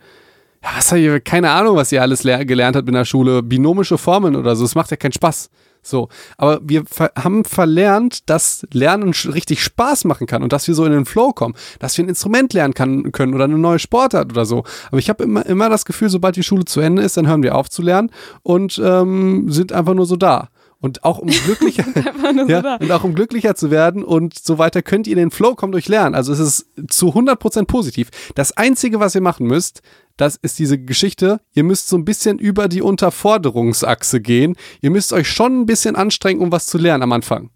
ja, 0.63 0.71
was 0.77 0.95
keine 1.25 1.51
Ahnung, 1.51 1.77
was 1.77 1.91
ihr 1.91 2.01
alles 2.01 2.23
ler- 2.23 2.45
gelernt 2.45 2.77
habt 2.77 2.87
in 2.87 2.95
der 2.95 3.05
Schule, 3.05 3.43
binomische 3.43 3.99
Formeln 3.99 4.37
oder 4.37 4.55
so, 4.55 4.65
es 4.65 4.77
macht 4.77 4.93
ja 4.93 4.97
keinen 4.97 5.13
Spaß. 5.13 5.51
So, 5.87 6.09
aber 6.37 6.61
wir 6.63 6.85
ver 6.85 7.13
haben 7.17 7.45
verlernt, 7.45 8.29
dass 8.29 8.67
Lernen 8.73 9.13
richtig 9.13 9.63
Spaß 9.63 10.05
machen 10.05 10.27
kann 10.27 10.43
und 10.43 10.53
dass 10.53 10.67
wir 10.67 10.75
so 10.75 10.85
in 10.85 10.93
den 10.93 11.05
Flow 11.05 11.33
kommen, 11.33 11.55
dass 11.79 11.97
wir 11.97 12.05
ein 12.05 12.09
Instrument 12.09 12.53
lernen 12.53 12.75
kann, 12.75 13.13
können 13.13 13.35
oder 13.35 13.45
eine 13.45 13.59
neue 13.59 13.79
Sportart 13.79 14.33
oder 14.33 14.45
so. 14.45 14.65
Aber 14.89 14.99
ich 14.99 15.09
habe 15.09 15.25
immer, 15.25 15.47
immer 15.47 15.71
das 15.71 15.85
Gefühl, 15.85 16.09
sobald 16.09 16.37
die 16.37 16.43
Schule 16.43 16.65
zu 16.65 16.81
Ende 16.81 17.03
ist, 17.03 17.17
dann 17.17 17.29
hören 17.29 17.43
wir 17.43 17.55
auf 17.55 17.71
zu 17.71 17.83
lernen 17.83 18.11
und 18.43 18.81
ähm, 18.85 19.51
sind 19.51 19.73
einfach 19.73 19.95
nur 19.95 20.07
so 20.07 20.17
da. 20.17 20.49
Und 20.81 21.05
auch 21.05 21.19
um 21.19 21.29
glücklicher, 21.29 21.85
so 22.37 22.47
ja, 22.47 22.77
und 22.77 22.93
auch 22.93 23.03
um 23.03 23.15
glücklicher 23.15 23.55
zu 23.55 23.71
werden 23.71 24.05
und 24.05 24.39
so 24.39 24.59
weiter, 24.59 24.83
könnt 24.83 25.07
ihr 25.07 25.15
in 25.15 25.19
den 25.19 25.31
Flow 25.31 25.55
kommen 25.55 25.73
durch 25.73 25.89
Lernen. 25.89 26.15
Also 26.15 26.33
es 26.33 26.39
ist 26.39 26.67
zu 26.89 27.15
100% 27.15 27.65
positiv. 27.65 28.11
Das 28.35 28.57
Einzige, 28.57 29.01
was 29.01 29.15
ihr 29.15 29.23
machen 29.23 29.47
müsst, 29.47 29.83
das 30.17 30.37
ist 30.37 30.59
diese 30.59 30.79
Geschichte, 30.79 31.41
ihr 31.55 31.65
müsst 31.65 31.89
so 31.89 31.97
ein 31.97 32.05
bisschen 32.05 32.39
über 32.39 32.69
die 32.69 32.83
Unterforderungsachse 32.83 34.21
gehen. 34.21 34.57
Ihr 34.81 34.91
müsst 34.91 35.13
euch 35.13 35.29
schon 35.31 35.61
ein 35.61 35.67
bisschen 35.67 35.97
anstrengen, 35.97 36.41
um 36.41 36.53
was 36.53 36.67
zu 36.67 36.79
lernen 36.79 37.03
am 37.03 37.13
Anfang. 37.13 37.51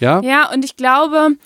Ja? 0.00 0.20
Ja, 0.22 0.52
und 0.52 0.64
ich 0.64 0.76
glaube, 0.76 1.36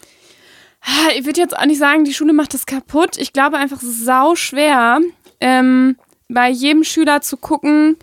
ah, 0.82 1.10
ich 1.16 1.26
würde 1.26 1.40
jetzt 1.40 1.56
auch 1.56 1.66
nicht 1.66 1.78
sagen, 1.78 2.04
die 2.04 2.14
Schule 2.14 2.32
macht 2.32 2.54
das 2.54 2.66
kaputt. 2.66 3.16
Ich 3.18 3.32
glaube 3.32 3.58
einfach, 3.58 3.78
es 3.78 3.88
ist 3.88 4.04
sau 4.04 4.34
schwer, 4.34 5.00
ähm, 5.40 5.96
bei 6.28 6.50
jedem 6.50 6.84
Schüler 6.84 7.20
zu 7.20 7.36
gucken, 7.36 7.96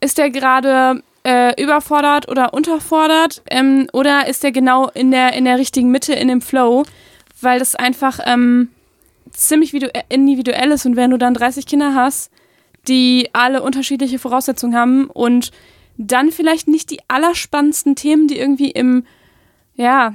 ist 0.00 0.18
der 0.18 0.30
gerade 0.30 1.02
äh, 1.24 1.60
überfordert 1.62 2.28
oder 2.28 2.54
unterfordert? 2.54 3.42
Ähm, 3.50 3.88
oder 3.92 4.28
ist 4.28 4.42
der 4.42 4.52
genau 4.52 4.88
in 4.88 5.10
der, 5.10 5.32
in 5.32 5.44
der 5.44 5.58
richtigen 5.58 5.90
Mitte, 5.90 6.14
in 6.14 6.28
dem 6.28 6.40
Flow? 6.40 6.84
Weil 7.40 7.58
das 7.58 7.74
einfach 7.74 8.20
ähm, 8.24 8.68
ziemlich 9.30 9.74
individuell 10.08 10.70
ist 10.70 10.86
und 10.86 10.96
wenn 10.96 11.10
du 11.10 11.18
dann 11.18 11.34
30 11.34 11.66
Kinder 11.66 11.94
hast, 11.94 12.30
die 12.88 13.30
alle 13.32 13.62
unterschiedliche 13.62 14.18
Voraussetzungen 14.18 14.76
haben 14.76 15.06
und 15.06 15.50
dann 15.96 16.30
vielleicht 16.30 16.68
nicht 16.68 16.90
die 16.90 17.00
allerspannendsten 17.08 17.96
Themen, 17.96 18.28
die 18.28 18.38
irgendwie 18.38 18.70
im, 18.70 19.04
ja, 19.76 20.14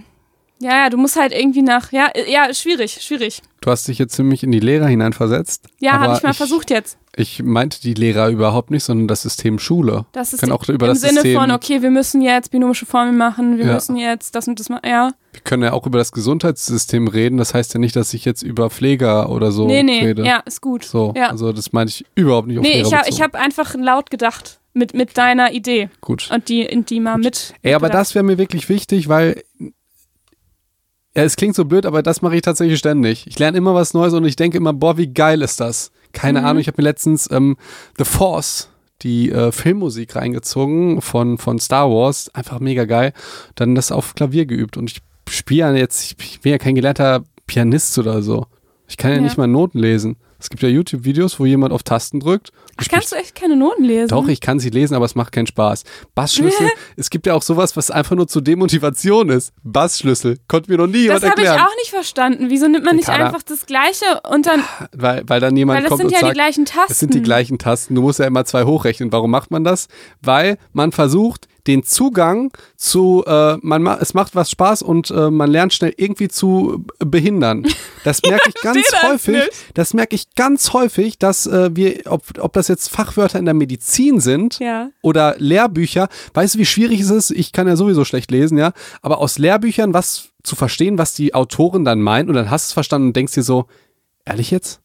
ja, 0.61 0.83
ja, 0.83 0.89
du 0.89 0.97
musst 0.97 1.15
halt 1.15 1.33
irgendwie 1.33 1.61
nach, 1.61 1.91
ja, 1.93 2.09
ja, 2.27 2.53
schwierig, 2.53 2.99
schwierig. 3.01 3.41
Du 3.61 3.71
hast 3.71 3.87
dich 3.87 3.97
jetzt 3.97 4.15
ziemlich 4.15 4.43
in 4.43 4.51
die 4.51 4.59
Lehrer 4.59 4.87
hineinversetzt. 4.87 5.67
Ja, 5.79 5.99
habe 5.99 6.15
ich 6.15 6.23
mal 6.23 6.31
ich, 6.31 6.37
versucht 6.37 6.69
jetzt. 6.69 6.97
Ich 7.15 7.41
meinte 7.43 7.79
die 7.81 7.93
Lehrer 7.93 8.29
überhaupt 8.29 8.69
nicht, 8.69 8.83
sondern 8.83 9.07
das 9.07 9.21
System 9.21 9.57
Schule. 9.59 10.05
Das 10.11 10.33
ist 10.33 10.49
auch 10.51 10.67
über 10.67 10.87
im 10.87 10.93
das 10.93 11.01
Sinne 11.01 11.21
System, 11.21 11.39
von, 11.39 11.51
okay, 11.51 11.81
wir 11.81 11.91
müssen 11.91 12.21
jetzt 12.21 12.51
binomische 12.51 12.85
Formeln 12.85 13.17
machen, 13.17 13.57
wir 13.57 13.65
ja. 13.65 13.73
müssen 13.73 13.95
jetzt 13.95 14.35
das 14.35 14.49
und 14.49 14.59
das 14.59 14.67
machen, 14.67 14.85
ja. 14.85 15.11
Wir 15.31 15.41
können 15.41 15.63
ja 15.63 15.71
auch 15.71 15.85
über 15.85 15.97
das 15.97 16.11
Gesundheitssystem 16.11 17.07
reden. 17.07 17.37
Das 17.37 17.53
heißt 17.53 17.73
ja 17.73 17.79
nicht, 17.79 17.95
dass 17.95 18.13
ich 18.13 18.25
jetzt 18.25 18.41
über 18.41 18.69
Pfleger 18.69 19.29
oder 19.29 19.51
so 19.51 19.67
nee, 19.67 19.83
nee, 19.83 20.03
rede. 20.03 20.25
Ja, 20.25 20.37
ist 20.45 20.61
gut. 20.61 20.83
So, 20.83 21.13
ja. 21.15 21.29
also 21.29 21.53
das 21.53 21.71
meine 21.71 21.89
ich 21.89 22.05
überhaupt 22.15 22.47
nicht 22.47 22.57
auf 22.57 22.63
Nee, 22.63 22.81
ich 22.81 22.93
habe 22.93 23.09
hab 23.09 23.35
einfach 23.35 23.75
laut 23.75 24.09
gedacht 24.09 24.59
mit, 24.73 24.93
mit 24.93 25.17
deiner 25.17 25.53
Idee. 25.53 25.89
Gut. 26.01 26.29
Und 26.33 26.49
die, 26.49 26.67
die 26.83 26.99
mal 26.99 27.15
Gut. 27.15 27.23
mit. 27.23 27.53
Ey, 27.61 27.73
aber 27.75 27.89
das 27.89 28.15
wäre 28.15 28.23
mir 28.23 28.37
wirklich 28.37 28.69
wichtig, 28.69 29.07
weil 29.07 29.41
ja, 31.15 31.23
es 31.23 31.35
klingt 31.35 31.55
so 31.55 31.65
blöd, 31.65 31.85
aber 31.85 32.03
das 32.03 32.21
mache 32.21 32.35
ich 32.35 32.41
tatsächlich 32.41 32.79
ständig. 32.79 33.25
Ich 33.27 33.39
lerne 33.39 33.57
immer 33.57 33.73
was 33.73 33.93
Neues 33.93 34.13
und 34.13 34.25
ich 34.25 34.35
denke 34.35 34.57
immer, 34.57 34.73
boah, 34.73 34.97
wie 34.97 35.11
geil 35.11 35.41
ist 35.41 35.59
das? 35.59 35.91
Keine 36.11 36.41
mhm. 36.41 36.45
Ahnung, 36.45 36.61
ich 36.61 36.67
habe 36.67 36.81
mir 36.81 36.87
letztens 36.87 37.29
ähm, 37.31 37.57
The 37.97 38.05
Force, 38.05 38.69
die 39.01 39.31
äh, 39.31 39.51
Filmmusik 39.51 40.15
reingezogen 40.15 41.01
von, 41.01 41.37
von 41.37 41.59
Star 41.59 41.89
Wars, 41.89 42.33
einfach 42.33 42.59
mega 42.59 42.85
geil. 42.85 43.13
Dann 43.55 43.75
das 43.75 43.91
auf 43.91 44.15
Klavier 44.15 44.45
geübt 44.45 44.77
und 44.77 44.91
ich 44.91 45.01
spiele 45.29 45.59
ja 45.59 45.73
jetzt, 45.73 46.15
ich 46.21 46.41
bin 46.41 46.51
ja 46.51 46.57
kein 46.57 46.75
gelernter 46.75 47.23
Pianist 47.47 47.97
oder 47.97 48.21
so. 48.21 48.45
Ich 48.87 48.97
kann 48.97 49.11
ja, 49.11 49.17
ja. 49.17 49.23
nicht 49.23 49.37
mal 49.37 49.47
Noten 49.47 49.79
lesen. 49.79 50.17
Es 50.39 50.49
gibt 50.49 50.63
ja 50.63 50.69
YouTube-Videos, 50.69 51.39
wo 51.39 51.45
jemand 51.45 51.73
auf 51.73 51.84
Tasten 51.84 52.19
drückt. 52.19 52.52
Ach, 52.78 52.86
kannst 52.89 53.12
du 53.12 53.17
echt 53.17 53.36
keine 53.36 53.58
Noten 53.58 53.84
lesen? 53.84 54.08
Doch, 54.08 54.28
ich 54.30 54.39
kann 54.39 54.60
sie 54.60 54.69
lesen, 54.69 54.95
aber 54.95 55.04
es 55.04 55.13
macht 55.13 55.34
keinen 55.34 55.47
Spaß. 55.47 55.84
Bassschlüssel, 56.15 56.69
es 56.95 57.10
gibt 57.10 57.28
ja 57.28 57.34
auch 57.34 57.41
sowas, 57.41 57.75
was 57.75 57.91
einfach 57.91 58.15
nur 58.15 58.28
zur 58.28 58.41
Demotivation 58.41 59.30
ist. 59.30 59.54
Bassschlüssel, 59.63 60.38
konnte 60.47 60.71
mir 60.71 60.78
noch 60.78 60.88
nie 60.88 60.99
jemand 60.99 61.23
erklären. 61.23 61.45
Das 61.45 61.58
habe 61.58 61.67
ich 61.67 61.73
auch 61.73 61.78
nicht 61.78 61.89
verstanden. 61.89 62.45
Wieso 62.49 62.67
nimmt 62.67 62.86
man 62.86 62.95
nicht 62.95 63.10
einfach 63.10 63.43
das 63.43 63.65
Gleiche 63.65 64.21
und 64.30 64.45
dann... 64.45 64.63
Weil, 64.95 65.23
weil 65.28 65.41
dann 65.41 65.58
jemand 65.58 65.86
kommt 65.88 66.04
und 66.04 66.10
sagt... 66.10 66.13
das 66.13 66.19
sind 66.19 66.28
ja 66.28 66.32
die 66.32 66.34
gleichen 66.34 66.65
Tasten. 66.65 66.88
Das 66.88 66.99
sind 66.99 67.13
die 67.13 67.21
gleichen 67.21 67.58
Tasten. 67.60 67.95
Du 67.95 68.02
musst 68.02 68.19
ja 68.19 68.25
immer 68.25 68.45
zwei 68.45 68.63
hochrechnen. 68.63 69.12
Warum 69.12 69.32
macht 69.32 69.52
man 69.52 69.65
das? 69.65 69.88
Weil 70.21 70.58
man 70.71 70.93
versucht, 70.93 71.47
den 71.69 71.84
Zugang 71.84 72.51
zu, 72.75 73.23
äh, 73.27 73.58
man 73.62 73.84
ma 73.84 73.99
es 74.01 74.15
macht 74.15 74.36
was 74.36 74.49
Spaß 74.49 74.82
und 74.82 75.12
äh, 75.12 75.29
man 75.29 75.51
lernt 75.51 75.71
schnell 75.71 75.93
irgendwie 75.95 76.27
zu 76.27 76.86
behindern. 76.99 77.65
Das 78.05 78.21
merke 78.21 78.47
ich 78.47 78.55
ganz 78.62 78.79
häufig. 79.03 79.36
Nicht. 79.36 79.51
Das 79.73 79.93
merke 79.93 80.15
ich 80.15 80.34
ganz 80.34 80.71
häufig, 80.71 81.19
dass 81.19 81.45
äh, 81.45 81.75
wir, 81.75 82.03
ob, 82.05 82.23
ob 82.39 82.53
das 82.53 82.69
jetzt 82.69 82.88
Fachwörter 82.88 83.38
in 83.38 83.43
der 83.43 83.53
Medizin 83.53 84.21
sind 84.21 84.58
ja. 84.60 84.89
oder 85.01 85.36
Lehrbücher, 85.38 86.08
weißt 86.34 86.55
du, 86.55 86.60
wie 86.60 86.65
schwierig 86.65 87.01
es 87.01 87.10
ist? 87.10 87.32
Ich 87.32 87.51
kann 87.51 87.67
ja 87.67 87.75
sowieso 87.75 88.05
schlecht 88.05 88.32
lesen, 88.32 88.58
ja, 88.58 88.71
aber 89.01 89.17
aus 89.17 89.38
Lehrbüchern 89.38 89.93
was 89.93 90.29
zu 90.43 90.55
verstehen, 90.55 90.97
was 90.97 91.13
die 91.13 91.34
Autoren 91.34 91.84
dann 91.84 91.99
meinen 91.99 92.29
und 92.29 92.36
dann 92.36 92.49
hast 92.49 92.67
du 92.67 92.69
es 92.69 92.73
verstanden 92.73 93.08
und 93.10 93.15
denkst 93.17 93.34
dir 93.34 93.43
so, 93.43 93.65
ehrlich 94.25 94.49
jetzt? 94.49 94.78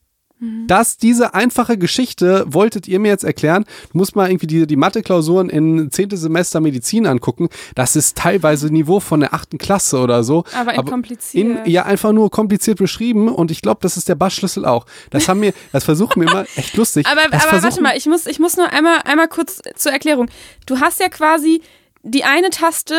Mhm. 0.44 0.66
Dass 0.66 0.96
diese 0.96 1.34
einfache 1.34 1.78
Geschichte 1.78 2.44
wolltet 2.46 2.86
ihr 2.88 3.00
mir 3.00 3.08
jetzt 3.08 3.24
erklären. 3.24 3.64
Du 3.92 3.98
musst 3.98 4.16
mal 4.16 4.28
irgendwie 4.28 4.46
die, 4.46 4.66
die 4.66 4.76
Mathe-Klausuren 4.76 5.48
in 5.48 5.90
10. 5.90 6.10
Semester 6.16 6.60
Medizin 6.60 7.06
angucken. 7.06 7.48
Das 7.74 7.96
ist 7.96 8.16
teilweise 8.16 8.72
Niveau 8.72 9.00
von 9.00 9.20
der 9.20 9.34
8. 9.34 9.58
Klasse 9.58 9.98
oder 9.98 10.22
so. 10.24 10.44
Aber, 10.54 10.82
kompliziert. 10.84 11.64
In, 11.66 11.70
ja, 11.70 11.84
einfach 11.84 12.12
nur 12.12 12.30
kompliziert 12.30 12.78
beschrieben 12.78 13.28
und 13.28 13.50
ich 13.50 13.62
glaube, 13.62 13.80
das 13.82 13.96
ist 13.96 14.08
der 14.08 14.14
Bassschlüssel 14.14 14.64
auch. 14.64 14.86
Das 15.10 15.28
haben 15.28 15.40
wir, 15.42 15.52
das 15.72 15.84
versuchen 15.84 16.22
wir 16.22 16.30
immer 16.30 16.46
echt 16.56 16.76
lustig. 16.76 17.06
Aber, 17.06 17.22
aber 17.24 17.62
warte 17.62 17.80
mal, 17.80 17.96
ich 17.96 18.06
muss, 18.06 18.26
ich 18.26 18.38
muss 18.38 18.56
nur 18.56 18.70
einmal, 18.72 18.98
einmal 19.04 19.28
kurz 19.28 19.60
zur 19.76 19.92
Erklärung. 19.92 20.28
Du 20.66 20.80
hast 20.80 21.00
ja 21.00 21.08
quasi 21.08 21.62
die 22.02 22.24
eine 22.24 22.50
Taste 22.50 22.94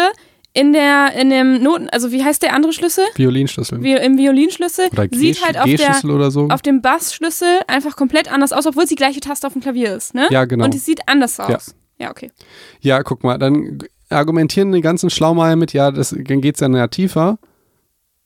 in 0.55 0.71
der 0.71 1.13
in 1.19 1.29
dem 1.29 1.61
Noten, 1.61 1.89
also 1.89 2.11
wie 2.11 2.23
heißt 2.23 2.41
der 2.41 2.53
andere 2.53 2.71
Schlüssel? 2.71 3.03
Violinschlüssel. 3.15 3.83
Vi 3.83 3.91
Im 3.91 4.17
Violinschlüssel 4.17 4.87
oder 4.91 5.07
sieht 5.11 5.45
halt 5.45 5.57
auf 5.57 5.65
der 5.65 6.31
so. 6.31 6.47
auf 6.47 6.61
dem 6.61 6.81
Bassschlüssel 6.81 7.59
einfach 7.67 7.97
komplett 7.97 8.31
anders 8.31 8.53
aus, 8.53 8.65
obwohl 8.65 8.83
es 8.83 8.89
die 8.89 8.95
gleiche 8.95 9.19
Taste 9.19 9.45
auf 9.45 9.53
dem 9.53 9.61
Klavier 9.61 9.93
ist, 9.93 10.15
ne? 10.15 10.27
Ja, 10.31 10.45
genau. 10.45 10.63
Und 10.63 10.73
es 10.73 10.85
sieht 10.85 11.01
anders 11.07 11.39
aus. 11.41 11.75
Ja, 11.99 12.05
ja 12.05 12.11
okay. 12.11 12.31
Ja, 12.79 13.03
guck 13.03 13.25
mal, 13.25 13.37
dann 13.37 13.79
argumentieren 14.09 14.71
die 14.71 14.79
ganzen 14.79 15.09
Schlaumeier 15.09 15.57
mit, 15.57 15.73
ja, 15.73 15.91
das, 15.91 16.15
dann 16.17 16.39
geht's 16.39 16.61
dann 16.61 16.73
ja 16.73 16.87
tiefer. 16.87 17.37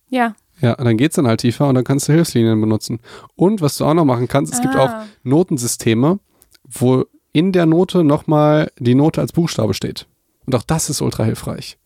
Ja. 0.10 0.36
Ja, 0.62 0.76
dann 0.76 0.98
geht's 0.98 1.16
dann 1.16 1.26
halt 1.26 1.42
tiefer 1.42 1.68
und 1.68 1.76
dann 1.76 1.84
kannst 1.84 2.10
du 2.10 2.14
Hilfslinien 2.14 2.62
benutzen. 2.62 3.00
Und 3.36 3.62
was 3.62 3.78
du 3.78 3.86
auch 3.86 3.94
noch 3.96 4.06
machen 4.06 4.28
kannst, 4.28 4.54
es 4.54 4.60
ah. 4.60 4.62
gibt 4.62 4.76
auch 4.76 4.92
Notensysteme, 5.24 6.20
wo 6.64 7.06
in 7.32 7.54
der 7.54 7.66
Note 7.66 8.04
nochmal 8.04 8.72
die 8.78 8.94
Note 8.94 9.20
als 9.20 9.32
Buchstabe 9.32 9.74
steht. 9.74 10.06
Und 10.46 10.54
auch 10.54 10.64
das 10.64 10.92
ist 10.92 11.02
ultra 11.02 11.24
hilfreich. 11.24 11.79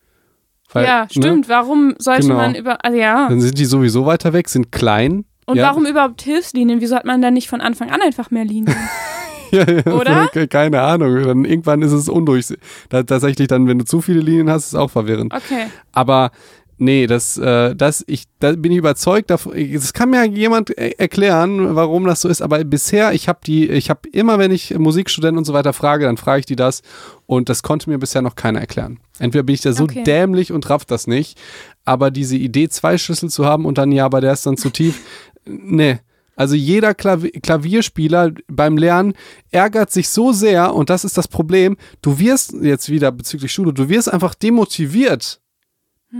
Weil, 0.73 0.85
ja, 0.85 1.01
ne? 1.01 1.07
stimmt. 1.09 1.47
Ne? 1.47 1.53
Warum 1.53 1.95
sollte 1.97 2.23
genau. 2.23 2.35
man 2.35 2.55
über. 2.55 2.83
Also 2.83 2.97
ja. 2.97 3.29
Dann 3.29 3.41
sind 3.41 3.57
die 3.57 3.65
sowieso 3.65 4.05
weiter 4.05 4.33
weg, 4.33 4.49
sind 4.49 4.71
klein. 4.71 5.25
Und 5.45 5.57
ja. 5.57 5.67
warum 5.67 5.85
überhaupt 5.85 6.21
Hilfslinien? 6.21 6.81
Wieso 6.81 6.95
hat 6.95 7.05
man 7.05 7.21
dann 7.21 7.33
nicht 7.33 7.49
von 7.49 7.61
Anfang 7.61 7.89
an 7.89 8.01
einfach 8.01 8.31
mehr 8.31 8.45
Linien? 8.45 8.75
ja, 9.51 9.69
ja, 9.69 9.93
Oder? 9.93 10.27
Keine 10.47 10.81
Ahnung. 10.81 11.23
Dann 11.23 11.45
irgendwann 11.45 11.81
ist 11.81 11.91
es 11.91 12.09
undurchsichtig. 12.09 12.63
tatsächlich 12.89 13.47
dann, 13.47 13.67
wenn 13.67 13.79
du 13.79 13.85
zu 13.85 14.01
viele 14.01 14.21
Linien 14.21 14.49
hast, 14.49 14.65
ist 14.65 14.73
es 14.73 14.75
auch 14.75 14.89
verwirrend. 14.89 15.33
Okay. 15.33 15.65
Aber 15.91 16.31
Nee, 16.77 17.07
das, 17.07 17.37
äh, 17.37 17.75
das, 17.75 18.03
ich, 18.07 18.25
da 18.39 18.53
bin 18.53 18.71
ich 18.71 18.77
überzeugt 18.77 19.29
davon. 19.29 19.55
Es 19.55 19.93
kann 19.93 20.09
mir 20.09 20.25
jemand 20.25 20.71
erklären, 20.77 21.75
warum 21.75 22.05
das 22.05 22.21
so 22.21 22.29
ist, 22.29 22.41
aber 22.41 22.63
bisher, 22.63 23.13
ich 23.13 23.27
habe 23.27 23.39
die, 23.45 23.69
ich 23.69 23.89
habe 23.89 24.09
immer, 24.09 24.39
wenn 24.39 24.51
ich 24.51 24.77
Musikstudenten 24.77 25.37
und 25.37 25.45
so 25.45 25.53
weiter 25.53 25.73
frage, 25.73 26.05
dann 26.05 26.17
frage 26.17 26.41
ich 26.41 26.45
die 26.45 26.55
das 26.55 26.81
und 27.25 27.49
das 27.49 27.63
konnte 27.63 27.89
mir 27.89 27.99
bisher 27.99 28.21
noch 28.21 28.35
keiner 28.35 28.59
erklären. 28.59 28.99
Entweder 29.19 29.43
bin 29.43 29.55
ich 29.55 29.61
da 29.61 29.73
so 29.73 29.83
okay. 29.83 30.03
dämlich 30.03 30.51
und 30.51 30.69
raff 30.69 30.85
das 30.85 31.05
nicht, 31.07 31.39
aber 31.85 32.11
diese 32.11 32.37
Idee, 32.37 32.69
zwei 32.69 32.97
Schlüssel 32.97 33.29
zu 33.29 33.45
haben 33.45 33.65
und 33.65 33.77
dann 33.77 33.91
ja, 33.91 34.05
aber 34.05 34.21
der 34.21 34.33
ist 34.33 34.45
dann 34.45 34.57
zu 34.57 34.69
tief, 34.69 35.01
nee. 35.45 35.99
Also 36.35 36.55
jeder 36.55 36.95
Klavi 36.95 37.29
Klavierspieler 37.29 38.31
beim 38.47 38.75
Lernen 38.75 39.13
ärgert 39.51 39.91
sich 39.91 40.09
so 40.09 40.31
sehr 40.31 40.73
und 40.73 40.89
das 40.89 41.05
ist 41.05 41.15
das 41.15 41.27
Problem. 41.27 41.77
Du 42.01 42.17
wirst 42.17 42.53
jetzt 42.59 42.89
wieder 42.89 43.11
bezüglich 43.11 43.53
Schule, 43.53 43.71
du 43.71 43.87
wirst 43.87 44.11
einfach 44.11 44.33
demotiviert 44.33 45.42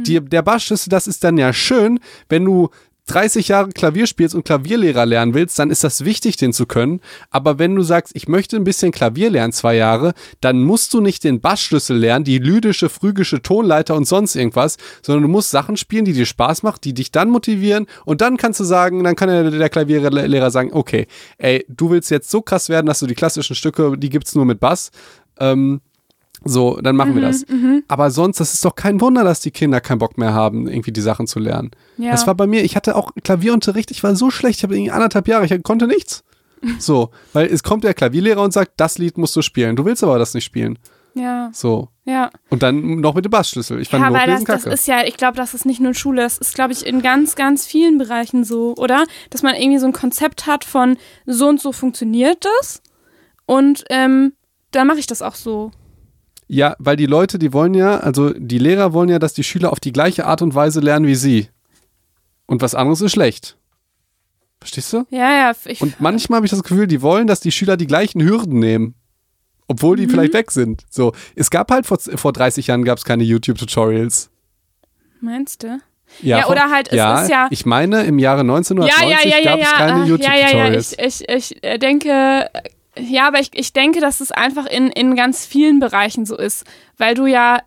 die, 0.02 0.20
der 0.20 0.42
Bassschlüssel, 0.42 0.90
das 0.90 1.08
ist 1.08 1.24
dann 1.24 1.38
ja 1.38 1.54
schön, 1.54 2.00
wenn 2.28 2.46
du 2.46 2.70
30 3.08 3.50
Jahre 3.50 3.70
Klavier 3.70 4.08
spielst 4.08 4.34
und 4.34 4.46
Klavierlehrer 4.46 5.06
lernen 5.06 5.34
willst, 5.34 5.60
dann 5.60 5.70
ist 5.70 5.84
das 5.84 6.06
wichtig, 6.06 6.38
den 6.38 6.54
zu 6.54 6.66
können. 6.66 7.02
Aber 7.32 7.60
wenn 7.60 7.76
du 7.76 7.82
sagst, 7.82 8.16
ich 8.16 8.28
möchte 8.28 8.56
ein 8.56 8.64
bisschen 8.64 8.92
Klavier 8.92 9.30
lernen, 9.30 9.52
zwei 9.52 9.76
Jahre, 9.76 10.14
dann 10.40 10.62
musst 10.62 10.94
du 10.94 11.02
nicht 11.02 11.24
den 11.24 11.42
Bassschlüssel 11.42 11.98
lernen, 11.98 12.24
die 12.24 12.38
lydische, 12.38 12.88
phrygische 12.88 13.42
Tonleiter 13.42 13.96
und 13.96 14.06
sonst 14.06 14.36
irgendwas, 14.36 14.78
sondern 15.02 15.24
du 15.24 15.28
musst 15.28 15.52
Sachen 15.52 15.76
spielen, 15.76 16.06
die 16.06 16.14
dir 16.14 16.26
Spaß 16.26 16.64
machen, 16.64 16.80
die 16.84 16.94
dich 16.94 17.12
dann 17.12 17.30
motivieren 17.30 17.88
und 18.06 18.22
dann 18.22 18.38
kannst 18.38 18.62
du 18.62 18.64
sagen, 18.64 19.04
dann 19.04 19.16
kann 19.16 19.28
der, 19.28 19.52
der 19.52 19.70
Klavierlehrer 19.70 20.52
sagen, 20.52 20.70
okay, 20.72 21.08
ey, 21.38 21.66
du 21.68 21.90
willst 21.90 22.10
jetzt 22.10 22.32
so 22.32 22.42
krass 22.42 22.70
werden, 22.70 22.86
dass 22.86 23.00
du 23.00 23.08
die 23.08 23.16
klassischen 23.16 23.56
Stücke, 23.56 23.98
die 23.98 24.10
gibt's 24.10 24.34
nur 24.34 24.46
mit 24.46 24.62
Bass. 24.62 24.92
Ähm, 25.40 25.82
so, 26.46 26.80
dann 26.82 26.96
machen 26.96 27.12
mhm, 27.12 27.16
wir 27.16 27.22
das. 27.22 27.48
Mhm. 27.48 27.84
Aber 27.88 28.12
sonst, 28.12 28.40
das 28.40 28.54
ist 28.54 28.66
doch 28.66 28.76
kein 28.76 29.00
Wunder, 29.02 29.24
dass 29.24 29.40
die 29.40 29.52
Kinder 29.52 29.82
keinen 29.82 30.00
Bock 30.00 30.18
mehr 30.18 30.34
haben, 30.34 30.68
irgendwie 30.68 30.92
die 30.92 31.02
Sachen 31.02 31.28
zu 31.28 31.40
lernen. 31.40 31.72
Ja. 31.98 32.12
Das 32.12 32.28
war 32.28 32.36
bei 32.36 32.48
mir, 32.48 32.64
ich 32.64 32.76
hatte 32.76 32.96
auch 32.96 33.12
Klavierunterricht, 33.24 33.92
ich 33.92 34.04
war 34.04 34.16
so 34.16 34.30
schlecht, 34.30 34.60
ich 34.60 34.64
habe 34.64 34.76
irgendwie 34.76 34.92
anderthalb 34.92 35.28
Jahre, 35.28 35.46
ich 35.46 35.64
konnte 35.64 35.88
nichts. 35.88 36.24
So, 36.80 37.10
weil 37.34 37.48
es 37.48 37.62
kommt 37.62 37.84
der 37.84 37.94
Klavierlehrer 37.94 38.42
und 38.42 38.54
sagt, 38.54 38.72
das 38.78 38.98
Lied 38.98 39.18
musst 39.18 39.36
du 39.36 39.42
spielen. 39.42 39.76
Du 39.76 39.84
willst 39.84 40.02
aber 40.02 40.18
das 40.18 40.34
nicht 40.34 40.46
spielen. 40.46 40.80
Ja. 41.14 41.52
So. 41.54 41.90
Ja. 42.06 42.30
Und 42.50 42.64
dann 42.64 43.02
noch 43.02 43.16
mit 43.16 43.26
dem 43.26 43.32
Bassschlüssel. 43.32 43.82
Ich 43.82 43.90
fand 43.90 44.04
ja, 44.04 44.14
weil 44.14 44.28
das, 44.28 44.44
das 44.44 44.66
ist 44.66 44.88
ja, 44.88 45.04
ich 45.06 45.18
glaube, 45.18 45.38
das 45.38 45.54
ist 45.54 45.66
nicht 45.66 45.80
nur 45.80 45.90
in 45.90 45.94
Schule, 45.94 46.22
das 46.22 46.38
ist, 46.38 46.56
glaube 46.56 46.74
ich, 46.74 46.86
in 46.86 47.02
ganz, 47.02 47.36
ganz 47.36 47.66
vielen 47.66 47.98
Bereichen 47.98 48.44
so, 48.44 48.76
oder? 48.78 49.06
Dass 49.30 49.44
man 49.44 49.56
irgendwie 49.56 49.80
so 49.80 49.88
ein 49.88 49.94
Konzept 49.94 50.48
hat 50.48 50.64
von 50.64 50.98
so 51.26 51.48
und 51.48 51.62
so 51.62 51.72
funktioniert 51.72 52.46
das 52.60 52.82
und 53.46 53.84
ähm, 53.90 54.34
da 54.72 54.86
mache 54.86 55.00
ich 55.00 55.08
das 55.08 55.22
auch 55.22 55.36
so. 55.36 55.72
Ja, 56.54 56.76
weil 56.78 56.98
die 56.98 57.08
Leute, 57.08 57.40
die 57.40 57.52
wollen 57.52 57.74
ja, 57.74 57.98
also 57.98 58.32
die 58.32 58.60
Lehrer 58.60 58.94
wollen 58.94 59.10
ja, 59.10 59.18
dass 59.18 59.34
die 59.34 59.44
Schüler 59.44 59.72
auf 59.72 59.80
die 59.80 59.92
gleiche 59.92 60.28
Art 60.28 60.44
und 60.44 60.54
Weise 60.54 60.82
lernen 60.82 61.08
wie 61.08 61.16
sie. 61.16 61.50
Und 62.46 62.62
was 62.62 62.76
anderes 62.76 63.02
ist 63.02 63.14
schlecht. 63.14 63.58
Verstehst 64.60 64.94
du? 64.94 65.08
Ja, 65.10 65.32
ja. 65.32 65.52
Ich 65.66 65.82
und 65.82 66.00
manchmal 66.00 66.38
habe 66.38 66.46
ich 66.46 66.52
das 66.52 66.62
Gefühl, 66.62 66.86
die 66.86 67.02
wollen, 67.02 67.26
dass 67.26 67.40
die 67.40 67.52
Schüler 67.52 67.76
die 67.76 67.88
gleichen 67.88 68.22
Hürden 68.22 68.60
nehmen. 68.60 68.94
Obwohl 69.68 69.98
die 69.98 70.06
mhm. 70.06 70.12
vielleicht 70.12 70.34
weg 70.34 70.52
sind. 70.52 70.86
So, 70.92 71.14
es 71.36 71.50
gab 71.50 71.72
halt 71.72 71.88
vor, 71.88 71.98
vor 71.98 72.34
30 72.34 72.68
Jahren 72.68 72.84
gab 72.84 73.00
es 73.00 73.04
keine 73.04 73.24
YouTube-Tutorials. 73.24 74.30
Meinst 75.22 75.64
du? 75.64 75.80
Ja, 76.22 76.40
ja, 76.40 76.48
oder 76.50 76.70
halt, 76.70 76.90
es 76.90 76.98
ja, 76.98 77.24
ist 77.24 77.30
ja. 77.32 77.48
Ich 77.50 77.66
meine, 77.66 78.04
im 78.04 78.20
Jahre 78.20 78.42
1990 78.42 79.26
ja, 79.26 79.38
ja, 79.38 79.44
ja, 79.44 79.56
gab 79.56 79.60
es 79.60 79.72
keine 79.72 80.06
YouTube-Tutorials. 80.06 80.52
Ja, 80.52 80.60
ja, 80.60 80.72
ja, 80.72 81.08
ich, 81.08 81.28
ich, 81.28 81.64
ich 81.64 81.80
denke, 81.80 82.48
Ja, 82.98 83.28
aber 83.28 83.40
ich, 83.40 83.50
ich 83.54 83.74
denke, 83.74 84.00
dass 84.00 84.22
es 84.22 84.32
einfach 84.32 84.66
in, 84.66 84.90
in 84.90 85.16
ganz 85.16 85.46
vielen 85.46 85.80
Bereichen 85.80 86.26
so 86.26 86.38
ist, 86.38 86.66
weil 86.98 87.16
du 87.16 87.26
ja, 87.26 87.62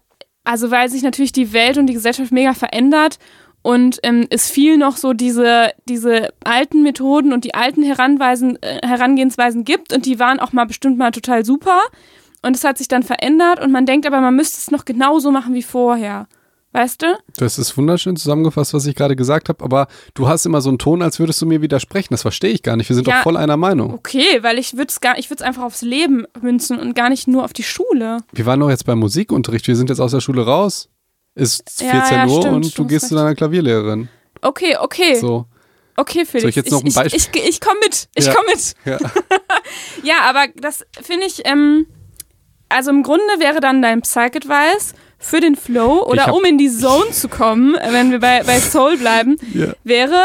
also 0.44 0.70
weil 0.70 0.88
sich 0.88 1.02
natürlich 1.02 1.32
die 1.32 1.52
Welt 1.52 1.78
und 1.78 1.86
die 1.86 1.94
Gesellschaft 1.94 2.30
mega 2.30 2.54
verändert 2.54 3.18
und 3.62 3.98
ähm, 4.04 4.26
es 4.30 4.48
viel 4.48 4.76
noch 4.76 4.96
so 4.96 5.12
diese, 5.12 5.72
diese 5.88 6.28
alten 6.44 6.84
Methoden 6.84 7.32
und 7.32 7.44
die 7.44 7.54
alten 7.54 7.82
Heranweisen, 7.82 8.62
äh, 8.62 8.86
Herangehensweisen 8.86 9.64
gibt 9.64 9.92
und 9.92 10.06
die 10.06 10.20
waren 10.20 10.38
auch 10.38 10.52
mal 10.52 10.66
bestimmt 10.66 10.98
mal 10.98 11.10
total 11.10 11.44
super 11.44 11.80
und 12.42 12.54
es 12.54 12.62
hat 12.62 12.78
sich 12.78 12.86
dann 12.86 13.02
verändert 13.02 13.60
und 13.60 13.72
man 13.72 13.86
denkt 13.86 14.06
aber, 14.06 14.20
man 14.20 14.36
müsste 14.36 14.58
es 14.58 14.70
noch 14.70 14.84
genauso 14.84 15.32
machen 15.32 15.54
wie 15.54 15.64
vorher. 15.64 16.28
Weißt 16.76 17.00
du? 17.02 17.06
Das 17.38 17.58
ist 17.58 17.76
wunderschön 17.78 18.16
zusammengefasst, 18.16 18.74
was 18.74 18.84
ich 18.84 18.94
gerade 18.94 19.16
gesagt 19.16 19.48
habe, 19.48 19.64
aber 19.64 19.88
du 20.14 20.28
hast 20.28 20.44
immer 20.44 20.60
so 20.60 20.68
einen 20.68 20.78
Ton, 20.78 21.00
als 21.00 21.18
würdest 21.18 21.40
du 21.40 21.46
mir 21.46 21.62
widersprechen. 21.62 22.08
Das 22.10 22.20
verstehe 22.22 22.50
ich 22.50 22.62
gar 22.62 22.76
nicht. 22.76 22.88
Wir 22.90 22.94
sind 22.96 23.06
Ja. 23.06 23.16
doch 23.16 23.22
voll 23.22 23.36
einer 23.38 23.56
Meinung. 23.56 23.94
Okay, 23.94 24.42
weil 24.42 24.58
ich 24.58 24.74
würde 24.74 24.88
es 24.90 25.00
gar, 25.00 25.18
ich 25.18 25.30
würde 25.30 25.42
es 25.42 25.46
einfach 25.48 25.62
aufs 25.62 25.80
Leben 25.82 26.26
münzen 26.42 26.78
und 26.78 26.94
gar 26.94 27.08
nicht 27.08 27.28
nur 27.28 27.44
auf 27.44 27.52
die 27.54 27.62
Schule. 27.62 28.18
Wir 28.32 28.44
waren 28.44 28.60
doch 28.60 28.68
jetzt 28.68 28.84
beim 28.84 28.98
Musikunterricht. 28.98 29.66
Wir 29.68 29.76
sind 29.76 29.88
jetzt 29.88 30.00
aus 30.00 30.10
der 30.10 30.20
Schule 30.20 30.44
raus. 30.44 30.90
Ist 31.34 31.80
Ja, 31.80 31.90
14 31.92 32.16
ja, 32.18 32.26
Uhr 32.26 32.40
stimmt, 32.42 32.54
und 32.56 32.78
du 32.78 32.86
gehst 32.86 33.08
zu 33.08 33.14
recht. 33.14 33.24
deiner 33.24 33.34
Klavierlehrerin. 33.34 34.08
Okay, 34.42 34.76
okay. 34.78 35.14
So. 35.16 35.46
Okay, 35.96 36.26
Felix. 36.26 36.42
Soll 36.42 36.50
ich 36.50 36.56
jetzt 36.56 36.70
noch 36.72 36.84
ein 36.84 36.92
Beispiel- 36.92 37.18
Ich, 37.18 37.28
ich, 37.42 37.48
ich 37.48 37.60
komme 37.62 37.80
mit. 37.82 38.08
Ich 38.14 38.26
Ja. 38.26 38.34
komme 38.34 38.48
mit. 38.50 38.74
Ja. 38.84 38.98
Ja, 40.02 40.14
aber 40.28 40.46
das 40.56 40.84
finde 41.02 41.26
ich, 41.26 41.42
ähm, 41.46 41.86
also 42.68 42.90
im 42.90 43.02
Grunde 43.02 43.24
wäre 43.38 43.60
dann 43.60 43.80
dein 43.82 44.02
Psych-Advice 44.02 44.94
für 45.18 45.40
den 45.40 45.56
Flow 45.56 46.04
oder 46.06 46.34
um 46.34 46.44
in 46.44 46.58
die 46.58 46.70
Zone 46.70 47.10
zu 47.10 47.28
kommen, 47.28 47.74
wenn 47.90 48.10
wir 48.10 48.20
bei, 48.20 48.42
bei 48.44 48.60
Soul 48.60 48.96
bleiben, 48.96 49.36
Ja. 49.54 49.72
wäre, 49.84 50.20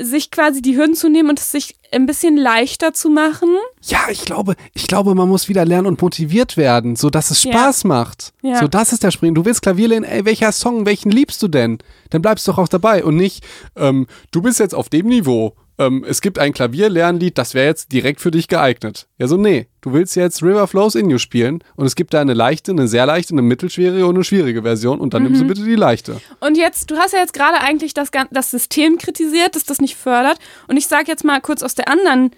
sich 0.00 0.30
quasi 0.30 0.62
die 0.62 0.76
Hürden 0.76 0.94
zu 0.94 1.10
nehmen 1.10 1.28
und 1.28 1.38
es 1.38 1.52
sich 1.52 1.76
ein 1.92 2.06
bisschen 2.06 2.38
leichter 2.38 2.94
zu 2.94 3.10
machen. 3.10 3.50
Ja, 3.82 4.00
ich 4.10 4.24
glaube, 4.24 4.54
ich 4.72 4.86
glaube, 4.86 5.14
man 5.14 5.28
muss 5.28 5.50
wieder 5.50 5.66
lernen 5.66 5.86
und 5.86 6.00
motiviert 6.00 6.56
werden, 6.56 6.96
so 6.96 7.10
dass 7.10 7.30
es 7.30 7.44
Ja. 7.44 7.52
Spaß 7.52 7.84
macht. 7.84 8.32
Ja. 8.42 8.58
So, 8.58 8.68
das 8.68 8.92
ist 8.94 9.02
der 9.02 9.10
Springen. 9.10 9.34
Du 9.34 9.44
willst 9.44 9.60
Klavier 9.60 9.88
lernen, 9.88 10.04
ey, 10.06 10.24
welcher 10.24 10.50
Song, 10.52 10.86
welchen 10.86 11.10
liebst 11.10 11.42
du 11.42 11.48
denn? 11.48 11.78
Dann 12.08 12.22
bleibst 12.22 12.48
du 12.48 12.52
doch 12.52 12.58
auch 12.58 12.68
dabei 12.68 13.04
und 13.04 13.16
nicht, 13.16 13.44
ähm, 13.76 14.06
du 14.30 14.40
bist 14.40 14.58
jetzt 14.60 14.74
auf 14.74 14.88
dem 14.88 15.06
Niveau. 15.06 15.52
Ähm, 15.86 16.04
es 16.08 16.20
gibt 16.20 16.38
ein 16.38 16.52
Klavierlernlied, 16.52 17.36
das 17.38 17.54
wäre 17.54 17.66
jetzt 17.66 17.92
direkt 17.92 18.20
für 18.20 18.30
dich 18.30 18.48
geeignet. 18.48 19.06
Ja, 19.18 19.26
so, 19.28 19.36
nee. 19.36 19.66
Du 19.80 19.92
willst 19.92 20.14
jetzt 20.16 20.42
River 20.42 20.66
Flows 20.68 20.94
in 20.94 21.10
You 21.10 21.18
spielen 21.18 21.62
und 21.76 21.86
es 21.86 21.96
gibt 21.96 22.14
da 22.14 22.20
eine 22.20 22.34
leichte, 22.34 22.70
eine 22.72 22.86
sehr 22.88 23.06
leichte, 23.06 23.34
eine 23.34 23.42
mittelschwere 23.42 24.06
und 24.06 24.14
eine 24.14 24.24
schwierige 24.24 24.62
Version 24.62 25.00
und 25.00 25.12
dann 25.14 25.24
nimmst 25.24 25.42
Mhm. 25.42 25.48
du 25.48 25.54
bitte 25.54 25.66
die 25.66 25.74
leichte. 25.74 26.20
Und 26.40 26.56
jetzt, 26.56 26.90
du 26.90 26.96
hast 26.96 27.12
ja 27.12 27.18
jetzt 27.18 27.32
gerade 27.34 27.60
eigentlich 27.60 27.94
das, 27.94 28.10
das 28.30 28.50
System 28.50 28.98
kritisiert, 28.98 29.56
dass 29.56 29.64
das 29.64 29.80
nicht 29.80 29.96
fördert. 29.96 30.38
Und 30.68 30.76
ich 30.76 30.86
sage 30.86 31.06
jetzt 31.08 31.24
mal 31.24 31.40
kurz 31.40 31.62
aus 31.62 31.74
der 31.74 31.88
anderen 31.88 32.30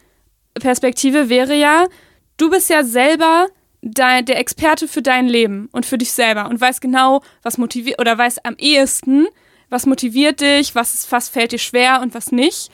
Perspektive 0.54 1.28
wäre 1.28 1.54
ja, 1.54 1.86
du 2.36 2.50
bist 2.50 2.70
ja 2.70 2.84
selber 2.84 3.48
dein, 3.82 4.24
der 4.24 4.38
Experte 4.38 4.88
für 4.88 5.02
dein 5.02 5.26
Leben 5.26 5.68
und 5.72 5.84
für 5.84 5.98
dich 5.98 6.12
selber 6.12 6.48
und 6.48 6.60
weißt 6.60 6.80
genau, 6.80 7.22
was 7.42 7.58
motiviert 7.58 8.00
oder 8.00 8.16
weißt 8.16 8.46
am 8.46 8.54
ehesten, 8.58 9.26
was 9.68 9.86
motiviert 9.86 10.40
dich, 10.40 10.74
was, 10.74 10.94
ist, 10.94 11.12
was 11.12 11.28
fällt 11.28 11.52
dir 11.52 11.58
schwer 11.58 12.00
und 12.00 12.14
was 12.14 12.32
nicht. 12.32 12.70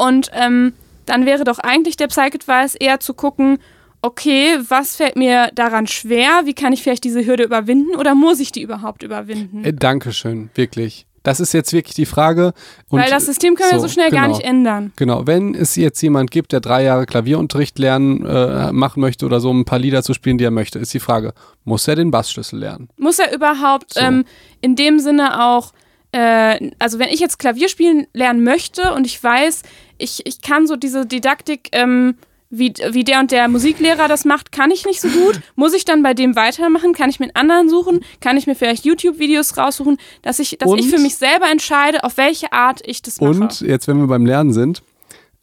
Und 0.00 0.30
ähm, 0.32 0.72
dann 1.06 1.26
wäre 1.26 1.44
doch 1.44 1.58
eigentlich 1.58 1.96
der 1.96 2.06
Psych-Advice 2.08 2.74
eher 2.76 3.00
zu 3.00 3.14
gucken, 3.14 3.58
okay, 4.02 4.58
was 4.68 4.96
fällt 4.96 5.16
mir 5.16 5.50
daran 5.54 5.86
schwer? 5.86 6.42
Wie 6.44 6.54
kann 6.54 6.72
ich 6.72 6.82
vielleicht 6.82 7.04
diese 7.04 7.24
Hürde 7.26 7.44
überwinden 7.44 7.96
oder 7.96 8.14
muss 8.14 8.40
ich 8.40 8.52
die 8.52 8.62
überhaupt 8.62 9.02
überwinden? 9.02 9.64
Äh, 9.64 9.74
Dankeschön, 9.74 10.50
wirklich. 10.54 11.06
Das 11.22 11.38
ist 11.38 11.52
jetzt 11.52 11.74
wirklich 11.74 11.94
die 11.94 12.06
Frage. 12.06 12.54
Und 12.88 13.00
Weil 13.00 13.10
das 13.10 13.26
System 13.26 13.54
können 13.54 13.72
wir 13.72 13.80
so 13.80 13.88
schnell 13.88 14.10
gar 14.10 14.22
genau. 14.22 14.36
nicht 14.36 14.46
ändern. 14.46 14.92
Genau, 14.96 15.26
wenn 15.26 15.54
es 15.54 15.76
jetzt 15.76 16.00
jemand 16.00 16.30
gibt, 16.30 16.52
der 16.52 16.60
drei 16.60 16.82
Jahre 16.82 17.04
Klavierunterricht 17.04 17.78
lernen, 17.78 18.24
äh, 18.24 18.72
machen 18.72 19.00
möchte 19.00 19.26
oder 19.26 19.38
so, 19.38 19.50
um 19.50 19.60
ein 19.60 19.64
paar 19.66 19.78
Lieder 19.78 20.02
zu 20.02 20.14
spielen, 20.14 20.38
die 20.38 20.44
er 20.44 20.50
möchte, 20.50 20.78
ist 20.78 20.94
die 20.94 21.00
Frage, 21.00 21.34
muss 21.64 21.86
er 21.86 21.96
den 21.96 22.10
Bassschlüssel 22.10 22.58
lernen? 22.60 22.88
Muss 22.96 23.18
er 23.18 23.34
überhaupt 23.34 23.94
So. 23.94 24.00
ähm, 24.00 24.24
in 24.62 24.76
dem 24.76 24.98
Sinne 24.98 25.44
auch, 25.44 25.72
äh, 26.12 26.70
also 26.78 26.98
wenn 26.98 27.08
ich 27.10 27.20
jetzt 27.20 27.38
Klavier 27.38 27.68
spielen 27.68 28.06
lernen 28.14 28.42
möchte 28.42 28.94
und 28.94 29.06
ich 29.06 29.22
weiß, 29.22 29.62
ich, 30.00 30.26
ich 30.26 30.40
kann 30.42 30.66
so 30.66 30.76
diese 30.76 31.06
Didaktik, 31.06 31.68
ähm, 31.72 32.16
wie, 32.52 32.72
wie 32.90 33.04
der 33.04 33.20
und 33.20 33.30
der 33.30 33.46
Musiklehrer 33.46 34.08
das 34.08 34.24
macht, 34.24 34.50
kann 34.50 34.72
ich 34.72 34.84
nicht 34.84 35.00
so 35.00 35.08
gut. 35.08 35.40
Muss 35.54 35.72
ich 35.72 35.84
dann 35.84 36.02
bei 36.02 36.14
dem 36.14 36.34
weitermachen? 36.34 36.92
Kann 36.94 37.08
ich 37.08 37.20
mir 37.20 37.26
einen 37.26 37.36
anderen 37.36 37.68
suchen? 37.68 38.00
Kann 38.20 38.36
ich 38.36 38.48
mir 38.48 38.56
vielleicht 38.56 38.84
YouTube-Videos 38.84 39.56
raussuchen, 39.56 39.98
dass 40.22 40.40
ich, 40.40 40.56
dass 40.58 40.68
Und- 40.68 40.78
ich 40.80 40.88
für 40.88 40.98
mich 40.98 41.16
selber 41.16 41.48
entscheide, 41.50 42.02
auf 42.02 42.16
welche 42.16 42.52
Art 42.52 42.80
ich 42.84 43.02
das 43.02 43.20
mache? 43.20 43.30
Und 43.30 43.60
jetzt, 43.60 43.86
wenn 43.86 43.98
wir 44.00 44.08
beim 44.08 44.26
Lernen 44.26 44.52
sind, 44.52 44.82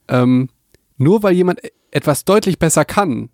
ähm, 0.09 0.49
nur 0.97 1.23
weil 1.23 1.33
jemand 1.33 1.63
e- 1.63 1.71
etwas 1.91 2.25
deutlich 2.25 2.59
besser 2.59 2.83
kann, 2.85 3.29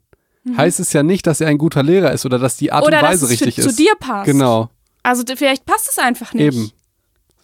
heißt 0.58 0.80
es 0.80 0.92
ja 0.94 1.02
nicht, 1.04 1.26
dass 1.26 1.40
er 1.42 1.48
ein 1.48 1.58
guter 1.58 1.82
Lehrer 1.84 2.12
ist 2.12 2.26
oder 2.26 2.38
dass 2.38 2.58
die 2.58 2.72
Art 2.72 2.84
Mhm. 2.84 2.88
Oder 2.90 2.98
und 2.98 3.04
dass 3.04 3.12
Weise 3.14 3.26
es 3.26 3.32
richtig 3.32 3.58
ist. 3.58 3.70
zu 3.70 3.76
dir 3.76 3.94
passt. 4.00 4.26
Genau, 4.26 4.70
Also 5.02 5.24
vielleicht 5.36 5.66
passt 5.66 5.90
es 5.90 5.98
einfach 5.98 6.34
nicht. 6.34 6.44
eben. 6.56 6.72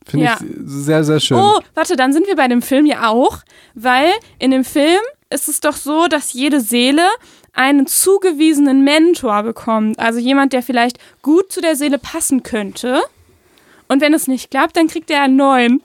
Finde 0.09 0.25
Ja. 0.25 0.37
ich 0.41 0.47
sehr, 0.65 1.03
sehr 1.03 1.19
schön. 1.19 1.37
Oh, 1.37 1.59
warte, 1.75 1.95
dann 1.95 2.13
sind 2.13 2.27
wir 2.27 2.35
bei 2.35 2.47
dem 2.47 2.61
Film 2.61 2.85
ja 2.85 3.07
auch, 3.09 3.39
weil 3.75 4.11
in 4.39 4.51
dem 4.51 4.63
Film 4.65 4.99
ist 5.29 5.47
es 5.47 5.59
doch 5.59 5.75
so, 5.75 6.07
dass 6.07 6.33
jede 6.33 6.59
Seele 6.59 7.07
einen 7.53 7.87
zugewiesenen 7.87 8.83
Mentor 8.83 9.43
bekommt. 9.43 9.99
Also 9.99 10.19
jemand, 10.19 10.53
der 10.53 10.63
vielleicht 10.63 10.97
gut 11.21 11.51
zu 11.51 11.61
der 11.61 11.75
Seele 11.75 11.99
passen 11.99 12.43
könnte. 12.43 13.01
Und 13.87 14.01
wenn 14.01 14.13
es 14.13 14.27
nicht 14.27 14.51
klappt, 14.51 14.77
dann 14.77 14.87
kriegt 14.87 15.09
er 15.11 15.21
einen 15.23 15.35
neuen. 15.35 15.83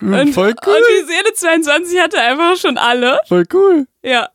Und, 0.00 0.34
voll 0.34 0.48
und 0.50 0.58
cool, 0.66 0.76
die 1.00 1.06
Seele 1.06 1.32
22 1.34 2.00
hatte 2.00 2.20
einfach 2.20 2.56
schon 2.56 2.76
alle. 2.76 3.18
voll 3.26 3.44
cool. 3.54 3.86
Ja. 4.02 4.28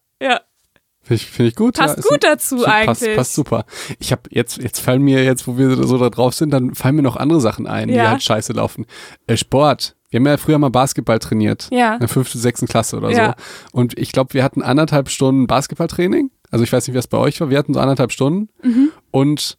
Finde 1.12 1.24
ich, 1.24 1.26
find 1.30 1.50
ich 1.50 1.56
gut. 1.56 1.76
Passt 1.78 1.98
ja, 1.98 2.04
gut 2.08 2.24
dazu 2.24 2.56
Passt, 2.58 2.68
eigentlich. 2.70 3.16
passt 3.18 3.34
super. 3.34 3.66
Ich 4.00 4.12
habe 4.14 4.22
jetzt, 4.30 4.58
jetzt 4.58 4.80
fallen 4.80 5.02
mir 5.02 5.24
jetzt, 5.26 5.46
wo 5.48 5.58
wir 5.58 5.76
so 5.86 5.98
da 5.98 6.10
drauf 6.10 6.34
sind, 6.34 6.52
dann 6.52 6.74
fallen 6.74 6.96
mir 6.96 7.02
noch 7.02 7.18
andere 7.18 7.42
Sachen 7.42 7.68
ein, 7.68 7.90
die 7.90 7.96
Ja. 7.96 8.12
halt 8.12 8.24
scheiße 8.24 8.54
laufen. 8.54 8.86
Äh, 9.28 9.36
Sport. 9.36 9.96
Wir 10.10 10.20
haben 10.20 10.28
ja 10.28 10.38
früher 10.38 10.58
mal 10.58 10.70
Basketball 10.70 11.20
trainiert. 11.20 11.68
Ja. 11.72 11.96
In 11.96 12.00
der 12.00 12.10
fünften, 12.10 12.38
sechsten 12.40 12.68
Klasse 12.68 12.96
oder 12.98 13.12
Ja. 13.12 13.36
so. 13.72 13.78
Und 13.78 13.98
ich 14.00 14.12
glaube, 14.14 14.34
wir 14.34 14.44
hatten 14.44 14.62
anderthalb 14.62 15.10
Stunden 15.10 15.48
Basketballtraining. 15.48 16.32
Also 16.50 16.64
ich 16.64 16.72
weiß 16.72 16.88
nicht, 16.88 16.94
wie 16.94 16.98
das 16.98 17.08
bei 17.08 17.18
euch 17.18 17.40
war. 17.42 17.50
Wir 17.50 17.58
hatten 17.58 17.74
so 17.74 17.80
anderthalb 17.80 18.12
Stunden. 18.12 18.50
Mhm. 18.64 18.92
Und 19.12 19.58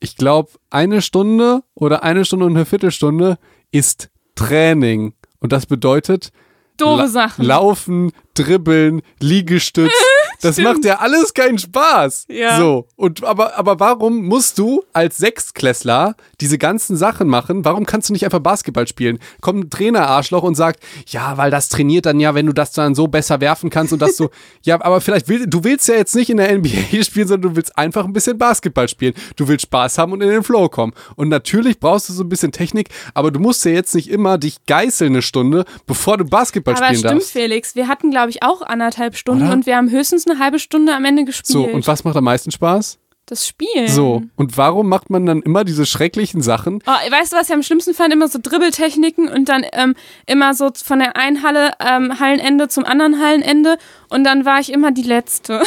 ich 0.00 0.16
glaube, 0.16 0.50
eine 0.70 1.02
Stunde 1.02 1.62
oder 1.74 2.02
eine 2.02 2.24
Stunde 2.24 2.46
und 2.46 2.56
eine 2.56 2.66
Viertelstunde 2.66 3.38
ist 3.72 4.10
Training. 4.36 5.14
Und 5.40 5.52
das 5.52 5.66
bedeutet, 5.66 6.30
Doofe 6.78 7.08
Sachen. 7.08 7.44
Laufen, 7.44 8.12
dribbeln, 8.34 9.02
Liegestütz. 9.20 9.92
Das 10.40 10.54
Stimmt. 10.54 10.68
macht 10.68 10.84
ja 10.84 10.98
alles 10.98 11.34
keinen 11.34 11.58
Spaß. 11.58 12.26
Ja. 12.28 12.58
So. 12.58 12.86
Und 12.96 13.24
aber, 13.24 13.58
aber 13.58 13.80
warum 13.80 14.24
musst 14.26 14.58
du 14.58 14.84
als 14.92 15.16
Sechstklässler 15.16 16.14
diese 16.40 16.58
ganzen 16.58 16.96
Sachen 16.96 17.28
machen? 17.28 17.64
Warum 17.64 17.86
kannst 17.86 18.08
du 18.08 18.12
nicht 18.12 18.24
einfach 18.24 18.38
Basketball 18.38 18.86
spielen? 18.86 19.18
Kommt 19.40 19.64
ein 19.64 19.70
Trainer-Arschloch 19.70 20.44
und 20.44 20.54
sagt, 20.54 20.80
ja, 21.08 21.36
weil 21.36 21.50
das 21.50 21.68
trainiert 21.68 22.06
dann 22.06 22.20
ja, 22.20 22.34
wenn 22.34 22.46
du 22.46 22.52
das 22.52 22.72
dann 22.72 22.94
so 22.94 23.08
besser 23.08 23.40
werfen 23.40 23.68
kannst 23.68 23.92
und 23.92 24.00
das 24.00 24.16
so. 24.16 24.30
ja, 24.62 24.80
aber 24.80 25.00
vielleicht 25.00 25.28
will, 25.28 25.46
du 25.46 25.64
willst 25.64 25.88
ja 25.88 25.94
jetzt 25.94 26.14
nicht 26.14 26.30
in 26.30 26.36
der 26.36 26.56
NBA 26.56 27.02
spielen, 27.02 27.26
sondern 27.26 27.50
du 27.50 27.56
willst 27.56 27.76
einfach 27.76 28.04
ein 28.04 28.12
bisschen 28.12 28.38
Basketball 28.38 28.88
spielen. 28.88 29.14
Du 29.34 29.48
willst 29.48 29.62
Spaß 29.62 29.98
haben 29.98 30.12
und 30.12 30.20
in 30.20 30.28
den 30.28 30.44
Flow 30.44 30.68
kommen. 30.68 30.92
Und 31.16 31.28
natürlich 31.28 31.80
brauchst 31.80 32.08
du 32.08 32.12
so 32.12 32.22
ein 32.22 32.28
bisschen 32.28 32.52
Technik, 32.52 32.90
aber 33.14 33.32
du 33.32 33.40
musst 33.40 33.64
ja 33.64 33.72
jetzt 33.72 33.94
nicht 33.94 34.08
immer 34.08 34.38
dich 34.38 34.64
geißeln 34.66 35.12
eine 35.12 35.22
Stunde, 35.22 35.64
bevor 35.86 36.16
du 36.16 36.24
Basketball 36.24 36.74
Aber 36.74 36.86
spielen 36.86 36.98
stimmt, 36.98 37.14
darfst. 37.22 37.32
Felix. 37.32 37.74
Wir 37.74 37.88
hatten, 37.88 38.10
glaube 38.12 38.30
ich, 38.30 38.42
auch 38.44 38.62
anderthalb 38.62 39.16
Stunden 39.16 39.44
Oder? 39.44 39.52
und 39.52 39.66
wir 39.66 39.76
haben 39.76 39.90
höchstens 39.90 40.27
eine 40.28 40.38
halbe 40.38 40.58
Stunde 40.58 40.94
am 40.94 41.04
Ende 41.04 41.24
gespielt. 41.24 41.46
So, 41.46 41.64
und 41.64 41.86
was 41.86 42.04
macht 42.04 42.16
am 42.16 42.24
meisten 42.24 42.50
Spaß? 42.50 42.98
das 43.30 43.46
Spiel. 43.46 43.88
So, 43.88 44.22
und 44.36 44.56
warum 44.56 44.88
macht 44.88 45.10
man 45.10 45.26
dann 45.26 45.42
immer 45.42 45.64
diese 45.64 45.86
schrecklichen 45.86 46.42
Sachen? 46.42 46.82
Oh, 46.86 47.10
weißt 47.10 47.32
du, 47.32 47.36
was 47.36 47.48
ich 47.48 47.54
am 47.54 47.62
schlimmsten 47.62 47.94
fand? 47.94 48.12
Immer 48.12 48.28
so 48.28 48.38
Dribbeltechniken 48.42 49.28
und 49.28 49.48
dann 49.48 49.64
ähm, 49.72 49.94
immer 50.26 50.54
so 50.54 50.70
von 50.74 50.98
der 50.98 51.16
einen 51.16 51.42
Halle, 51.42 51.72
ähm, 51.80 52.18
Hallenende 52.18 52.68
zum 52.68 52.84
anderen 52.84 53.20
Hallenende 53.20 53.78
und 54.08 54.24
dann 54.24 54.44
war 54.44 54.60
ich 54.60 54.72
immer 54.72 54.92
die 54.92 55.02
Letzte, 55.02 55.62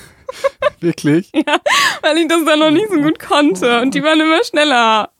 Wirklich? 0.80 1.30
weil 2.02 2.18
ich 2.18 2.28
das 2.28 2.44
dann 2.44 2.58
noch 2.58 2.70
nicht 2.70 2.88
so 2.90 3.00
gut 3.00 3.18
konnte 3.18 3.80
und 3.80 3.94
die 3.94 4.02
waren 4.02 4.20
immer 4.20 4.42
schneller. 4.44 5.10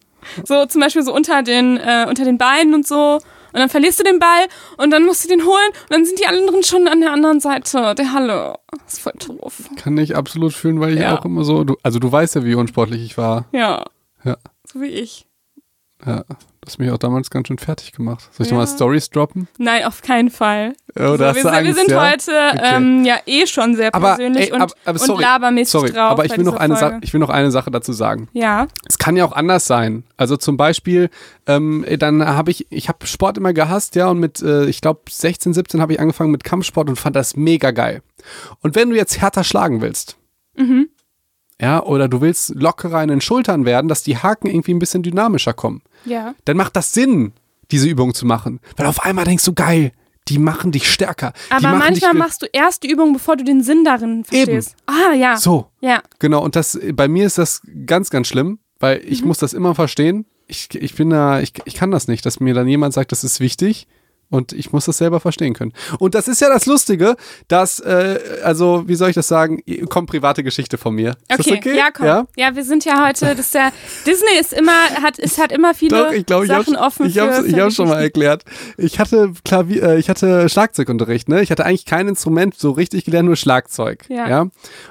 So 0.45 0.66
zum 0.66 0.81
Beispiel 0.81 1.03
so 1.03 1.14
unter 1.14 1.43
den, 1.43 1.77
äh, 1.77 2.07
unter 2.09 2.24
den 2.24 2.39
Beinen 2.39 2.74
und 2.74 2.87
so 2.87 3.20
und 3.53 3.59
dann 3.61 3.69
verlierst 3.69 3.99
du 4.01 4.05
den 4.05 4.19
Ball 4.19 4.47
und 4.79 4.91
dann 4.91 5.05
musst 5.05 5.25
du 5.25 5.29
den 5.29 5.45
holen 5.45 5.69
und 5.83 5.91
dann 5.91 6.05
sind 6.05 6.19
die 6.21 6.27
anderen 6.27 6.63
schon 6.63 6.89
an 6.89 7.01
der 7.01 7.13
anderen 7.13 7.41
Seite 7.41 7.95
der 7.97 8.13
Halle. 8.13 8.55
Das 8.85 8.95
ist 8.95 9.01
voll 9.01 9.13
doof. 9.27 9.55
Kann 9.77 9.97
ich 9.99 10.17
absolut 10.17 10.53
fühlen, 10.53 10.81
weil 10.81 10.95
ich 10.95 11.01
Ja. 11.01 11.19
auch 11.19 11.25
immer 11.25 11.45
so, 11.45 11.65
du, 11.65 11.77
also 11.83 11.99
du 11.99 12.11
weißt 12.11 12.35
ja, 12.37 12.45
wie 12.45 12.55
unsportlich 12.55 13.03
ich 13.05 13.17
war. 13.19 13.47
Ja, 13.53 13.85
Ja. 14.25 14.37
so 14.71 14.81
wie 14.81 14.87
ich. 14.87 15.27
Ja, 16.05 16.25
du 16.29 16.37
hast 16.67 16.79
mich 16.79 16.91
auch 16.91 16.99
damals 16.99 17.31
ganz 17.31 17.49
schön 17.49 17.57
fertig 17.59 17.93
gemacht. 17.93 18.29
Soll 18.33 18.45
ich 18.45 18.53
Ja. 18.53 18.59
nochmal 18.59 18.73
Stories 18.75 19.09
droppen? 19.09 19.49
Nein, 19.57 19.85
auf 19.85 20.03
keinen 20.03 20.29
Fall. 20.31 20.75
Oder 20.95 21.11
so, 21.17 21.19
wir, 21.21 21.27
hast 21.29 21.37
du 21.37 21.43
sind, 21.43 21.45
wir 21.45 21.53
Angst, 21.55 21.79
sind 21.79 21.91
ja? 21.91 22.11
heute 22.11 22.59
Okay. 22.59 22.77
ähm, 22.77 23.05
ja 23.05 23.17
eh 23.25 23.47
schon 23.47 23.77
sehr 23.77 23.95
Aber, 23.95 24.09
persönlich 24.17 24.49
ey, 24.49 24.53
und, 24.53 24.61
aber, 24.61 24.75
aber 24.85 25.01
und 25.01 25.07
sorry, 25.07 25.23
labermäßig 25.23 25.73
sorry, 25.73 25.91
drauf. 25.93 26.11
aber 26.11 26.25
ich 26.27 26.37
will, 26.37 26.45
noch 26.45 26.57
eine 26.57 26.77
Sa 26.77 26.99
ich 27.01 27.13
will 27.15 27.21
noch 27.21 27.31
eine 27.31 27.51
Sache 27.51 27.71
dazu 27.71 27.95
sagen. 27.95 28.29
Ja, 28.35 28.67
Es 28.87 28.99
kann 28.99 29.17
ja 29.17 29.25
auch 29.25 29.33
anders 29.33 29.65
sein. 29.67 30.05
Also 30.19 30.37
zum 30.37 30.59
Beispiel, 30.59 31.09
ähm, 31.47 31.87
dann 31.99 32.27
habe 32.27 32.51
ich, 32.51 32.67
ich 32.71 32.89
habe 32.89 33.07
Sport 33.07 33.39
immer 33.39 33.55
gehasst, 33.55 33.95
ja, 33.97 34.09
und 34.09 34.19
mit, 34.21 34.43
äh, 34.43 34.67
ich 34.67 34.83
glaube, 34.83 35.01
16, 35.09 35.55
17 35.55 35.81
habe 35.81 35.95
ich 35.95 36.01
angefangen 36.01 36.31
mit 36.31 36.45
Kampfsport 36.45 36.91
und 36.91 36.97
fand 36.97 37.17
das 37.17 37.37
mega 37.37 37.71
geil. 37.71 38.03
Und 38.61 38.75
wenn 38.75 38.91
du 38.91 38.97
jetzt 38.97 39.19
härter 39.21 39.45
schlagen 39.45 39.81
willst, 39.81 40.17
Mhm. 40.59 40.89
Ja, 41.61 41.83
oder 41.83 42.09
du 42.09 42.21
willst 42.21 42.55
lockerer 42.55 43.03
in 43.03 43.09
den 43.09 43.21
Schultern 43.21 43.65
werden, 43.65 43.89
dass 43.89 44.03
die 44.03 44.17
Haken 44.19 44.49
irgendwie 44.49 44.75
ein 44.75 44.79
bisschen 44.79 45.03
dynamischer 45.03 45.53
kommen, 45.55 45.83
ja. 46.05 46.35
dann 46.45 46.57
macht 46.57 46.77
das 46.77 46.93
Sinn, 46.93 47.33
diese 47.71 47.89
Übung 47.89 48.15
zu 48.15 48.27
machen. 48.27 48.61
Weil 48.77 48.87
auf 48.87 49.03
einmal 49.05 49.25
denkst 49.25 49.45
du, 49.45 49.53
geil, 49.55 49.93
die 50.29 50.39
machen 50.39 50.73
dich 50.73 50.91
stärker. 50.91 51.33
Aber 51.51 51.73
manchmal 51.77 52.15
machst 52.15 52.43
du 52.43 52.47
erst 52.53 52.83
die 52.83 52.91
Übung, 52.91 53.13
bevor 53.13 53.37
du 53.37 53.45
den 53.45 53.63
Sinn 53.63 53.85
darin 53.85 54.25
verstehst. 54.25 54.75
Ah, 54.87 55.15
ja. 55.15 55.37
So, 55.37 55.69
Ja. 55.81 56.03
Genau, 56.19 56.43
und 56.45 56.57
das 56.57 56.79
bei 56.95 57.09
mir 57.09 57.27
ist 57.27 57.39
das 57.39 57.63
ganz, 57.87 58.11
ganz 58.11 58.27
schlimm, 58.29 58.59
weil 58.81 59.01
ich 59.07 59.23
Mhm. 59.23 59.29
muss 59.29 59.39
das 59.39 59.53
immer 59.53 59.75
verstehen. 59.75 60.27
Ich, 60.49 60.69
ich 60.75 60.95
bin 60.95 61.11
da, 61.11 61.41
ich, 61.41 61.53
ich 61.65 61.75
kann 61.75 61.91
das 61.91 62.07
nicht, 62.09 62.25
dass 62.27 62.39
mir 62.41 62.55
dann 62.55 62.69
jemand 62.69 62.93
sagt, 62.95 63.11
das 63.13 63.25
ist 63.25 63.41
wichtig 63.41 63.87
und 64.31 64.53
ich 64.53 64.72
muss 64.72 64.87
das 64.87 64.99
selber 64.99 65.20
verstehen 65.20 65.55
können. 65.55 65.72
Und 65.99 66.14
das 66.14 66.29
ist 66.29 66.41
ja 66.41 66.49
das 66.49 66.66
Lustige, 66.66 67.16
dass, 67.49 67.81
äh, 67.81 68.18
also, 68.43 68.85
wie 68.87 68.95
soll 68.95 69.11
ich 69.11 69.14
das 69.14 69.29
sagen, 69.29 69.62
kommt 69.89 70.11
private 70.11 70.43
Geschichte 70.43 70.79
von 70.79 70.95
mir. 70.95 71.16
Okay, 71.33 71.57
okay? 71.57 71.77
ja, 71.77 71.91
komm. 71.91 72.07
Ja? 72.07 72.27
wir 72.55 72.64
sind 72.64 72.85
ja 72.85 73.07
heute, 73.07 73.35
das 73.35 73.47
ist 73.47 73.55
ja, 73.55 73.70
Disney 74.07 74.39
ist 74.41 74.53
immer, 74.53 74.72
hat, 75.03 75.18
es 75.18 75.39
hat 75.39 75.53
immer 75.53 75.74
viele 75.74 76.05
Doch, 76.05 76.12
ich 76.12 76.27
glaube, 76.27 76.45
ich 76.45 76.51
Sachen 76.51 76.77
habe 76.77 76.87
offen 76.87 77.07
ich 77.07 77.14
für 77.14 77.62
hab's 77.62 77.74
schon 77.74 77.89
mal 77.89 78.01
erklärt. 78.01 78.45
Ich 78.77 78.99
hatte 78.99 79.33
Klavier, 79.45 79.83
äh, 79.83 79.99
ich 79.99 80.09
hatte 80.09 80.49
Schlagzeugunterricht, 80.49 81.29
ne? 81.29 81.43
Ich 81.43 81.51
hatte 81.51 81.64
eigentlich 81.64 81.85
kein 81.85 82.09
Instrument 82.09 82.55
so 82.57 82.72
richtig 82.72 83.05
gelernt, 83.05 83.27
nur 83.27 83.37
Schlagzeug. 83.37 84.05
Ja. 84.09 84.47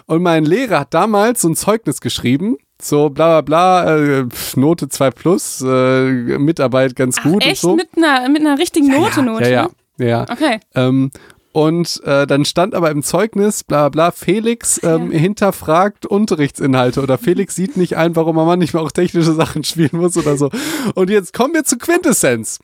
Und 0.05 0.23
mein 0.23 0.45
Lehrer 0.45 0.81
hat 0.81 0.93
damals 0.93 1.41
so 1.41 1.49
ein 1.49 1.55
Zeugnis 1.55 2.01
geschrieben, 2.01 2.57
so 2.81 3.09
bla 3.09 3.41
bla 3.41 3.83
bla, 3.85 3.97
äh, 4.19 4.25
Note 4.55 4.89
2 4.89 5.11
plus, 5.11 5.61
äh, 5.61 6.11
Mitarbeit 6.37 6.95
ganz 6.95 7.17
Ach, 7.19 7.23
gut 7.23 7.43
echt? 7.43 7.63
und 7.63 7.69
so. 7.71 7.75
Mit 7.75 7.89
einer, 7.97 8.27
mit 8.29 8.41
einer 8.41 8.57
richtigen 8.59 8.87
Note, 8.87 9.17
ja, 9.17 9.21
Note? 9.21 9.43
ja, 9.43 9.49
ja, 9.49 9.69
ja, 9.97 10.05
ja. 10.07 10.21
Okay. 10.29 10.59
Ähm, 10.75 11.11
und 11.53 12.01
äh, 12.03 12.27
dann 12.27 12.43
stand 12.43 12.75
aber 12.75 12.91
im 12.91 13.01
Zeugnis, 13.01 13.63
bla 13.63 13.87
bla, 13.87 14.11
Felix 14.11 14.81
ähm, 14.83 15.11
Ja. 15.13 15.19
hinterfragt 15.19 16.05
Unterrichtsinhalte 16.05 17.01
oder 17.01 17.17
Felix 17.17 17.55
sieht 17.55 17.77
nicht 17.77 17.95
ein, 17.95 18.13
warum 18.17 18.35
man 18.35 18.45
manchmal 18.45 18.83
auch 18.83 18.91
technische 18.91 19.31
Sachen 19.33 19.63
spielen 19.63 19.91
muss 19.93 20.17
oder 20.17 20.35
so. 20.35 20.49
Und 20.95 21.09
jetzt 21.09 21.31
kommen 21.33 21.53
wir 21.53 21.63
zu 21.63 21.77
Quintessenz. 21.77 22.59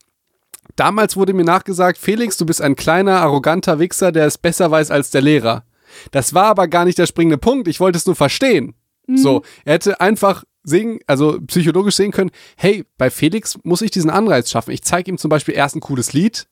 Damals 0.76 1.16
wurde 1.16 1.34
mir 1.34 1.45
nachgesagt, 1.45 1.97
Felix, 1.97 2.36
du 2.36 2.45
bist 2.45 2.62
ein 2.62 2.76
kleiner, 2.76 3.22
arroganter 3.22 3.80
Wichser, 3.80 4.12
der 4.12 4.26
es 4.26 4.38
besser 4.38 4.70
weiß 4.72 4.91
als 4.91 5.09
der 5.09 5.22
Lehrer. 5.22 5.64
Das 6.12 6.34
war 6.34 6.45
aber 6.45 6.68
gar 6.68 6.84
nicht 6.84 6.97
der 6.97 7.05
springende 7.05 7.38
Punkt, 7.38 7.68
ich 7.70 7.80
wollte 7.80 7.97
es 7.97 8.05
nur 8.05 8.16
verstehen. 8.16 8.76
So, 9.18 9.43
er 9.66 9.74
hätte 9.74 9.99
einfach 10.01 10.43
sehen, 10.64 10.99
also 11.07 11.39
psychologisch 11.47 11.95
sehen 11.95 12.12
können, 12.12 12.32
hey, 12.55 12.86
bei 12.97 13.09
Felix 13.09 13.57
muss 13.64 13.82
ich 13.82 13.91
diesen 13.91 14.09
Anreiz 14.09 14.49
schaffen. 14.51 14.72
Ich 14.72 14.84
zeige 14.84 15.09
ihm 15.12 15.18
zum 15.18 15.30
Beispiel 15.30 15.55
erst 15.55 15.76
ein 15.76 15.80
cooles 15.82 16.14
Lied, 16.14 16.45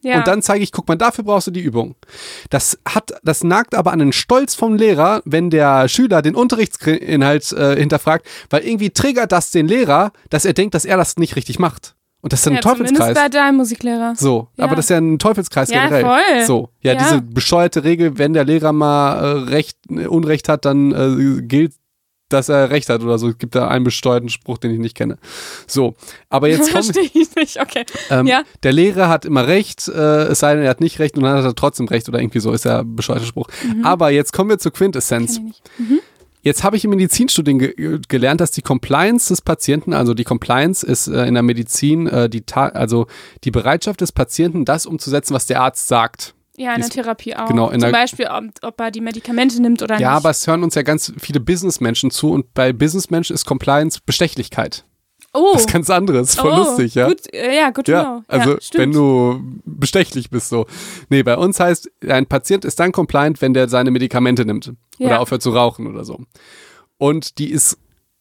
Ja. 0.00 0.16
und 0.18 0.26
dann 0.26 0.40
zeige 0.42 0.64
ich, 0.64 0.72
guck 0.72 0.88
mal, 0.88 0.96
dafür 0.96 1.22
brauchst 1.24 1.46
du 1.46 1.50
die 1.52 1.60
Übung. 1.60 1.94
Das 2.50 2.78
hat, 2.88 3.12
das 3.22 3.44
nagt 3.44 3.74
aber 3.74 3.92
an 3.92 3.98
den 4.00 4.12
Stolz 4.12 4.54
vom 4.54 4.74
Lehrer, 4.74 5.22
wenn 5.26 5.50
der 5.50 5.86
Schüler 5.88 6.22
den 6.22 6.34
Unterrichtsinhalt 6.34 7.52
äh, 7.52 7.76
hinterfragt, 7.76 8.26
weil 8.50 8.62
irgendwie 8.64 8.90
triggert 8.90 9.32
das 9.32 9.50
den 9.50 9.68
Lehrer, 9.68 10.12
dass 10.30 10.44
er 10.44 10.54
denkt, 10.54 10.74
dass 10.74 10.84
er 10.84 10.96
das 10.96 11.16
nicht 11.18 11.36
richtig 11.36 11.58
macht. 11.58 11.94
Und 12.20 12.32
das 12.32 12.40
ist 12.40 12.46
dann 12.46 12.52
ja, 12.54 12.60
ein 12.60 12.62
Teufelskreis. 12.62 12.98
Zumindest 12.98 13.22
bei 13.24 13.28
deinem 13.28 13.56
Musiklehrer. 13.56 14.14
So, 14.16 14.48
Ja. 14.56 14.64
aber 14.64 14.76
das 14.76 14.84
ist 14.86 14.90
ja 14.90 14.98
ein 14.98 15.18
Teufelskreis 15.18 15.70
Ja, 15.70 15.84
generell. 15.88 16.04
voll. 16.04 16.46
So, 16.46 16.68
ja, 16.80 16.92
Ja. 16.92 16.98
diese 17.00 17.20
bescheuerte 17.20 17.82
Regel, 17.84 18.16
wenn 18.16 18.32
der 18.32 18.44
Lehrer 18.44 18.72
mal 18.72 19.14
äh, 19.18 19.26
Recht, 19.50 19.76
äh, 19.90 20.06
Unrecht 20.06 20.48
hat, 20.48 20.64
dann 20.64 20.92
äh, 20.92 21.42
gilt, 21.42 21.74
dass 22.32 22.48
er 22.48 22.70
Recht 22.70 22.88
hat 22.88 23.02
oder 23.02 23.18
so. 23.18 23.28
Es 23.28 23.38
gibt 23.38 23.54
da 23.54 23.68
einen 23.68 23.84
besteuerten 23.84 24.28
Spruch, 24.28 24.58
den 24.58 24.72
ich 24.72 24.78
nicht 24.78 24.96
kenne. 24.96 25.18
So, 25.66 25.94
aber 26.28 26.48
jetzt 26.48 26.70
kommen 26.72 26.84
Verstehe 26.84 27.10
ich 27.12 27.34
nicht, 27.34 27.60
okay. 27.60 27.84
ähm, 28.10 28.26
Ja. 28.26 28.42
Der 28.62 28.72
Lehrer 28.72 29.08
hat 29.08 29.24
immer 29.24 29.46
recht, 29.46 29.88
äh, 29.88 30.24
es 30.24 30.40
sei 30.40 30.54
denn, 30.54 30.64
er 30.64 30.70
hat 30.70 30.80
nicht 30.80 30.98
recht 30.98 31.16
und 31.16 31.22
dann 31.22 31.36
hat 31.36 31.44
er 31.44 31.54
trotzdem 31.54 31.88
recht 31.88 32.08
oder 32.08 32.20
irgendwie 32.20 32.40
so 32.40 32.52
ist 32.52 32.64
der 32.64 32.84
bescheuerte 32.84 33.26
Spruch. 33.26 33.48
Aber 33.82 34.10
jetzt 34.10 34.32
kommen 34.32 34.50
wir 34.50 34.58
zur 34.58 34.72
Quintessenz. 34.72 35.38
Nicht. 35.38 35.62
Jetzt 36.42 36.64
habe 36.64 36.76
ich 36.76 36.84
im 36.84 36.90
Medizinstudien 36.90 37.60
ge 37.60 38.00
gelernt, 38.08 38.40
dass 38.40 38.50
die 38.50 38.62
Compliance 38.62 39.28
des 39.28 39.40
Patienten, 39.42 39.92
also 39.92 40.12
die 40.12 40.24
Compliance 40.24 40.84
ist 40.84 41.06
äh, 41.06 41.24
in 41.26 41.34
der 41.34 41.44
Medizin 41.44 42.08
äh, 42.08 42.28
die 42.28 42.42
Ta 42.42 42.66
also 42.66 43.06
die 43.44 43.52
Bereitschaft 43.52 44.00
des 44.00 44.10
Patienten, 44.10 44.64
das 44.64 44.84
umzusetzen, 44.84 45.34
was 45.34 45.46
der 45.46 45.60
Arzt 45.60 45.86
sagt. 45.86 46.34
Ja, 46.56 46.74
in 46.74 46.80
der 46.82 46.90
Therapie 46.90 47.34
auch. 47.34 47.46
genau, 47.48 47.70
Zum 47.70 47.92
Beispiel, 47.92 48.26
ob, 48.26 48.44
ob 48.62 48.80
er 48.80 48.90
die 48.90 49.00
Medikamente 49.00 49.60
nimmt 49.62 49.80
oder 49.82 49.98
Ja, 49.98 50.10
nicht. 50.10 50.16
aber 50.16 50.30
es 50.30 50.46
hören 50.46 50.62
uns 50.62 50.74
ja 50.74 50.82
ganz 50.82 51.12
viele 51.18 51.40
Businessmenschen 51.40 52.10
zu 52.10 52.30
und 52.30 52.52
bei 52.54 52.72
Businessmenschen 52.74 53.32
ist 53.34 53.46
Compliance 53.46 54.00
Bestechlichkeit. 54.04 54.84
oh, 55.32 55.52
Das 55.54 55.62
ist 55.62 55.72
ganz 55.72 55.88
anderes, 55.88 56.34
voll 56.34 56.52
oh, 56.52 56.56
lustig, 56.56 56.94
ja. 56.94 57.08
Gut, 57.08 57.32
äh, 57.32 57.56
ja, 57.56 57.70
gut 57.70 57.88
Ja, 57.88 58.02
know. 58.04 58.22
also 58.28 58.50
ja, 58.52 58.58
wenn 58.74 58.92
du 58.92 59.40
bestechlich 59.64 60.28
bist 60.28 60.50
so. 60.50 60.66
Nee, 61.08 61.22
bei 61.22 61.38
uns 61.38 61.58
heißt, 61.58 61.90
ein 62.06 62.26
Patient 62.26 62.66
ist 62.66 62.78
dann 62.78 62.92
compliant, 62.92 63.40
wenn 63.40 63.54
der 63.54 63.68
seine 63.70 63.90
Medikamente 63.90 64.44
nimmt 64.44 64.72
Ja. 64.98 65.06
oder 65.06 65.20
aufhört 65.20 65.40
zu 65.42 65.50
rauchen 65.50 65.86
oder 65.86 66.04
so. 66.04 66.20
Und 66.98 67.38
die 67.38 67.50
ist 67.50 67.78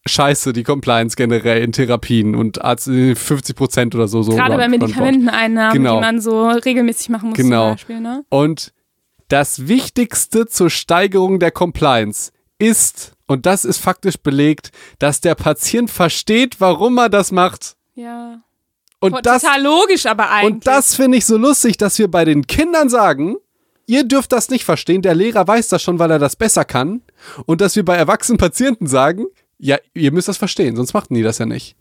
scheiße, 0.08 0.54
die 0.54 0.64
Compliance 0.64 1.16
generell 1.16 1.64
in 1.64 1.72
Therapien 1.72 2.36
und 2.36 2.62
Arzt 2.64 2.86
50 2.86 3.56
Prozent 3.56 3.96
oder 3.96 4.08
so. 4.08 4.24
so 4.24 4.32
Gerade 4.34 4.58
bei. 4.58 4.68
Medikamenteneinnahmen, 4.68 5.74
Genau. 5.74 5.96
die 5.96 6.02
man 6.02 6.22
so 6.22 6.50
regelmäßig 6.50 7.10
machen 7.10 7.30
muss 7.30 7.38
Genau. 7.38 7.68
zum 7.70 7.74
Beispiel, 7.76 8.00
ne? 8.00 8.24
Und 8.30 8.74
das 9.28 9.68
Wichtigste 9.68 10.48
zur 10.48 10.70
Steigerung 10.70 11.40
der 11.40 11.52
Compliance 11.52 12.32
ist, 12.58 13.14
und 13.28 13.46
das 13.46 13.64
ist 13.66 13.78
faktisch 13.78 14.18
belegt, 14.18 14.72
dass 15.00 15.22
der 15.22 15.36
Patient 15.36 15.90
versteht, 15.90 16.60
warum 16.60 16.98
er 16.98 17.10
das 17.10 17.32
macht. 17.32 17.76
Ja. 17.96 18.42
Und 19.00 19.12
Voll- 19.14 19.22
das 19.22 19.44
Total 19.44 19.62
logisch, 19.64 20.06
aber 20.06 20.30
eigentlich. 20.30 20.54
Und 20.56 20.68
das 20.68 20.96
finde 20.96 21.18
ich 21.18 21.26
so 21.26 21.38
lustig, 21.38 21.78
dass 21.78 21.98
wir 21.98 22.10
bei 22.10 22.26
den 22.26 22.46
Kindern 22.46 22.90
sagen, 22.90 23.36
ihr 23.88 24.04
dürft 24.04 24.32
das 24.32 24.50
nicht 24.50 24.64
verstehen, 24.66 25.02
der 25.02 25.16
Lehrer 25.16 25.48
weiß 25.48 25.70
das 25.70 25.82
schon, 25.82 25.98
weil 25.98 26.12
er 26.12 26.20
das 26.20 26.36
besser 26.36 26.66
kann. 26.66 27.02
Und 27.46 27.62
dass 27.62 27.76
wir 27.76 27.84
bei 27.86 27.96
erwachsenen 27.96 28.38
Patienten 28.38 28.86
sagen, 28.88 29.26
ja, 29.62 29.78
ihr 29.94 30.12
müsst 30.12 30.28
das 30.28 30.38
verstehen, 30.38 30.76
sonst 30.76 30.94
machten 30.94 31.14
die 31.14 31.22
das 31.22 31.38
ja 31.38 31.46
nicht. 31.46 31.76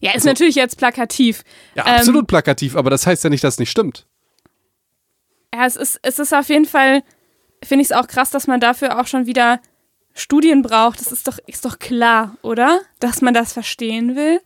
ja, 0.00 0.14
ist 0.14 0.24
natürlich 0.24 0.54
jetzt 0.54 0.76
plakativ. 0.76 1.42
Ja, 1.74 1.86
Ähm, 1.86 1.94
absolut 1.94 2.26
plakativ, 2.26 2.76
aber 2.76 2.90
das 2.90 3.06
heißt 3.06 3.24
ja 3.24 3.30
nicht, 3.30 3.42
dass 3.42 3.54
es 3.54 3.58
nicht 3.58 3.70
stimmt. 3.70 4.06
Ja, 5.54 5.66
es 5.66 5.76
ist, 5.76 5.98
es 6.02 6.18
ist 6.18 6.34
auf 6.34 6.48
jeden 6.48 6.66
Fall, 6.66 7.02
finde 7.64 7.82
ich 7.82 7.90
es 7.90 7.96
auch 7.96 8.06
krass, 8.06 8.30
dass 8.30 8.46
man 8.46 8.60
dafür 8.60 9.00
auch 9.00 9.06
schon 9.06 9.26
wieder 9.26 9.60
Studien 10.14 10.62
braucht. 10.62 11.00
Das 11.00 11.10
ist 11.10 11.26
doch, 11.26 11.38
ist 11.46 11.64
doch 11.64 11.78
klar, 11.78 12.36
oder? 12.42 12.80
Dass 13.00 13.22
man 13.22 13.32
das 13.32 13.54
verstehen 13.54 14.14
will. 14.14 14.40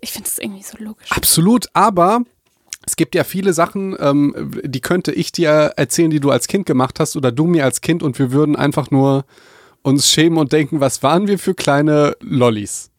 Ich 0.00 0.12
finde 0.12 0.28
es 0.28 0.38
irgendwie 0.38 0.62
so 0.62 0.78
logisch. 0.78 1.10
Absolut, 1.10 1.66
aber 1.74 2.22
es 2.86 2.96
gibt 2.96 3.14
ja 3.14 3.24
viele 3.24 3.52
Sachen, 3.52 3.94
ähm, 4.00 4.58
die 4.64 4.80
könnte 4.80 5.12
ich 5.12 5.32
dir 5.32 5.74
erzählen, 5.76 6.10
die 6.10 6.20
du 6.20 6.30
als 6.30 6.48
Kind 6.48 6.64
gemacht 6.64 6.98
hast 6.98 7.14
oder 7.16 7.30
du 7.30 7.46
mir 7.46 7.64
als 7.64 7.82
Kind 7.82 8.02
und 8.02 8.18
wir 8.18 8.32
würden 8.32 8.56
einfach 8.56 8.90
nur 8.90 9.26
uns 9.82 10.10
schämen 10.10 10.38
und 10.38 10.52
denken, 10.52 10.80
was 10.80 11.02
waren 11.02 11.26
wir 11.26 11.38
für 11.38 11.54
kleine 11.54 12.16
Lollis. 12.20 12.90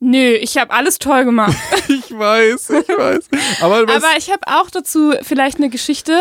Nö, 0.00 0.32
ich 0.32 0.56
habe 0.56 0.72
alles 0.72 0.98
toll 0.98 1.24
gemacht. 1.24 1.56
Ich 1.88 2.16
weiß, 2.16 2.70
ich 2.70 2.88
weiß. 2.88 3.28
Aber, 3.62 3.78
Aber 3.80 4.16
ich 4.16 4.30
habe 4.30 4.42
auch 4.46 4.70
dazu 4.70 5.12
vielleicht 5.22 5.58
eine 5.58 5.70
Geschichte, 5.70 6.16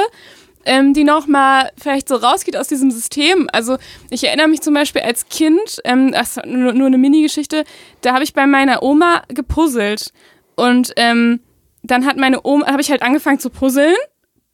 ähm, 0.66 0.96
die 0.96 1.04
nochmal 1.04 1.70
vielleicht 1.80 2.10
so 2.10 2.16
rausgeht 2.16 2.58
aus 2.58 2.68
diesem 2.68 2.90
System. 2.90 3.48
Also 3.54 3.78
ich 4.10 4.24
erinnere 4.24 4.48
mich 4.48 4.62
zum 4.62 4.74
Beispiel 4.74 5.04
als 5.04 5.30
Kind, 5.30 5.80
ähm, 5.84 6.12
das 6.12 6.38
ist 6.38 6.46
nur, 6.48 6.74
nur 6.74 6.88
eine 6.88 6.98
Mini-Geschichte, 6.98 7.66
da 8.02 8.14
habe 8.14 8.24
ich 8.24 8.34
bei 8.34 8.48
meiner 8.48 8.82
Oma 8.82 9.22
gepuzzelt. 9.28 10.12
Und 10.56 10.92
ähm, 10.96 11.40
dann 11.84 12.06
hat 12.06 12.18
meine 12.18 12.44
Oma, 12.44 12.66
habe 12.66 12.82
ich 12.82 12.90
halt 12.90 13.04
angefangen 13.04 13.40
zu 13.40 13.52
puzzeln, 13.52 13.96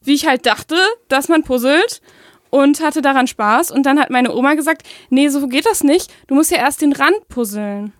wie 0.01 0.15
ich 0.15 0.27
halt 0.27 0.45
dachte, 0.45 0.75
dass 1.07 1.29
man 1.29 1.43
puzzelt. 1.43 2.01
Und 2.55 2.79
hatte 2.79 3.01
daran 3.01 3.27
Spaß. 3.27 3.71
Und 3.71 3.85
dann 3.85 3.99
hat 3.99 4.09
meine 4.09 4.33
Oma 4.33 4.53
gesagt, 4.53 4.83
nee, 5.09 5.27
so 5.29 5.47
geht 5.47 5.65
das 5.65 5.83
nicht. 5.83 6.11
Du 6.27 6.35
musst 6.35 6.51
ja 6.51 6.57
erst 6.57 6.81
den 6.81 6.93
Rand 6.93 7.27
puzzeln. 7.27 7.91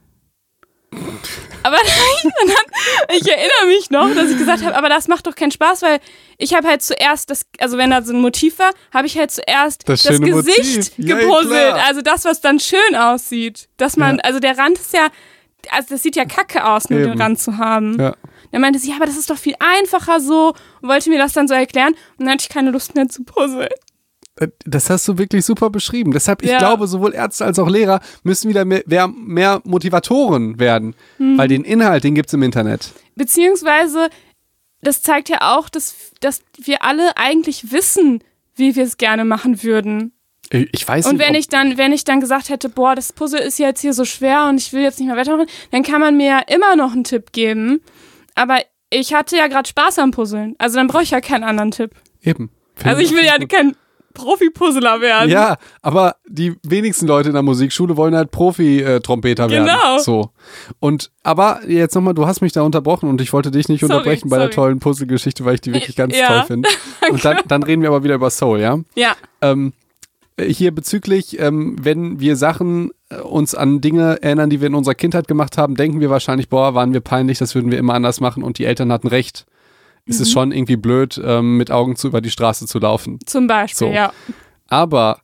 Aber 1.64 1.76
dann, 2.38 3.16
ich 3.18 3.28
erinnere 3.28 3.66
mich 3.68 3.90
noch, 3.90 4.14
dass 4.16 4.30
ich 4.30 4.38
gesagt 4.38 4.64
habe, 4.64 4.76
aber 4.78 4.88
das 4.88 5.08
macht 5.10 5.28
doch 5.28 5.36
keinen 5.36 5.52
Spaß, 5.52 5.82
weil 5.82 6.00
ich 6.38 6.54
habe 6.54 6.68
halt 6.68 6.82
zuerst 6.84 7.30
das, 7.30 7.46
also 7.60 7.78
wenn 7.78 7.90
da 7.90 8.02
so 8.02 8.14
ein 8.14 8.22
Motiv 8.22 8.60
war, 8.60 8.70
habe 8.94 9.08
ich 9.08 9.18
halt 9.18 9.32
zuerst 9.32 9.90
Das 9.90 10.04
das, 10.04 10.22
Gesicht 10.22 10.98
Motiv. 10.98 11.10
Ja, 11.10 11.18
gepuzzelt. 11.18 11.50
klar. 11.74 11.86
also 11.88 12.02
das, 12.02 12.24
was 12.24 12.40
dann 12.40 12.60
schön 12.60 12.96
aussieht. 12.96 13.68
Dass 13.78 13.98
man, 13.98 14.18
Ja. 14.18 14.24
also 14.24 14.40
der 14.40 14.58
Rand 14.58 14.78
ist 14.78 14.94
ja, 14.94 15.08
also 15.72 15.88
das 15.90 16.04
sieht 16.04 16.16
ja 16.16 16.24
kacke 16.26 16.64
aus, 16.66 16.90
nur 16.90 17.00
den 17.00 17.12
Eben. 17.14 17.22
Rand 17.22 17.40
zu 17.40 17.58
haben. 17.58 18.00
ja. 18.00 18.16
Dann 18.52 18.62
meinte 18.62 18.80
sie, 18.80 18.92
ja, 18.92 18.96
aber 18.96 19.06
das 19.08 19.18
ist 19.18 19.30
doch 19.30 19.38
viel 19.38 19.56
einfacher 19.60 20.22
so 20.22 20.54
und 20.82 20.88
wollte 20.88 21.10
mir 21.10 21.18
das 21.18 21.34
dann 21.34 21.48
so 21.50 21.54
erklären 21.56 21.94
und 22.18 22.26
dann 22.26 22.30
hatte 22.36 22.44
ich 22.44 22.50
keine 22.50 22.72
Lust 22.72 22.96
mehr 22.96 23.10
zu 23.10 23.24
puzzeln. 23.26 23.68
Äh, 24.38 24.48
das 24.66 24.90
hast 24.90 25.08
du 25.08 25.18
wirklich 25.18 25.46
super 25.46 25.70
beschrieben. 25.70 26.12
Deshalb, 26.12 26.42
ich 26.44 26.50
Ja. 26.52 26.58
glaube, 26.60 26.88
sowohl 26.88 27.14
Ärzte 27.14 27.46
als 27.46 27.58
auch 27.60 27.70
Lehrer 27.70 28.00
müssen 28.24 28.50
wieder 28.50 28.66
mehr, 28.66 29.08
mehr, 29.08 29.62
Motivatoren 29.64 30.60
werden. 30.60 30.96
Mhm. 31.18 31.38
Weil 31.38 31.48
den 31.48 31.64
Inhalt, 31.64 32.04
den 32.04 32.16
gibt's 32.16 32.34
im 32.34 32.44
Internet. 32.44 32.92
Beziehungsweise, 33.16 34.10
das 34.82 35.02
zeigt 35.02 35.30
ja 35.30 35.58
auch, 35.58 35.70
dass, 35.70 35.96
dass 36.20 36.42
wir 36.62 36.84
alle 36.84 37.18
eigentlich 37.18 37.72
wissen, 37.72 38.24
wie 38.56 38.76
wir 38.76 38.84
es 38.84 38.98
gerne 38.98 39.26
machen 39.26 39.64
würden. 39.64 40.12
Ich 40.52 40.70
ich 40.74 40.88
weiß 40.88 41.08
Und 41.08 41.14
nicht. 41.18 41.22
wenn 41.28 41.34
ob- 41.36 41.40
ich 41.40 41.48
dann, 41.50 41.78
wenn 41.78 41.92
ich 41.92 42.04
dann 42.04 42.20
gesagt 42.20 42.50
hätte, 42.50 42.70
boah, 42.70 42.94
das 42.96 43.12
Puzzle 43.14 43.40
ist 43.42 43.58
jetzt 43.58 43.82
hier 43.82 43.94
so 43.94 44.06
schwer 44.06 44.46
und 44.48 44.58
ich 44.60 44.72
will 44.74 44.82
jetzt 44.84 45.00
nicht 45.00 45.08
mehr 45.08 45.18
weitermachen, 45.18 45.48
dann 45.72 45.82
kann 45.84 46.00
man 46.00 46.16
mir 46.18 46.28
ja 46.28 46.40
immer 46.56 46.76
noch 46.76 46.92
einen 46.94 47.04
Tipp 47.04 47.32
geben. 47.32 47.82
Aber 48.36 48.60
ich 48.92 49.14
hatte 49.14 49.38
ja 49.38 49.48
gerade 49.48 49.68
Spaß 49.68 49.98
am 50.00 50.12
Puzzeln. 50.12 50.56
Also 50.60 50.76
dann 50.78 50.88
brauche 50.88 51.04
ich 51.04 51.12
ja 51.12 51.20
keinen 51.20 51.44
anderen 51.44 51.72
Tipp. 51.72 51.92
Eben. 52.22 52.52
Also 52.84 53.02
ich 53.02 53.12
will 53.12 53.26
ja 53.26 53.38
kein 53.48 53.76
Profi-Puzzler 54.16 55.02
werden. 55.02 55.30
Ja, 55.30 55.58
aber 55.82 56.16
die 56.28 56.56
wenigsten 56.64 57.06
Leute 57.08 57.30
in 57.30 57.34
der 57.34 57.44
Musikschule 57.44 57.96
wollen 57.98 58.16
halt 58.16 58.32
Profi-Trompeter 58.32 59.50
werden. 59.50 59.66
Genau. 59.66 60.00
So. 60.00 60.32
Und, 60.80 61.12
aber 61.24 61.60
jetzt 61.68 61.94
nochmal, 61.96 62.14
du 62.14 62.26
hast 62.26 62.42
mich 62.42 62.52
da 62.52 62.64
unterbrochen 62.64 63.08
und 63.10 63.22
ich 63.22 63.32
wollte 63.34 63.52
dich 63.52 63.70
nicht 63.70 63.82
Sorry, 63.82 63.94
unterbrechen 63.94 64.30
bei 64.30 64.38
der 64.38 64.46
sorry. 64.48 64.56
tollen 64.56 64.80
Puzzle-Geschichte, 64.80 65.46
weil 65.46 65.56
ich 65.56 65.62
die 65.62 65.74
wirklich 65.74 65.96
ganz 65.96 66.16
Ja. 66.18 66.28
toll 66.28 66.44
finde. 66.48 66.70
Und 67.12 67.24
dann, 67.24 67.38
dann 67.48 67.64
reden 67.64 67.82
wir 67.82 67.90
aber 67.90 68.04
wieder 68.04 68.16
über 68.16 68.30
Soul, 68.30 68.60
ja? 68.60 68.80
Ja. 68.96 69.16
Ähm, 69.42 69.74
hier 70.40 70.74
bezüglich, 70.74 71.40
ähm, 71.40 71.78
wenn 71.82 72.20
wir 72.20 72.36
Sachen 72.36 72.92
äh, 73.10 73.18
uns 73.18 73.56
an 73.56 73.80
Dinge 73.80 74.22
erinnern, 74.22 74.50
die 74.50 74.60
wir 74.60 74.68
in 74.68 74.76
unserer 74.76 74.96
Kindheit 74.96 75.28
gemacht 75.28 75.58
haben, 75.58 75.76
denken 75.76 76.00
wir 76.02 76.10
wahrscheinlich, 76.10 76.50
boah, 76.50 76.74
waren 76.76 76.92
wir 76.94 77.00
peinlich, 77.00 77.38
das 77.38 77.56
würden 77.56 77.72
wir 77.72 77.78
immer 77.78 77.94
anders 77.94 78.20
machen 78.20 78.44
und 78.44 78.58
die 78.58 78.66
Eltern 78.66 78.92
hatten 78.92 79.08
recht. 79.08 79.46
Es 80.08 80.18
Mhm. 80.18 80.22
ist 80.22 80.32
schon 80.32 80.52
irgendwie 80.52 80.76
blöd, 80.78 81.20
ähm, 81.24 81.58
mit 81.58 81.72
Augen 81.72 81.96
zu 81.96 82.08
über 82.08 82.22
die 82.22 82.30
Straße 82.32 82.68
zu 82.68 82.80
laufen. 82.80 83.20
Zum 83.26 83.48
Beispiel, 83.48 83.88
So. 83.88 83.94
ja. 83.94 84.14
Aber 84.68 85.20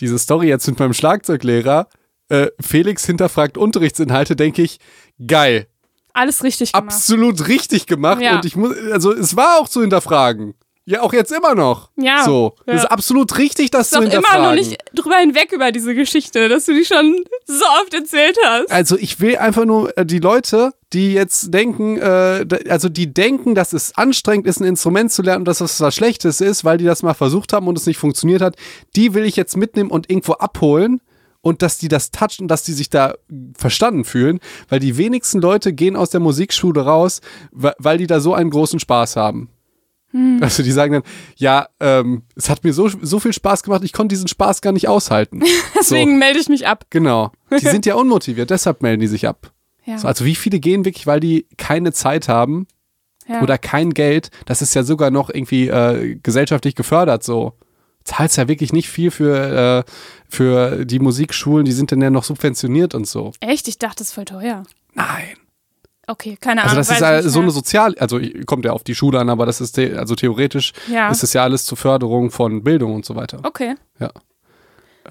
diese 0.00 0.18
Story 0.18 0.48
jetzt 0.48 0.66
mit 0.66 0.78
meinem 0.78 0.92
Schlagzeuglehrer, 0.94 1.88
äh, 2.28 2.48
Felix 2.60 3.04
hinterfragt 3.06 3.56
Unterrichtsinhalte, 3.58 4.34
denke 4.36 4.62
ich, 4.62 4.78
geil. 5.24 5.68
Alles 6.12 6.42
richtig 6.44 6.72
gemacht. 6.72 6.86
Absolut 6.92 7.48
richtig 7.48 7.86
gemacht. 7.86 8.20
Ja. 8.22 8.36
Und 8.36 8.44
ich 8.44 8.56
muss, 8.56 8.74
also 8.92 9.12
es 9.12 9.36
war 9.36 9.58
auch 9.60 9.68
zu 9.68 9.80
hinterfragen. 9.80 10.54
Ja, 10.86 11.00
auch 11.00 11.14
jetzt 11.14 11.32
immer 11.32 11.54
noch. 11.54 11.88
Ja, 11.96 12.24
So. 12.24 12.54
ja. 12.66 12.74
Ist 12.74 12.84
absolut 12.84 13.38
richtig, 13.38 13.70
das 13.70 13.86
ist 13.86 13.90
zu 13.90 13.96
doch 13.96 14.02
hinterfragen. 14.02 14.38
immer 14.38 14.48
noch 14.50 14.54
nicht 14.54 14.76
drüber 14.94 15.16
hinweg 15.16 15.50
über 15.52 15.72
diese 15.72 15.94
Geschichte, 15.94 16.48
dass 16.50 16.66
du 16.66 16.74
die 16.74 16.84
schon 16.84 17.24
so 17.46 17.64
oft 17.82 17.94
erzählt 17.94 18.36
hast. 18.44 18.70
Also 18.70 18.98
ich 18.98 19.18
will 19.18 19.38
einfach 19.38 19.64
nur 19.64 19.96
äh, 19.96 20.04
die 20.04 20.18
Leute, 20.18 20.72
die 20.92 21.14
jetzt 21.14 21.54
denken, 21.54 21.96
äh, 21.96 22.46
also 22.68 22.90
die 22.90 23.14
denken, 23.14 23.54
dass 23.54 23.72
es 23.72 23.96
anstrengend 23.96 24.46
ist, 24.46 24.60
ein 24.60 24.64
Instrument 24.66 25.10
zu 25.10 25.22
lernen 25.22 25.40
und 25.42 25.48
dass 25.48 25.58
das 25.58 25.80
was 25.80 25.94
Schlechtes 25.94 26.42
ist, 26.42 26.66
weil 26.66 26.76
die 26.76 26.84
das 26.84 27.02
mal 27.02 27.14
versucht 27.14 27.54
haben 27.54 27.66
und 27.66 27.78
es 27.78 27.86
nicht 27.86 27.98
funktioniert 27.98 28.42
hat, 28.42 28.56
die 28.94 29.14
will 29.14 29.24
ich 29.24 29.36
jetzt 29.36 29.56
mitnehmen 29.56 29.90
und 29.90 30.10
irgendwo 30.10 30.34
abholen 30.34 31.00
und 31.40 31.62
dass 31.62 31.78
die 31.78 31.88
das 31.88 32.10
touchen 32.10 32.46
dass 32.48 32.62
die 32.62 32.72
sich 32.72 32.90
da 32.90 33.14
verstanden 33.56 34.04
fühlen, 34.04 34.40
weil 34.68 34.80
die 34.80 34.98
wenigsten 34.98 35.40
Leute 35.40 35.72
gehen 35.72 35.96
aus 35.96 36.10
der 36.10 36.20
Musikschule 36.20 36.82
raus, 36.82 37.20
weil 37.52 37.98
die 37.98 38.06
da 38.06 38.20
so 38.20 38.34
einen 38.34 38.50
großen 38.50 38.80
Spaß 38.80 39.16
haben. 39.16 39.48
Also 40.40 40.62
die 40.62 40.70
sagen 40.70 40.92
dann, 40.92 41.02
ja, 41.36 41.68
ähm, 41.80 42.22
es 42.36 42.48
hat 42.48 42.62
mir 42.62 42.72
so, 42.72 42.88
so 42.88 43.18
viel 43.18 43.32
Spaß 43.32 43.64
gemacht, 43.64 43.82
ich 43.82 43.92
konnte 43.92 44.12
diesen 44.12 44.28
Spaß 44.28 44.60
gar 44.60 44.72
nicht 44.72 44.86
aushalten. 44.86 45.42
Deswegen 45.74 46.18
melde 46.18 46.38
ich 46.38 46.48
mich 46.48 46.68
ab. 46.68 46.86
Genau. 46.90 47.32
Die 47.50 47.66
sind 47.66 47.84
ja 47.84 47.96
unmotiviert, 47.96 48.50
deshalb 48.50 48.82
melden 48.82 49.00
die 49.00 49.06
sich 49.06 49.28
ab. 49.28 49.52
Ja. 49.84 49.98
So, 49.98 50.08
also 50.08 50.24
wie 50.24 50.34
viele 50.34 50.58
gehen 50.60 50.84
wirklich, 50.84 51.06
weil 51.06 51.20
die 51.20 51.46
keine 51.56 51.92
Zeit 51.92 52.28
haben 52.28 52.66
ja. 53.28 53.42
oder 53.42 53.58
kein 53.58 53.92
Geld? 53.92 54.30
Das 54.46 54.62
ist 54.62 54.74
ja 54.74 54.82
sogar 54.82 55.10
noch 55.10 55.30
irgendwie 55.30 55.68
äh, 55.68 56.16
gesellschaftlich 56.22 56.74
gefördert 56.74 57.22
so. 57.22 57.52
Zahlst 58.04 58.36
ja 58.36 58.48
wirklich 58.48 58.72
nicht 58.72 58.88
viel 58.88 59.10
für, 59.10 59.84
äh, 59.86 59.90
für 60.28 60.84
die 60.84 60.98
Musikschulen, 60.98 61.64
die 61.64 61.72
sind 61.72 61.92
dann 61.92 62.02
ja 62.02 62.10
noch 62.10 62.24
subventioniert 62.24 62.94
und 62.94 63.06
so. 63.06 63.32
Echt? 63.40 63.68
Ich 63.68 63.78
dachte, 63.78 63.98
das 63.98 64.08
ist 64.08 64.14
voll 64.14 64.24
teuer. 64.26 64.64
Nein. 64.94 65.36
Okay, 66.06 66.36
keine 66.40 66.62
Also 66.62 66.72
Ahnung. 66.76 66.86
das 66.86 66.90
ist 66.90 67.00
ja 67.00 67.22
so 67.22 67.40
eine 67.40 67.50
Sozial, 67.50 67.94
also 67.98 68.20
kommt 68.46 68.64
ja 68.64 68.72
auf 68.72 68.84
die 68.84 68.94
Schule 68.94 69.18
an, 69.20 69.30
aber 69.30 69.46
das 69.46 69.60
ist 69.60 69.74
the 69.76 69.92
also 69.94 70.14
theoretisch 70.14 70.72
Ja. 70.90 71.08
ist 71.10 71.22
es 71.22 71.32
ja 71.32 71.42
alles 71.42 71.64
zur 71.64 71.78
Förderung 71.78 72.30
von 72.30 72.62
Bildung 72.62 72.94
und 72.94 73.04
so 73.04 73.14
weiter. 73.16 73.38
Okay. 73.42 73.74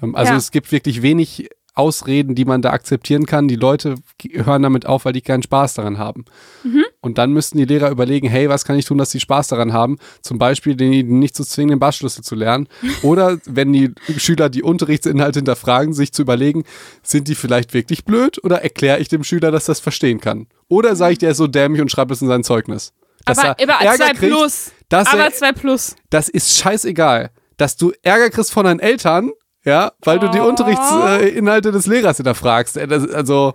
Ähm, 0.02 0.14
also 0.16 0.32
Ja. 0.32 0.38
es 0.38 0.50
gibt 0.50 0.72
wirklich 0.72 1.02
wenig 1.02 1.48
Ausreden, 1.74 2.34
die 2.34 2.44
man 2.44 2.62
da 2.62 2.70
akzeptieren 2.70 3.26
kann. 3.26 3.48
Die 3.48 3.56
Leute 3.56 3.96
hören 4.32 4.62
damit 4.62 4.86
auf, 4.86 5.04
weil 5.04 5.12
die 5.12 5.20
keinen 5.22 5.42
Spaß 5.42 5.74
daran 5.74 5.98
haben. 5.98 6.24
Mhm. 6.62 6.84
Und 7.00 7.18
dann 7.18 7.32
müssten 7.32 7.58
die 7.58 7.64
Lehrer 7.64 7.90
überlegen, 7.90 8.28
hey, 8.28 8.48
was 8.48 8.64
kann 8.64 8.78
ich 8.78 8.84
tun, 8.84 8.98
dass 8.98 9.10
die 9.10 9.20
Spaß 9.20 9.48
daran 9.48 9.72
haben? 9.72 9.98
Zum 10.22 10.38
Beispiel, 10.38 10.76
den 10.76 11.18
nicht 11.18 11.34
zu 11.34 11.44
zwingen, 11.44 11.70
den 11.70 11.78
Bassschlüssel 11.80 12.22
zu 12.22 12.34
lernen. 12.34 12.68
Oder 13.02 13.38
wenn 13.44 13.72
die 13.72 13.92
Schüler 14.16 14.48
die 14.48 14.62
Unterrichtsinhalte 14.62 15.40
hinterfragen, 15.40 15.94
sich 15.94 16.12
zu 16.12 16.22
überlegen, 16.22 16.64
sind 17.02 17.28
die 17.28 17.34
vielleicht 17.34 17.74
wirklich 17.74 18.04
blöd 18.04 18.42
oder 18.44 18.62
erkläre 18.62 19.00
ich 19.00 19.08
dem 19.08 19.24
Schüler, 19.24 19.50
dass 19.50 19.64
das 19.64 19.80
verstehen 19.80 20.20
kann? 20.20 20.46
Oder 20.68 20.94
sage 20.96 21.12
ich, 21.14 21.18
der 21.18 21.32
ist 21.32 21.38
so 21.38 21.46
dämlich 21.46 21.82
und 21.82 21.90
schreibe 21.90 22.14
es 22.14 22.22
in 22.22 22.28
sein 22.28 22.44
Zeugnis? 22.44 22.92
Dass 23.24 23.38
aber 23.38 23.58
er 23.58 23.74
aber 23.74 23.84
Ärger 23.84 24.04
2 24.06 24.12
kriegt, 24.14 24.32
plus. 24.32 24.70
aber 24.90 25.24
er- 25.24 25.32
2 25.32 25.52
plus. 25.52 25.96
das 26.10 26.28
ist 26.28 26.56
scheißegal. 26.56 27.30
Dass 27.56 27.76
du 27.76 27.92
Ärger 28.02 28.30
kriegst 28.30 28.52
von 28.52 28.64
deinen 28.64 28.80
Eltern, 28.80 29.30
ja, 29.64 29.92
weil 30.02 30.18
du 30.18 30.28
die 30.30 30.40
Oh. 30.40 30.48
Unterrichtsinhalte 30.48 31.28
Inhalte 31.28 31.72
des 31.72 31.86
Lehrers 31.86 32.16
hinterfragst. 32.18 32.76
Äh, 32.76 32.88
also, 33.12 33.54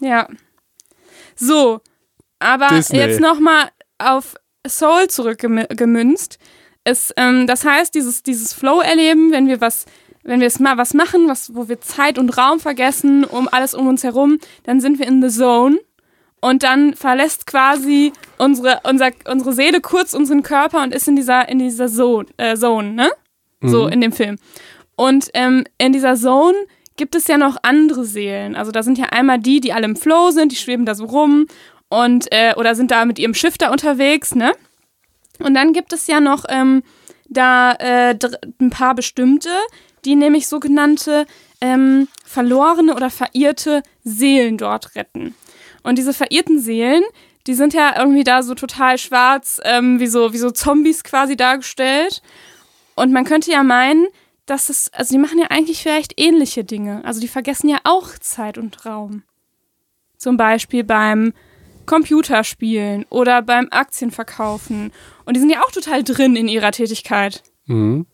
Ja. 0.00 0.28
So, 1.36 1.80
aber 2.38 2.68
Disney. 2.68 2.98
jetzt 2.98 3.20
nochmal 3.20 3.68
auf 3.98 4.34
Soul 4.66 5.08
zurückgemünzt. 5.08 6.38
Es, 6.84 7.12
ähm, 7.16 7.46
das 7.46 7.64
heißt, 7.64 7.94
dieses, 7.94 8.22
dieses 8.22 8.52
Flow-Erleben, 8.52 9.30
wenn 9.32 9.46
wir 9.46 9.60
was, 9.60 9.84
wenn 10.24 10.40
wir 10.40 10.46
es 10.46 10.58
mal 10.58 10.76
was 10.78 10.94
machen, 10.94 11.28
was, 11.28 11.54
wo 11.54 11.68
wir 11.68 11.80
Zeit 11.80 12.18
und 12.18 12.36
Raum 12.38 12.60
vergessen, 12.60 13.24
um 13.24 13.48
alles 13.50 13.74
um 13.74 13.86
uns 13.88 14.02
herum, 14.04 14.38
dann 14.64 14.80
sind 14.80 14.98
wir 14.98 15.06
in 15.06 15.22
the 15.22 15.28
zone. 15.36 15.78
Und 16.40 16.62
dann 16.62 16.94
verlässt 16.94 17.46
quasi 17.46 18.12
unsere, 18.38 18.80
unser, 18.84 19.10
unsere 19.28 19.52
Seele 19.52 19.80
kurz 19.80 20.14
unseren 20.14 20.42
Körper 20.44 20.82
und 20.84 20.94
ist 20.94 21.08
in 21.08 21.16
dieser, 21.16 21.48
in 21.48 21.58
dieser 21.58 21.88
Zone, 21.88 22.26
äh, 22.36 22.56
Zone, 22.56 22.92
ne? 22.92 23.10
So 23.60 23.88
in 23.88 24.00
dem 24.00 24.12
Film. 24.12 24.36
Und 24.98 25.30
ähm, 25.34 25.62
in 25.78 25.92
dieser 25.92 26.16
Zone 26.16 26.56
gibt 26.96 27.14
es 27.14 27.28
ja 27.28 27.38
noch 27.38 27.56
andere 27.62 28.04
Seelen. 28.04 28.56
Also 28.56 28.72
da 28.72 28.82
sind 28.82 28.98
ja 28.98 29.06
einmal 29.06 29.38
die, 29.38 29.60
die 29.60 29.72
alle 29.72 29.84
im 29.84 29.94
Flow 29.94 30.32
sind, 30.32 30.50
die 30.50 30.56
schweben 30.56 30.84
da 30.84 30.96
so 30.96 31.04
rum 31.04 31.46
und 31.88 32.26
äh, 32.32 32.54
oder 32.56 32.74
sind 32.74 32.90
da 32.90 33.04
mit 33.04 33.20
ihrem 33.20 33.32
Schiff 33.32 33.56
da 33.56 33.70
unterwegs, 33.70 34.34
ne? 34.34 34.52
Und 35.38 35.54
dann 35.54 35.72
gibt 35.72 35.92
es 35.92 36.08
ja 36.08 36.18
noch 36.18 36.44
ähm, 36.48 36.82
da 37.28 37.74
äh, 37.74 38.18
ein 38.60 38.70
paar 38.70 38.96
bestimmte, 38.96 39.50
die 40.04 40.16
nämlich 40.16 40.48
sogenannte 40.48 41.26
ähm, 41.60 42.08
verlorene 42.26 42.96
oder 42.96 43.08
verirrte 43.08 43.84
Seelen 44.02 44.58
dort 44.58 44.96
retten. 44.96 45.36
Und 45.84 45.96
diese 45.96 46.12
verirrten 46.12 46.58
Seelen, 46.58 47.04
die 47.46 47.54
sind 47.54 47.72
ja 47.72 47.96
irgendwie 47.96 48.24
da 48.24 48.42
so 48.42 48.56
total 48.56 48.98
schwarz, 48.98 49.60
ähm, 49.62 50.00
wie, 50.00 50.08
so, 50.08 50.32
wie 50.32 50.38
so 50.38 50.50
Zombies 50.50 51.04
quasi 51.04 51.36
dargestellt. 51.36 52.20
Und 52.96 53.12
man 53.12 53.24
könnte 53.24 53.52
ja 53.52 53.62
meinen, 53.62 54.08
dass 54.48 54.68
es, 54.70 54.92
also 54.92 55.12
die 55.12 55.18
machen 55.18 55.38
ja 55.38 55.46
eigentlich 55.50 55.82
vielleicht 55.82 56.18
ähnliche 56.20 56.64
Dinge. 56.64 57.04
Also 57.04 57.20
die 57.20 57.28
vergessen 57.28 57.68
ja 57.68 57.78
auch 57.84 58.18
Zeit 58.18 58.58
und 58.58 58.84
Raum. 58.86 59.22
Zum 60.16 60.36
Beispiel 60.36 60.84
beim 60.84 61.32
Computerspielen 61.86 63.04
oder 63.10 63.42
beim 63.42 63.68
Aktienverkaufen. 63.70 64.92
Und 65.24 65.34
die 65.34 65.40
sind 65.40 65.50
ja 65.50 65.62
auch 65.62 65.70
total 65.70 66.02
drin 66.02 66.36
in 66.36 66.48
ihrer 66.48 66.72
Tätigkeit. 66.72 67.42
mhm, 67.66 68.06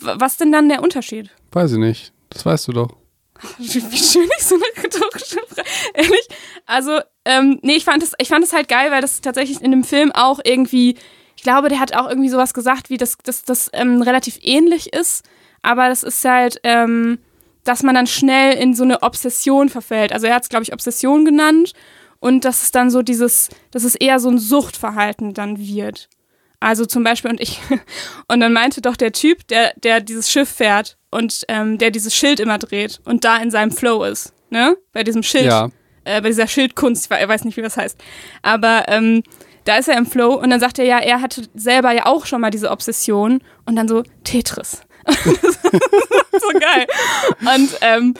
Was 0.00 0.36
denn 0.36 0.52
dann 0.52 0.68
der 0.68 0.82
Unterschied? 0.82 1.30
weiß 1.52 1.72
ich 1.72 1.78
nicht. 1.78 2.12
Das 2.30 2.44
weißt 2.44 2.68
du 2.68 2.72
doch. 2.72 2.88
Wie 3.58 3.68
schön 3.68 4.28
ich 4.36 4.44
so 4.44 4.54
eine 4.56 4.84
rhetorische 4.84 5.40
Frage. 5.48 5.68
Ehrlich? 5.94 6.28
Also, 6.66 6.98
ähm, 7.24 7.58
nee, 7.62 7.76
ich 7.76 7.84
fand 7.84 8.02
es 8.02 8.12
ich 8.18 8.28
fand 8.28 8.44
es 8.44 8.52
halt 8.52 8.68
geil, 8.68 8.90
weil 8.90 9.00
das 9.00 9.20
tatsächlich 9.20 9.60
in 9.62 9.70
dem 9.70 9.84
Film 9.84 10.10
auch 10.12 10.40
irgendwie, 10.44 10.96
ich 11.36 11.42
glaube, 11.42 11.68
der 11.68 11.80
hat 11.80 11.94
auch 11.94 12.08
irgendwie 12.08 12.28
sowas 12.28 12.52
gesagt, 12.54 12.90
wie 12.90 12.96
das, 12.96 13.16
das, 13.22 13.42
das 13.42 13.70
ähm, 13.72 14.02
relativ 14.02 14.38
ähnlich 14.42 14.92
ist. 14.92 15.24
Aber 15.66 15.88
das 15.88 16.02
ist 16.02 16.24
halt, 16.24 16.60
ähm, 16.62 17.18
dass 17.64 17.82
man 17.82 17.94
dann 17.96 18.06
schnell 18.06 18.52
in 18.56 18.74
so 18.74 18.84
eine 18.84 19.02
Obsession 19.02 19.68
verfällt. 19.68 20.12
Also 20.12 20.26
er 20.26 20.34
hat 20.36 20.44
es, 20.44 20.48
glaube 20.48 20.62
ich, 20.62 20.72
Obsession 20.72 21.24
genannt. 21.24 21.72
Und 22.20 22.44
dass 22.44 22.62
es 22.62 22.70
dann 22.70 22.90
so 22.90 23.02
dieses, 23.02 23.48
dass 23.72 23.84
es 23.84 23.94
eher 23.94 24.20
so 24.20 24.28
ein 24.30 24.38
Suchtverhalten 24.38 25.34
dann 25.34 25.58
wird. 25.58 26.08
Also 26.60 26.86
zum 26.86 27.04
Beispiel, 27.04 27.30
und 27.30 27.40
ich, 27.40 27.60
und 28.28 28.40
dann 28.40 28.52
meinte 28.52 28.80
doch 28.80 28.96
der 28.96 29.12
Typ, 29.12 29.46
der, 29.48 29.72
der 29.76 30.00
dieses 30.00 30.30
Schiff 30.30 30.48
fährt 30.48 30.96
und 31.10 31.44
ähm, 31.48 31.76
der 31.78 31.90
dieses 31.90 32.14
Schild 32.14 32.40
immer 32.40 32.58
dreht 32.58 33.00
und 33.04 33.24
da 33.24 33.36
in 33.36 33.50
seinem 33.50 33.70
Flow 33.70 34.04
ist, 34.04 34.32
ne? 34.50 34.76
Bei 34.92 35.02
diesem 35.04 35.22
Schild, 35.22 35.44
Ja. 35.46 35.68
äh, 36.04 36.22
bei 36.22 36.28
dieser 36.28 36.46
Schildkunst, 36.46 37.04
ich 37.04 37.10
we- 37.10 37.22
ich 37.22 37.28
weiß 37.28 37.44
nicht, 37.44 37.56
wie 37.58 37.62
das 37.62 37.76
heißt. 37.76 37.98
Aber 38.42 38.84
ähm, 38.88 39.22
da 39.64 39.76
ist 39.76 39.88
er 39.88 39.98
im 39.98 40.06
Flow 40.06 40.34
und 40.34 40.48
dann 40.48 40.60
sagt 40.60 40.78
er 40.78 40.86
ja, 40.86 40.98
er 40.98 41.20
hatte 41.20 41.42
selber 41.54 41.92
ja 41.92 42.06
auch 42.06 42.24
schon 42.24 42.40
mal 42.40 42.50
diese 42.50 42.70
Obsession 42.70 43.42
und 43.66 43.76
dann 43.76 43.88
so 43.88 44.02
Tetris. 44.24 44.80
so 46.32 46.48
geil. 46.58 46.86
Und 47.40 47.78
ähm, 47.80 48.14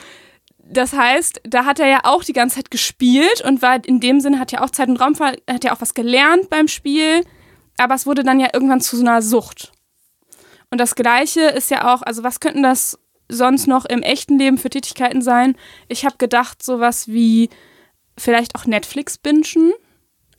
das 0.69 0.93
heißt, 0.93 1.41
da 1.43 1.65
hat 1.65 1.79
er 1.79 1.87
ja 1.87 1.99
auch 2.03 2.23
die 2.23 2.33
ganze 2.33 2.57
Zeit 2.57 2.71
gespielt 2.71 3.41
und 3.41 3.61
war 3.61 3.83
in 3.85 3.99
dem 3.99 4.19
Sinne 4.19 4.39
hat 4.39 4.51
ja 4.51 4.61
auch 4.61 4.69
Zeit 4.69 4.89
und 4.89 4.97
Raum, 4.97 5.17
hat 5.19 5.63
ja 5.63 5.73
auch 5.73 5.81
was 5.81 5.93
gelernt 5.93 6.49
beim 6.49 6.67
Spiel, 6.67 7.23
aber 7.77 7.95
es 7.95 8.05
wurde 8.05 8.23
dann 8.23 8.39
ja 8.39 8.49
irgendwann 8.53 8.81
zu 8.81 8.97
so 8.97 9.03
einer 9.03 9.21
Sucht. 9.21 9.71
Und 10.69 10.79
das 10.79 10.95
Gleiche 10.95 11.41
ist 11.41 11.71
ja 11.71 11.93
auch, 11.93 12.01
also 12.01 12.23
was 12.23 12.39
könnten 12.39 12.63
das 12.63 12.99
sonst 13.29 13.67
noch 13.67 13.85
im 13.85 14.01
echten 14.01 14.37
Leben 14.37 14.57
für 14.57 14.69
Tätigkeiten 14.69 15.21
sein? 15.21 15.55
Ich 15.87 16.05
habe 16.05 16.17
gedacht, 16.17 16.63
sowas 16.63 17.07
wie 17.07 17.49
vielleicht 18.17 18.55
auch 18.55 18.65
Netflix 18.65 19.17
bingen, 19.17 19.73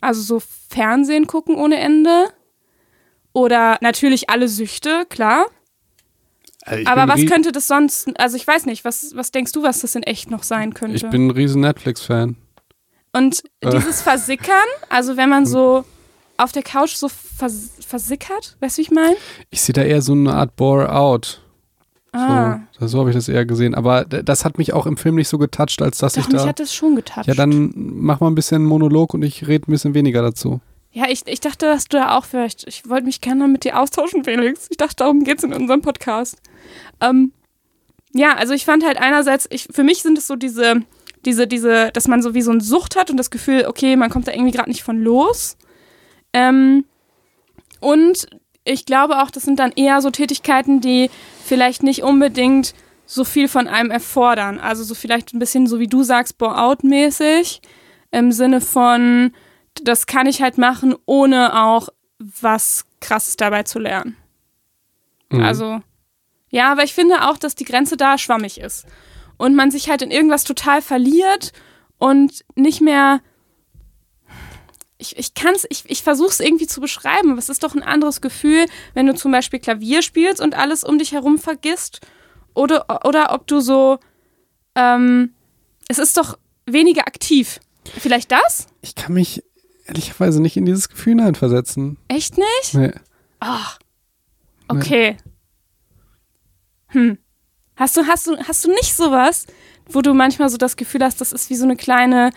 also 0.01 0.21
so 0.21 0.43
Fernsehen 0.69 1.27
gucken 1.27 1.57
ohne 1.57 1.77
Ende. 1.77 2.27
Oder 3.33 3.79
natürlich 3.81 4.31
alle 4.31 4.49
Süchte, 4.49 5.07
klar. 5.09 5.47
Also 6.69 6.87
Aber 6.87 7.09
was 7.13 7.25
könnte 7.27 7.53
das 7.53 7.67
sonst, 7.67 8.09
also 8.21 8.37
ich 8.37 8.47
weiß 8.47 8.67
nicht, 8.67 8.85
was, 8.85 9.13
was 9.15 9.31
denkst 9.31 9.53
du, 9.53 9.63
was 9.63 9.81
das 9.81 9.95
in 9.95 10.03
echt 10.03 10.31
noch 10.31 10.43
sein 10.43 10.75
könnte? 10.75 10.97
Ich 10.97 11.09
bin 11.09 11.27
ein 11.29 11.31
riesen 11.31 11.63
Netflix-Fan. 11.63 12.37
Und 13.13 13.43
Äh. 13.61 13.71
dieses 13.71 14.03
Versickern, 14.03 14.55
also 14.91 15.17
wenn 15.17 15.29
man 15.31 15.47
so 15.47 15.85
auf 16.37 16.53
der 16.53 16.63
Couch 16.63 16.95
so 16.95 17.09
vers 17.09 17.71
versickert, 17.87 18.57
weißt 18.61 18.77
du, 18.77 18.81
wie 18.81 18.83
ich 18.83 18.91
meine? 18.91 19.17
Ich 19.51 19.61
sehe 19.63 19.73
da 19.73 19.83
eher 19.83 20.03
so 20.03 20.13
eine 20.13 20.35
Art 20.35 20.55
Bore-out. 20.57 21.43
Ah, 22.13 22.61
So, 22.79 22.87
so 22.87 22.99
habe 23.01 23.11
ich 23.11 23.17
das 23.17 23.29
eher 23.29 23.45
gesehen. 23.45 23.75
Aber 23.75 24.05
das 24.05 24.45
hat 24.45 24.57
mich 24.59 24.73
auch 24.73 24.87
im 24.87 24.97
Film 24.97 25.17
nicht 25.17 25.29
so 25.29 25.39
getoucht, 25.39 25.83
als 25.83 25.99
dass 25.99 26.15
doch, 26.15 26.23
ich 26.23 26.29
mich 26.29 26.43
da. 26.43 26.49
hat 26.49 26.61
das 26.61 26.75
schon 26.75 26.97
getoucht. 26.97 27.27
Ja, 27.27 27.35
dann 27.35 27.73
mach 27.75 28.21
mal 28.21 28.29
ein 28.29 28.35
bisschen 28.35 28.65
Monolog 28.65 29.15
und 29.15 29.23
ich 29.23 29.47
rede 29.47 29.71
ein 29.71 29.73
bisschen 29.73 29.95
weniger 29.95 30.23
dazu. 30.23 30.61
Ja, 30.93 31.05
ich, 31.09 31.27
ich 31.27 31.41
dachte, 31.41 31.67
dass 31.67 31.87
du 31.87 31.99
da 31.99 32.17
auch 32.17 32.25
vielleicht, 32.25 32.67
ich 32.67 32.89
wollte 32.89 33.05
mich 33.05 33.21
gerne 33.21 33.47
mit 33.47 33.65
dir 33.65 33.79
austauschen, 33.79 34.25
Felix. 34.25 34.69
Ich 34.71 34.77
dachte, 34.79 34.97
darum 34.97 35.23
geht's 35.23 35.45
in 35.45 35.53
unserem 35.53 35.83
Podcast. 35.83 36.41
Ähm, 37.01 37.33
ja, 38.13 38.35
also 38.35 38.55
ich 38.55 38.65
fand 38.65 38.85
halt 38.85 38.99
einerseits, 38.99 39.47
ich, 39.51 39.69
für 39.71 39.85
mich 39.85 40.03
sind 40.03 40.17
es 40.17 40.27
so 40.27 40.35
diese, 40.35 40.83
diese, 41.25 41.47
diese, 41.47 41.91
dass 41.93 42.09
man 42.09 42.23
so 42.23 42.35
wie 42.35 42.43
so 42.43 42.51
eine 42.51 42.63
Sucht 42.63 42.97
hat 42.97 43.11
und 43.11 43.17
das 43.17 43.31
Gefühl, 43.31 43.67
okay, 43.67 43.97
man 43.97 44.11
kommt 44.11 44.29
da 44.29 44.33
irgendwie 44.33 44.53
gerade 44.53 44.71
nicht 44.71 44.83
von 44.83 44.99
los. 44.99 45.57
Ähm, 46.33 46.85
und 47.81 48.27
ich 48.65 48.87
glaube 48.87 49.23
auch, 49.23 49.31
das 49.31 49.43
sind 49.43 49.59
dann 49.59 49.73
eher 49.73 50.01
so 50.01 50.11
Tätigkeiten, 50.11 50.81
die 50.81 51.11
vielleicht 51.45 51.83
nicht 51.83 52.03
unbedingt 52.03 52.75
so 53.07 53.25
viel 53.25 53.49
von 53.49 53.69
einem 53.69 53.91
erfordern. 53.91 54.59
Also 54.59 54.85
so 54.85 54.95
vielleicht 54.95 55.33
ein 55.33 55.39
bisschen 55.39 55.67
so 55.67 55.79
wie 55.79 55.87
du 55.87 56.03
sagst, 56.03 56.39
Bore-out-mäßig. 56.39 57.63
Im 58.11 58.33
Sinne 58.33 58.61
von, 58.61 59.33
das 59.87 60.07
kann 60.07 60.27
ich 60.27 60.43
halt 60.43 60.59
machen, 60.59 60.95
ohne 61.07 61.63
auch 61.63 61.89
was 62.19 62.85
krasses 63.01 63.37
dabei 63.37 63.63
zu 63.63 63.79
lernen. 63.79 64.17
Mhm. 65.31 65.43
Also, 65.43 65.81
ja, 66.51 66.73
aber 66.73 66.85
ich 66.85 66.95
finde 66.95 67.29
auch, 67.29 67.39
dass 67.39 67.55
die 67.55 67.65
Grenze 67.65 67.97
da 67.97 68.19
schwammig 68.19 68.59
ist. 68.59 68.87
Und 69.37 69.55
man 69.55 69.71
sich 69.71 69.89
halt 69.89 70.03
in 70.03 70.11
irgendwas 70.11 70.45
total 70.45 70.83
verliert 70.83 71.53
und 71.99 72.45
nicht 72.57 72.81
mehr. 72.81 73.21
Ich, 75.01 75.17
ich 75.17 75.35
kann's, 75.35 75.65
ich, 75.71 75.89
ich 75.89 76.03
versuche 76.03 76.31
es 76.31 76.41
irgendwie 76.41 76.67
zu 76.67 76.81
beschreiben. 76.81 77.31
aber 77.31 77.39
Es 77.39 77.49
ist 77.49 77.63
doch 77.63 77.75
ein 77.75 77.85
anderes 77.85 78.21
Gefühl, 78.21 78.67
wenn 78.95 79.07
du 79.07 79.15
zum 79.15 79.31
Beispiel 79.31 79.61
Klavier 79.61 80.03
spielst 80.03 80.41
und 80.41 80.57
alles 80.57 80.83
um 80.83 80.99
dich 80.99 81.13
herum 81.13 81.39
vergisst. 81.39 82.01
Oder, 82.55 83.07
oder 83.07 83.33
ob 83.33 83.47
du 83.47 83.61
so. 83.61 83.99
Ähm, 84.75 85.35
es 85.87 85.99
ist 85.99 86.17
doch 86.17 86.37
weniger 86.67 87.07
aktiv. 87.07 87.61
Vielleicht 87.99 88.33
das? 88.33 88.67
Ich 88.83 88.97
kann 88.97 89.15
mich 89.15 89.43
ehrlicherweise 89.89 90.41
nicht 90.41 90.57
in 90.57 90.67
dieses 90.67 90.89
Gefühl 90.89 91.15
hineinversetzen. 91.15 91.97
Echt 92.09 92.37
nicht? 92.39 92.75
Nee. 92.75 92.93
Ach. 93.41 93.79
Okay. 94.69 95.17
Hm. 96.89 97.19
Hast 97.77 97.97
du, 97.97 98.07
hast 98.07 98.27
du, 98.27 98.37
hast 98.37 98.65
du 98.65 98.71
nicht 98.71 98.95
sowas, 98.95 99.47
wo 99.89 100.03
du 100.03 100.13
manchmal 100.15 100.49
so 100.51 100.57
das 100.57 100.77
Gefühl 100.77 101.03
hast, 101.05 101.21
das 101.21 101.33
ist 101.33 101.49
wie 101.51 101.55
so 101.55 101.65
eine 101.65 101.77
kleine. 101.77 102.31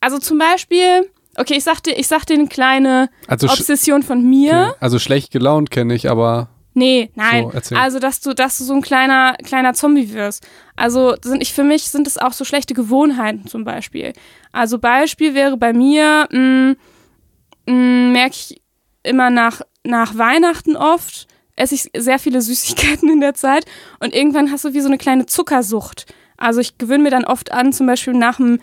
Also 0.00 0.18
zum 0.18 0.38
Beispiel, 0.38 1.10
okay, 1.36 1.54
ich 1.56 1.64
sag 1.64 1.80
dir, 1.82 1.98
ich 1.98 2.08
sag 2.08 2.24
dir 2.26 2.34
eine 2.34 2.48
kleine 2.48 3.10
Also, 3.26 3.48
Obsession 3.48 4.02
von 4.02 4.28
mir. 4.28 4.68
okay. 4.70 4.76
also 4.80 4.98
schlecht 4.98 5.30
gelaunt 5.32 5.70
kenne 5.70 5.94
ich, 5.94 6.10
aber 6.10 6.48
Nee, 6.74 7.10
nein. 7.14 7.50
So, 7.62 7.76
also, 7.76 7.98
dass 7.98 8.20
du, 8.20 8.34
dass 8.34 8.58
du 8.58 8.64
so 8.64 8.74
ein 8.74 8.82
kleiner, 8.82 9.34
kleiner 9.44 9.74
Zombie 9.74 10.12
wirst. 10.12 10.46
Also, 10.76 11.14
sind 11.22 11.42
ich, 11.42 11.52
für 11.52 11.64
mich 11.64 11.84
sind 11.84 12.06
es 12.06 12.18
auch 12.18 12.32
so 12.32 12.44
schlechte 12.44 12.74
Gewohnheiten 12.74 13.46
zum 13.46 13.64
Beispiel. 13.64 14.12
Also, 14.52 14.78
Beispiel 14.78 15.34
wäre 15.34 15.56
bei 15.56 15.72
mir, 15.72 16.28
mh, 16.30 16.74
mh, 17.66 18.12
merke 18.12 18.36
ich 18.36 18.62
immer 19.02 19.30
nach, 19.30 19.60
nach 19.84 20.16
Weihnachten 20.16 20.76
oft, 20.76 21.26
esse 21.56 21.74
ich 21.74 21.90
sehr 21.96 22.18
viele 22.18 22.40
Süßigkeiten 22.40 23.10
in 23.10 23.20
der 23.20 23.34
Zeit 23.34 23.66
und 24.00 24.14
irgendwann 24.14 24.50
hast 24.50 24.64
du 24.64 24.72
wie 24.72 24.80
so 24.80 24.88
eine 24.88 24.98
kleine 24.98 25.26
Zuckersucht. 25.26 26.12
Also, 26.38 26.60
ich 26.60 26.78
gewöhne 26.78 27.02
mir 27.02 27.10
dann 27.10 27.24
oft 27.24 27.52
an, 27.52 27.72
zum 27.72 27.86
Beispiel 27.86 28.14
nach 28.14 28.36
dem 28.36 28.60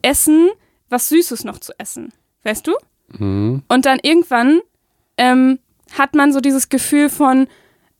Essen 0.00 0.48
was 0.88 1.08
Süßes 1.08 1.44
noch 1.44 1.58
zu 1.58 1.72
essen. 1.78 2.12
Weißt 2.44 2.66
du? 2.66 2.72
mhm. 3.18 3.62
Und 3.68 3.86
dann 3.86 3.98
irgendwann 4.02 4.60
ähm, 5.16 5.58
hat 5.98 6.14
man 6.14 6.32
so 6.32 6.40
dieses 6.40 6.68
Gefühl 6.68 7.08
von, 7.08 7.46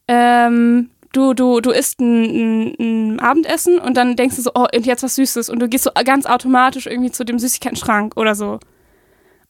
ähm, 0.08 0.90
du, 1.12 1.34
du, 1.34 1.60
du 1.60 1.70
isst 1.70 2.00
ein, 2.00 2.24
ein, 2.24 2.74
ein 2.78 3.20
Abendessen 3.20 3.78
und 3.78 3.96
dann 3.96 4.16
denkst 4.16 4.36
du 4.36 4.42
so, 4.42 4.50
oh, 4.54 4.66
und 4.74 4.86
jetzt 4.86 5.02
was 5.02 5.16
Süßes. 5.16 5.48
Und 5.50 5.60
du 5.60 5.68
gehst 5.68 5.84
so 5.84 5.90
ganz 6.04 6.26
automatisch 6.26 6.86
irgendwie 6.86 7.12
zu 7.12 7.24
dem 7.24 7.38
Süßigkeiten-Schrank 7.38 8.16
oder 8.16 8.34
so. 8.34 8.58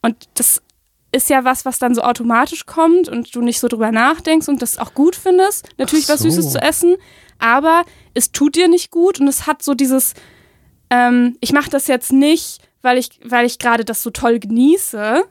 Und 0.03 0.16
das 0.34 0.62
ist 1.12 1.30
ja 1.30 1.45
was, 1.45 1.64
was 1.64 1.78
dann 1.78 1.95
so 1.95 2.03
automatisch 2.03 2.66
kommt 2.66 3.09
und 3.09 3.34
du 3.34 3.43
nicht 3.43 3.61
so 3.61 3.68
drüber 3.68 3.93
nachdenkst 3.93 4.49
und 4.49 4.62
das 4.62 4.78
auch 4.78 4.95
gut 4.95 5.14
findest, 5.14 5.68
natürlich 5.76 6.07
Ach 6.07 6.14
was 6.14 6.20
Süßes 6.20 6.45
so. 6.47 6.51
zu 6.53 6.62
essen, 6.62 6.97
aber 7.38 7.84
es 8.14 8.32
tut 8.32 8.57
dir 8.57 8.66
nicht 8.66 8.90
gut 8.90 9.20
und 9.20 9.28
es 9.28 9.47
hat 9.47 9.62
so 9.62 9.74
dieses, 9.74 10.14
ähm, 10.88 11.36
ich 11.40 11.53
mache 11.53 11.68
das 11.68 11.86
jetzt 11.86 12.12
nicht, 12.12 12.61
weil 12.80 12.97
ich, 12.97 13.20
weil 13.24 13.45
ich 13.45 13.59
gerade 13.59 13.84
das 13.84 14.03
so 14.03 14.11
toll 14.11 14.38
genieße 14.38 15.24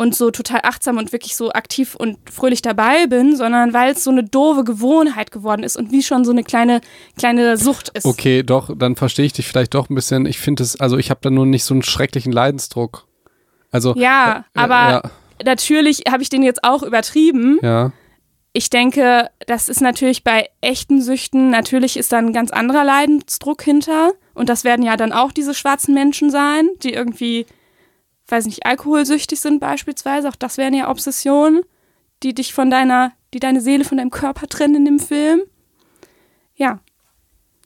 und 0.00 0.14
so 0.14 0.30
total 0.30 0.60
achtsam 0.62 0.96
und 0.96 1.12
wirklich 1.12 1.36
so 1.36 1.52
aktiv 1.52 1.94
und 1.94 2.16
fröhlich 2.30 2.62
dabei 2.62 3.06
bin, 3.06 3.36
sondern 3.36 3.74
weil 3.74 3.92
es 3.92 4.02
so 4.02 4.10
eine 4.10 4.24
doofe 4.24 4.64
Gewohnheit 4.64 5.30
geworden 5.30 5.62
ist 5.62 5.76
und 5.76 5.92
wie 5.92 6.02
schon 6.02 6.24
so 6.24 6.30
eine 6.30 6.42
kleine, 6.42 6.80
kleine 7.18 7.58
Sucht 7.58 7.90
ist. 7.90 8.06
okay, 8.06 8.42
doch, 8.42 8.74
dann 8.74 8.96
verstehe 8.96 9.26
ich 9.26 9.34
dich 9.34 9.46
vielleicht 9.46 9.74
doch 9.74 9.90
ein 9.90 9.94
bisschen. 9.94 10.24
Ich 10.24 10.38
finde 10.38 10.62
es, 10.62 10.80
also 10.80 10.96
ich 10.96 11.10
habe 11.10 11.20
da 11.22 11.28
nur 11.28 11.44
nicht 11.44 11.64
so 11.64 11.74
einen 11.74 11.82
schrecklichen 11.82 12.32
Leidensdruck. 12.32 13.06
Also 13.70 13.94
Ja, 13.94 14.46
äh, 14.54 14.58
aber 14.58 14.74
ja, 14.90 15.02
natürlich 15.44 16.04
habe 16.10 16.22
ich 16.22 16.30
den 16.30 16.42
jetzt 16.42 16.64
auch 16.64 16.82
übertrieben. 16.82 17.58
ja. 17.62 17.92
Ich 18.52 18.68
denke, 18.68 19.30
das 19.46 19.68
ist 19.68 19.80
natürlich 19.80 20.24
bei 20.24 20.48
echten 20.60 21.00
Süchten, 21.00 21.50
natürlich 21.50 21.96
ist 21.96 22.10
da 22.10 22.18
ein 22.18 22.32
ganz 22.32 22.50
anderer 22.50 22.82
Leidensdruck 22.82 23.62
hinter. 23.62 24.10
Und 24.34 24.48
das 24.48 24.64
werden 24.64 24.84
ja 24.84 24.96
dann 24.96 25.12
auch 25.12 25.30
diese 25.30 25.54
schwarzen 25.54 25.94
Menschen 25.94 26.30
sein, 26.30 26.68
die 26.82 26.92
irgendwie, 26.92 27.46
weiß 28.30 28.46
nicht, 28.46 28.66
alkoholsüchtig 28.66 29.40
sind 29.40 29.60
beispielsweise. 29.60 30.28
Auch 30.28 30.36
das 30.36 30.58
wären 30.58 30.74
ja 30.74 30.90
Obsessionen, 30.90 31.62
die 32.22 32.34
dich 32.34 32.54
von 32.54 32.70
deiner, 32.70 33.12
die 33.34 33.40
deine 33.40 33.60
Seele 33.60 33.84
von 33.84 33.98
deinem 33.98 34.10
Körper 34.10 34.46
trennen 34.46 34.76
in 34.76 34.84
dem 34.84 34.98
Film. 34.98 35.42
Ja. 36.54 36.80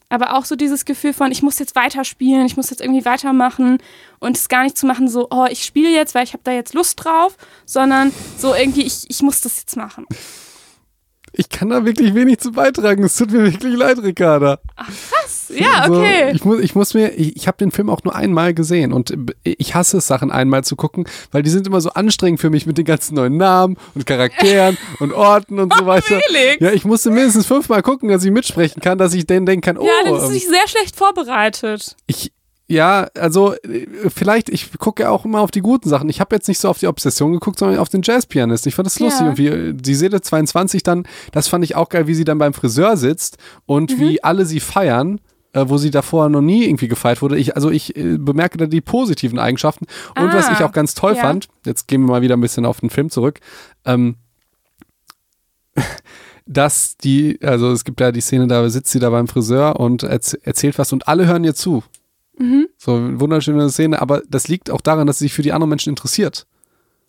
Aber 0.08 0.36
auch 0.36 0.44
so 0.44 0.54
dieses 0.54 0.84
Gefühl 0.84 1.12
von, 1.12 1.32
ich 1.32 1.42
muss 1.42 1.58
jetzt 1.58 1.74
weiterspielen, 1.74 2.46
ich 2.46 2.56
muss 2.56 2.70
jetzt 2.70 2.80
irgendwie 2.80 3.04
weitermachen 3.04 3.78
und 4.20 4.36
es 4.36 4.48
gar 4.48 4.62
nicht 4.62 4.78
zu 4.78 4.86
machen, 4.86 5.08
so, 5.08 5.28
oh, 5.30 5.46
ich 5.50 5.64
spiele 5.64 5.90
jetzt, 5.90 6.14
weil 6.14 6.24
ich 6.24 6.34
habe 6.34 6.44
da 6.44 6.52
jetzt 6.52 6.74
Lust 6.74 7.02
drauf, 7.02 7.36
sondern 7.64 8.12
so 8.38 8.54
irgendwie, 8.54 8.82
ich, 8.82 9.08
ich 9.08 9.22
muss 9.22 9.40
das 9.40 9.58
jetzt 9.58 9.76
machen. 9.76 10.06
Ich 11.36 11.48
kann 11.48 11.68
da 11.68 11.84
wirklich 11.84 12.14
wenig 12.14 12.38
zu 12.38 12.52
beitragen. 12.52 13.02
Es 13.02 13.16
tut 13.16 13.32
mir 13.32 13.42
wirklich 13.44 13.76
leid, 13.76 13.98
Ricarda. 14.02 14.60
Ja, 15.48 15.80
Also, 15.82 15.98
okay. 15.98 16.30
ich, 16.32 16.44
muss, 16.44 16.60
ich 16.60 16.74
muss 16.74 16.94
mir, 16.94 17.08
ich, 17.10 17.36
ich 17.36 17.48
habe 17.48 17.56
den 17.58 17.72
Film 17.72 17.90
auch 17.90 18.04
nur 18.04 18.14
einmal 18.14 18.54
gesehen 18.54 18.92
und 18.92 19.14
ich 19.42 19.74
hasse 19.74 19.98
es, 19.98 20.06
Sachen 20.06 20.30
einmal 20.30 20.62
zu 20.62 20.76
gucken, 20.76 21.06
weil 21.32 21.42
die 21.42 21.50
sind 21.50 21.66
immer 21.66 21.80
so 21.80 21.90
anstrengend 21.90 22.40
für 22.40 22.50
mich 22.50 22.66
mit 22.66 22.78
den 22.78 22.84
ganzen 22.84 23.16
neuen 23.16 23.36
Namen 23.36 23.76
und 23.94 24.06
Charakteren 24.06 24.78
und 25.00 25.12
Orten 25.12 25.58
und 25.58 25.74
so 25.76 25.86
weiter. 25.86 26.20
Felix. 26.20 26.60
Ja, 26.60 26.70
ich 26.70 26.84
musste 26.84 27.10
mindestens 27.10 27.46
fünfmal 27.46 27.82
gucken, 27.82 28.08
dass 28.08 28.24
ich 28.24 28.30
mitsprechen 28.30 28.80
kann, 28.80 28.98
dass 28.98 29.12
ich 29.12 29.26
denen 29.26 29.44
denken 29.44 29.62
kann, 29.62 29.78
oh, 29.78 29.84
ja, 29.84 29.92
dann 30.04 30.14
ist 30.16 30.24
ähm, 30.24 30.30
sich 30.30 30.46
sehr 30.46 30.68
schlecht 30.68 30.96
vorbereitet. 30.96 31.96
ich, 32.06 32.32
ja, 32.66 33.08
also 33.18 33.54
äh, 33.54 33.86
vielleicht, 34.08 34.48
ich 34.48 34.72
gucke 34.78 35.02
ja 35.02 35.10
auch 35.10 35.24
immer 35.24 35.40
auf 35.40 35.50
die 35.50 35.60
guten 35.60 35.88
Sachen. 35.88 36.08
Ich 36.08 36.20
habe 36.20 36.34
jetzt 36.34 36.48
nicht 36.48 36.58
so 36.58 36.68
auf 36.68 36.78
die 36.78 36.86
Obsession 36.86 37.32
geguckt, 37.32 37.58
sondern 37.58 37.78
auf 37.78 37.88
den 37.90 38.02
Jazzpianisten. 38.02 38.68
Ich 38.70 38.74
fand 38.74 38.86
das 38.86 38.98
lustig. 38.98 39.20
Ja. 39.22 39.28
Und 39.28 39.38
wie 39.38 39.46
äh, 39.48 39.74
die 39.74 39.94
Seele 39.94 40.20
22 40.20 40.82
dann, 40.82 41.06
das 41.32 41.48
fand 41.48 41.62
ich 41.64 41.76
auch 41.76 41.88
geil, 41.90 42.06
wie 42.06 42.14
sie 42.14 42.24
dann 42.24 42.38
beim 42.38 42.54
Friseur 42.54 42.96
sitzt 42.96 43.36
und 43.66 43.92
Mhm. 43.96 44.00
wie 44.00 44.24
alle 44.24 44.46
sie 44.46 44.60
feiern. 44.60 45.20
Äh, 45.52 45.68
wo 45.68 45.78
sie 45.78 45.92
davor 45.92 46.28
noch 46.30 46.40
nie 46.40 46.64
irgendwie 46.64 46.88
gefeiert 46.88 47.22
wurde. 47.22 47.38
Ich, 47.38 47.54
also 47.54 47.70
ich 47.70 47.94
äh, 47.96 48.18
bemerke 48.18 48.58
da 48.58 48.66
die 48.66 48.80
positiven 48.80 49.38
Eigenschaften. 49.38 49.86
Und 50.18 50.34
was 50.34 50.48
Ah, 50.48 50.52
ich 50.52 50.64
auch 50.64 50.72
ganz 50.72 50.94
toll 50.94 51.14
ja. 51.14 51.20
fand, 51.20 51.46
jetzt 51.64 51.86
gehen 51.86 52.00
wir 52.00 52.08
mal 52.08 52.22
wieder 52.22 52.36
ein 52.36 52.40
bisschen 52.40 52.66
auf 52.66 52.80
den 52.80 52.90
Film 52.90 53.08
zurück, 53.08 53.38
ähm, 53.84 54.16
dass 56.46 56.96
die, 56.96 57.38
also 57.40 57.70
es 57.70 57.84
gibt 57.84 58.00
ja 58.00 58.10
die 58.10 58.20
Szene, 58.20 58.48
da 58.48 58.68
sitzt 58.68 58.90
sie 58.90 58.98
da 58.98 59.10
beim 59.10 59.28
Friseur 59.28 59.78
und 59.78 60.02
erz 60.02 60.34
erzählt 60.42 60.76
was 60.78 60.92
und 60.92 61.06
alle 61.06 61.26
hören 61.26 61.44
ihr 61.44 61.54
zu. 61.54 61.84
Mhm. 62.38 62.68
So 62.76 62.94
eine 62.94 63.20
wunderschöne 63.20 63.70
Szene, 63.70 64.00
aber 64.00 64.22
das 64.28 64.48
liegt 64.48 64.70
auch 64.70 64.80
daran, 64.80 65.06
dass 65.06 65.18
sie 65.18 65.26
sich 65.26 65.34
für 65.34 65.42
die 65.42 65.52
anderen 65.52 65.68
Menschen 65.70 65.90
interessiert. 65.90 66.46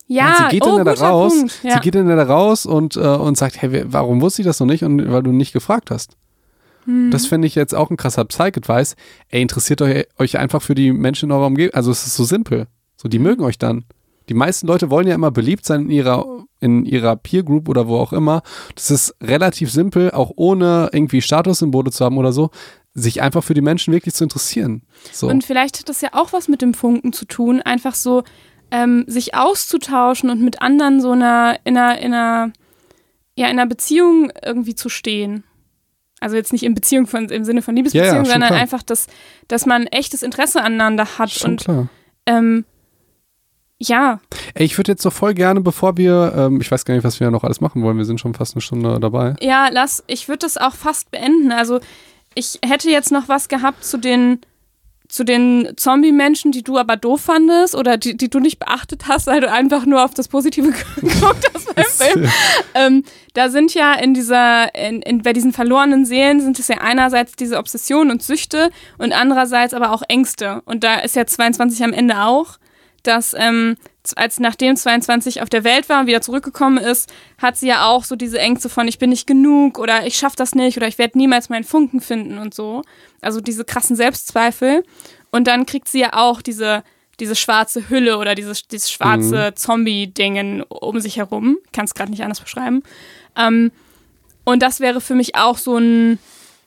Ja, 0.07 0.29
und 0.29 0.37
sie 0.37 0.49
geht 0.49 0.63
oh, 0.63 0.77
dann 0.77 0.85
da 0.85 0.93
raus, 0.93 1.33
Punkt. 1.35 1.59
Ja. 1.63 1.73
sie 1.73 1.79
geht 1.79 1.95
dann 1.95 2.07
da 2.07 2.23
raus 2.23 2.65
und, 2.65 2.95
äh, 2.95 2.99
und 2.99 3.37
sagt, 3.37 3.61
hey, 3.61 3.85
warum 3.87 4.21
wusste 4.21 4.41
ich 4.41 4.45
das 4.45 4.59
noch 4.59 4.67
nicht? 4.67 4.83
Und 4.83 5.11
weil 5.11 5.23
du 5.23 5.31
nicht 5.31 5.51
gefragt 5.51 5.89
hast. 5.89 6.15
Hm. 6.85 7.09
Das 7.09 7.25
finde 7.25 7.47
ich 7.47 7.55
jetzt 7.55 7.73
auch 7.73 7.89
ein 7.89 7.97
krasser 7.97 8.25
Psych-Advice. 8.25 8.95
Ey, 9.29 9.41
interessiert 9.41 9.81
euch, 9.81 10.05
euch 10.19 10.37
einfach 10.37 10.61
für 10.61 10.75
die 10.75 10.93
Menschen 10.93 11.29
in 11.29 11.31
eurer 11.31 11.47
Umgebung. 11.47 11.73
Also 11.73 11.91
es 11.91 12.05
ist 12.05 12.15
so 12.15 12.23
simpel. 12.23 12.67
So, 12.95 13.09
die 13.09 13.19
mögen 13.19 13.43
euch 13.43 13.57
dann. 13.57 13.85
Die 14.29 14.33
meisten 14.33 14.67
Leute 14.67 14.89
wollen 14.89 15.07
ja 15.07 15.15
immer 15.15 15.31
beliebt 15.31 15.65
sein 15.65 15.83
in 15.83 15.89
ihrer, 15.89 16.25
in 16.59 16.85
ihrer 16.85 17.15
Peer 17.15 17.43
Group 17.43 17.69
oder 17.69 17.87
wo 17.87 17.97
auch 17.97 18.13
immer. 18.13 18.41
Das 18.75 18.91
ist 18.91 19.15
relativ 19.21 19.71
simpel, 19.71 20.11
auch 20.11 20.31
ohne 20.35 20.89
irgendwie 20.93 21.21
Statussymbole 21.21 21.91
zu 21.91 22.03
haben 22.05 22.17
oder 22.17 22.31
so, 22.31 22.49
sich 22.95 23.21
einfach 23.21 23.43
für 23.43 23.53
die 23.53 23.61
Menschen 23.61 23.93
wirklich 23.93 24.15
zu 24.15 24.23
interessieren. 24.23 24.81
So. 25.11 25.27
Und 25.27 25.43
vielleicht 25.43 25.79
hat 25.79 25.89
das 25.89 25.99
ja 26.01 26.09
auch 26.13 26.31
was 26.33 26.47
mit 26.47 26.61
dem 26.61 26.73
Funken 26.73 27.11
zu 27.13 27.25
tun, 27.25 27.61
einfach 27.61 27.93
so 27.93 28.23
ähm, 28.71 29.03
sich 29.07 29.35
auszutauschen 29.35 30.29
und 30.29 30.41
mit 30.41 30.61
anderen 30.61 31.01
so 31.01 31.11
einer, 31.11 31.59
in 31.65 31.77
einer, 31.77 31.99
in 31.99 32.13
einer, 32.13 32.51
ja, 33.35 33.47
in 33.47 33.59
einer 33.59 33.67
Beziehung 33.67 34.31
irgendwie 34.43 34.75
zu 34.75 34.87
stehen. 34.89 35.43
Also 36.21 36.37
jetzt 36.37 36.53
nicht 36.53 36.63
in 36.63 36.73
Beziehung 36.73 37.05
von, 37.05 37.27
im 37.27 37.43
Sinne 37.43 37.61
von 37.61 37.75
Liebesbeziehung, 37.75 38.07
Ja, 38.13 38.23
ja, 38.23 38.25
sondern 38.25 38.47
klar. 38.49 38.59
einfach, 38.61 38.81
dass, 38.81 39.07
dass 39.49 39.65
man 39.65 39.87
echtes 39.87 40.23
Interesse 40.23 40.61
aneinander 40.63 41.05
hat. 41.19 41.29
Schon 41.31 41.51
und 41.51 41.61
klar. 41.61 41.89
ähm, 42.25 42.63
ja, 43.77 44.21
Ey, 44.53 44.65
ich 44.65 44.77
würde 44.77 44.93
jetzt 44.93 45.01
so 45.03 45.09
voll 45.09 45.33
gerne, 45.33 45.59
bevor 45.59 45.97
wir, 45.97 46.33
ähm, 46.35 46.61
ich 46.61 46.71
weiß 46.71 46.85
gar 46.85 46.93
nicht, 46.95 47.03
was 47.03 47.19
wir 47.19 47.29
noch 47.29 47.43
alles 47.43 47.59
machen 47.59 47.83
wollen, 47.83 47.97
wir 47.97 48.05
sind 48.05 48.21
schon 48.21 48.33
fast 48.33 48.55
eine 48.55 48.61
Stunde 48.61 49.01
dabei. 49.01 49.35
ja, 49.41 49.67
lass, 49.69 50.01
ich 50.07 50.29
würde 50.29 50.39
das 50.39 50.55
auch 50.55 50.73
fast 50.73 51.11
beenden. 51.11 51.51
Also 51.51 51.81
ich 52.35 52.59
hätte 52.63 52.89
jetzt 52.89 53.11
noch 53.11 53.27
was 53.27 53.47
gehabt 53.47 53.83
zu 53.83 53.97
den 53.97 54.39
zu 55.07 55.23
den 55.23 55.69
Zombie-Menschen, 55.77 56.51
die 56.51 56.63
du 56.63 56.77
aber 56.77 56.97
doof 56.97 57.21
fandest 57.21 57.75
oder 57.75 57.97
die, 57.97 58.17
die 58.17 58.29
du 58.29 58.39
nicht 58.39 58.57
beachtet 58.59 59.07
hast, 59.07 59.27
weil 59.27 59.39
du 59.39 59.51
einfach 59.51 59.85
nur 59.85 60.03
auf 60.03 60.13
das 60.13 60.27
Positive 60.27 60.71
geguckt 61.01 61.45
hast 61.53 61.75
beim 61.75 61.85
Film. 61.85 62.29
Ähm, 62.73 63.03
da 63.33 63.49
sind 63.49 63.73
ja 63.73 63.93
in 63.93 64.13
dieser, 64.13 64.73
in, 64.73 65.01
in, 65.03 65.21
bei 65.21 65.33
diesen 65.33 65.53
verlorenen 65.53 66.05
Seelen 66.05 66.41
sind 66.41 66.59
es 66.59 66.67
ja 66.67 66.77
einerseits 66.79 67.33
diese 67.33 67.57
Obsessionen 67.57 68.11
und 68.11 68.23
Süchte 68.23 68.71
und 68.97 69.13
andererseits 69.13 69.73
aber 69.73 69.91
auch 69.91 70.01
Ängste. 70.07 70.61
Und 70.65 70.83
da 70.83 70.95
ist 70.95 71.15
ja 71.15 71.25
22 71.25 71.83
am 71.83 71.93
Ende 71.93 72.21
auch, 72.21 72.57
dass 73.03 73.35
ähm, 73.37 73.77
als 74.13 74.39
nachdem 74.39 74.75
22 74.75 75.41
auf 75.41 75.49
der 75.49 75.63
Welt 75.63 75.89
war 75.89 76.01
und 76.01 76.07
wieder 76.07 76.21
zurückgekommen 76.21 76.77
ist, 76.77 77.11
hat 77.37 77.57
sie 77.57 77.67
ja 77.67 77.85
auch 77.85 78.03
so 78.03 78.15
diese 78.15 78.39
Ängste 78.39 78.69
von 78.69 78.87
ich 78.87 78.99
bin 78.99 79.09
nicht 79.09 79.27
genug 79.27 79.79
oder 79.79 80.05
ich 80.05 80.15
schaff 80.17 80.35
das 80.35 80.55
nicht 80.55 80.77
oder 80.77 80.87
ich 80.87 80.97
werde 80.97 81.17
niemals 81.17 81.49
meinen 81.49 81.63
Funken 81.63 82.01
finden 82.01 82.37
und 82.37 82.53
so. 82.53 82.83
Also 83.21 83.41
diese 83.41 83.65
krassen 83.65 83.95
Selbstzweifel. 83.95 84.83
Und 85.31 85.47
dann 85.47 85.65
kriegt 85.65 85.87
sie 85.87 85.99
ja 85.99 86.13
auch 86.13 86.41
diese 86.41 86.83
diese 87.19 87.35
schwarze 87.35 87.89
Hülle 87.89 88.17
oder 88.17 88.35
dieses, 88.35 88.67
dieses 88.67 88.91
schwarze 88.91 89.53
Zombie-Dingen 89.55 90.63
um 90.63 90.99
sich 90.99 91.17
herum. 91.17 91.57
Kann 91.71 91.85
es 91.85 91.93
gerade 91.93 92.11
nicht 92.11 92.23
anders 92.23 92.41
beschreiben. 92.41 92.83
Ähm, 93.37 93.71
und 94.43 94.61
das 94.61 94.79
wäre 94.79 95.01
für 95.01 95.15
mich 95.15 95.35
auch 95.35 95.57
so 95.57 95.77
ein, 95.77 96.19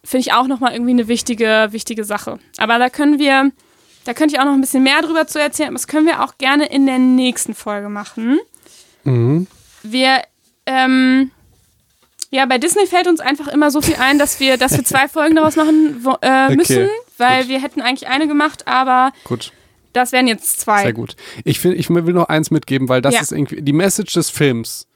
finde 0.03 0.21
ich 0.21 0.33
auch 0.33 0.47
nochmal 0.47 0.73
irgendwie 0.73 0.93
eine 0.93 1.09
wichtige, 1.09 1.69
wichtige 1.71 2.05
Sache. 2.05 2.39
Aber 2.57 2.79
da 2.79 2.89
können 2.89 3.19
wir, 3.19 3.53
da 4.09 4.15
könnte 4.15 4.35
ich 4.35 4.41
auch 4.41 4.47
noch 4.47 4.55
ein 4.55 4.61
bisschen 4.63 4.83
mehr 4.83 5.03
drüber 5.03 5.27
zu 5.27 5.39
erzählen, 5.39 5.69
aber 5.69 5.75
das 5.75 5.87
können 5.87 6.07
wir 6.07 6.23
auch 6.25 6.39
gerne 6.39 6.65
in 6.65 6.87
der 6.87 6.99
nächsten 6.99 7.53
Folge 7.55 7.91
machen. 7.91 8.39
Mhm. 9.05 9.47
Wir, 9.83 10.23
ähm, 10.65 11.31
ja, 12.31 12.47
bei 12.47 12.57
Disney 12.57 12.87
fällt 12.87 13.07
uns 13.07 13.21
einfach 13.21 13.49
immer 13.49 13.71
so 13.71 13.83
viel 13.83 13.97
ein, 13.97 14.19
dass 14.19 14.41
wir, 14.41 14.57
dass 14.57 14.75
wir 14.79 14.83
zwei 14.85 15.09
Folgen 15.09 15.37
daraus 15.37 15.57
machen 15.57 15.99
wo, 16.03 16.13
äh, 16.23 16.47
Okay, 16.47 16.57
müssen, 16.57 16.89
weil 17.19 17.43
gut. 17.43 17.49
wir 17.51 17.61
hätten 17.61 17.83
eigentlich 17.83 18.09
eine 18.09 18.27
gemacht, 18.27 18.67
aber 18.67 19.13
Gut, 19.25 19.53
das 19.93 20.13
wären 20.13 20.27
jetzt 20.27 20.59
zwei. 20.59 20.85
sehr 20.85 20.95
gut. 20.95 21.15
Ich, 21.45 21.61
find, 21.61 21.79
ich 21.79 21.91
will 21.91 22.15
noch 22.15 22.31
eins 22.31 22.51
mitgeben, 22.51 22.89
weil 22.89 23.03
das 23.03 23.13
Ja. 23.15 23.21
ist 23.21 23.33
irgendwie, 23.33 23.61
die 23.61 23.75
Message 23.75 24.15
des 24.15 24.31
Films 24.31 24.87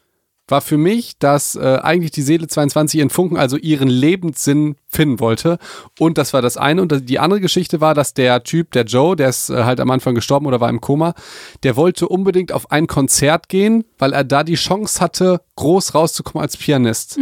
war 0.53 0.61
für 0.61 0.77
mich, 0.79 1.19
dass 1.19 1.57
äh, 1.57 1.81
eigentlich 1.83 2.13
die 2.13 2.23
Seele 2.23 2.47
22 2.47 3.01
ihren 3.01 3.11
Funken, 3.11 3.37
also 3.37 3.57
ihren 3.57 3.89
Lebenssinn 3.89 4.77
finden 4.87 5.19
wollte. 5.19 5.59
Und 5.99 6.17
das 6.19 6.33
war 6.33 6.41
das 6.43 6.57
eine. 6.57 6.81
Und 6.81 7.09
die 7.09 7.19
andere 7.19 7.41
Geschichte 7.41 7.81
war, 7.81 7.95
dass 7.95 8.15
der 8.15 8.45
Typ, 8.45 8.71
der 8.71 8.85
Joe, 8.85 9.17
der 9.17 9.29
ist 9.31 9.51
äh, 9.51 9.65
halt 9.65 9.81
am 9.81 9.91
Anfang 9.91 10.15
gestorben 10.15 10.47
oder 10.47 10.61
war 10.61 10.69
im 10.71 10.81
Koma, 10.81 11.15
der 11.65 11.75
wollte 11.75 12.07
unbedingt 12.07 12.53
auf 12.53 12.71
ein 12.71 12.87
Konzert 12.87 13.49
gehen, 13.49 13.85
weil 13.99 14.13
er 14.13 14.23
da 14.23 14.45
die 14.45 14.55
Chance 14.55 15.01
hatte, 15.01 15.41
groß 15.57 15.97
rauszukommen 15.97 16.43
als 16.43 16.57
Pianist. 16.57 17.19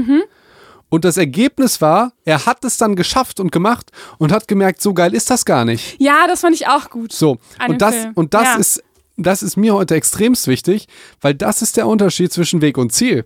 Und 0.89 1.05
das 1.05 1.17
Ergebnis 1.17 1.81
war, 1.81 2.13
er 2.25 2.47
hat 2.47 2.65
es 2.65 2.77
dann 2.77 2.97
geschafft 2.97 3.39
und 3.39 3.53
gemacht 3.53 3.93
und 4.19 4.33
hat 4.33 4.49
gemerkt, 4.49 4.83
so 4.83 4.93
geil 4.93 5.15
ist 5.15 5.31
das 5.31 5.45
gar 5.45 5.65
nicht. 5.65 5.97
Ja, 6.01 6.27
das 6.27 6.41
fand 6.41 6.57
ich 6.57 6.67
auch 6.67 6.91
gut. 6.91 7.13
So, 7.13 7.39
und 7.69 7.81
das, 7.81 7.95
Film. 7.95 8.13
und 8.17 8.35
das 8.35 8.43
Ja. 8.45 8.55
ist, 8.57 8.83
das 9.23 9.43
ist 9.43 9.57
mir 9.57 9.75
heute 9.75 9.95
extremst 9.95 10.47
wichtig, 10.47 10.87
weil 11.21 11.35
das 11.35 11.63
ist 11.63 11.77
der 11.77 11.87
Unterschied 11.87 12.33
zwischen 12.33 12.61
Weg 12.61 12.79
und 12.79 12.93
Ziel. 12.93 13.25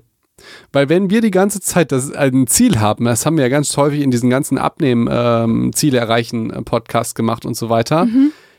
Weil 0.73 0.89
wenn 0.89 1.11
wir 1.11 1.21
die 1.21 1.31
ganze 1.31 1.61
Zeit 1.61 1.93
das 1.93 2.13
ein 2.13 2.47
Ziel 2.47 2.81
haben, 2.81 3.05
das 3.05 3.25
haben 3.25 3.37
wir 3.37 3.45
ja 3.45 3.49
ganz 3.49 3.77
häufig 3.77 4.01
in 4.01 4.11
diesen 4.11 4.31
ganzen 4.31 4.59
Abnehmen, 4.59 5.09
ähm, 5.11 5.73
Ziele 5.73 5.99
erreichen 5.99 6.51
äh, 6.51 6.63
Podcast 6.63 7.15
gemacht 7.15 7.47
und 7.47 7.55
so 7.55 7.69
weiter, 7.69 8.09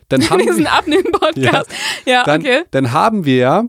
dann 0.09 0.21
haben 0.29 0.39
Diesen 0.39 0.63
wir, 0.63 0.71
Abnehmen-Podcast. 0.71 1.69
Ja, 2.05 2.23
dann, 2.23 2.41
okay. 2.41 2.63
dann 2.71 2.91
haben 2.91 3.25
wir 3.25 3.35
ja 3.35 3.65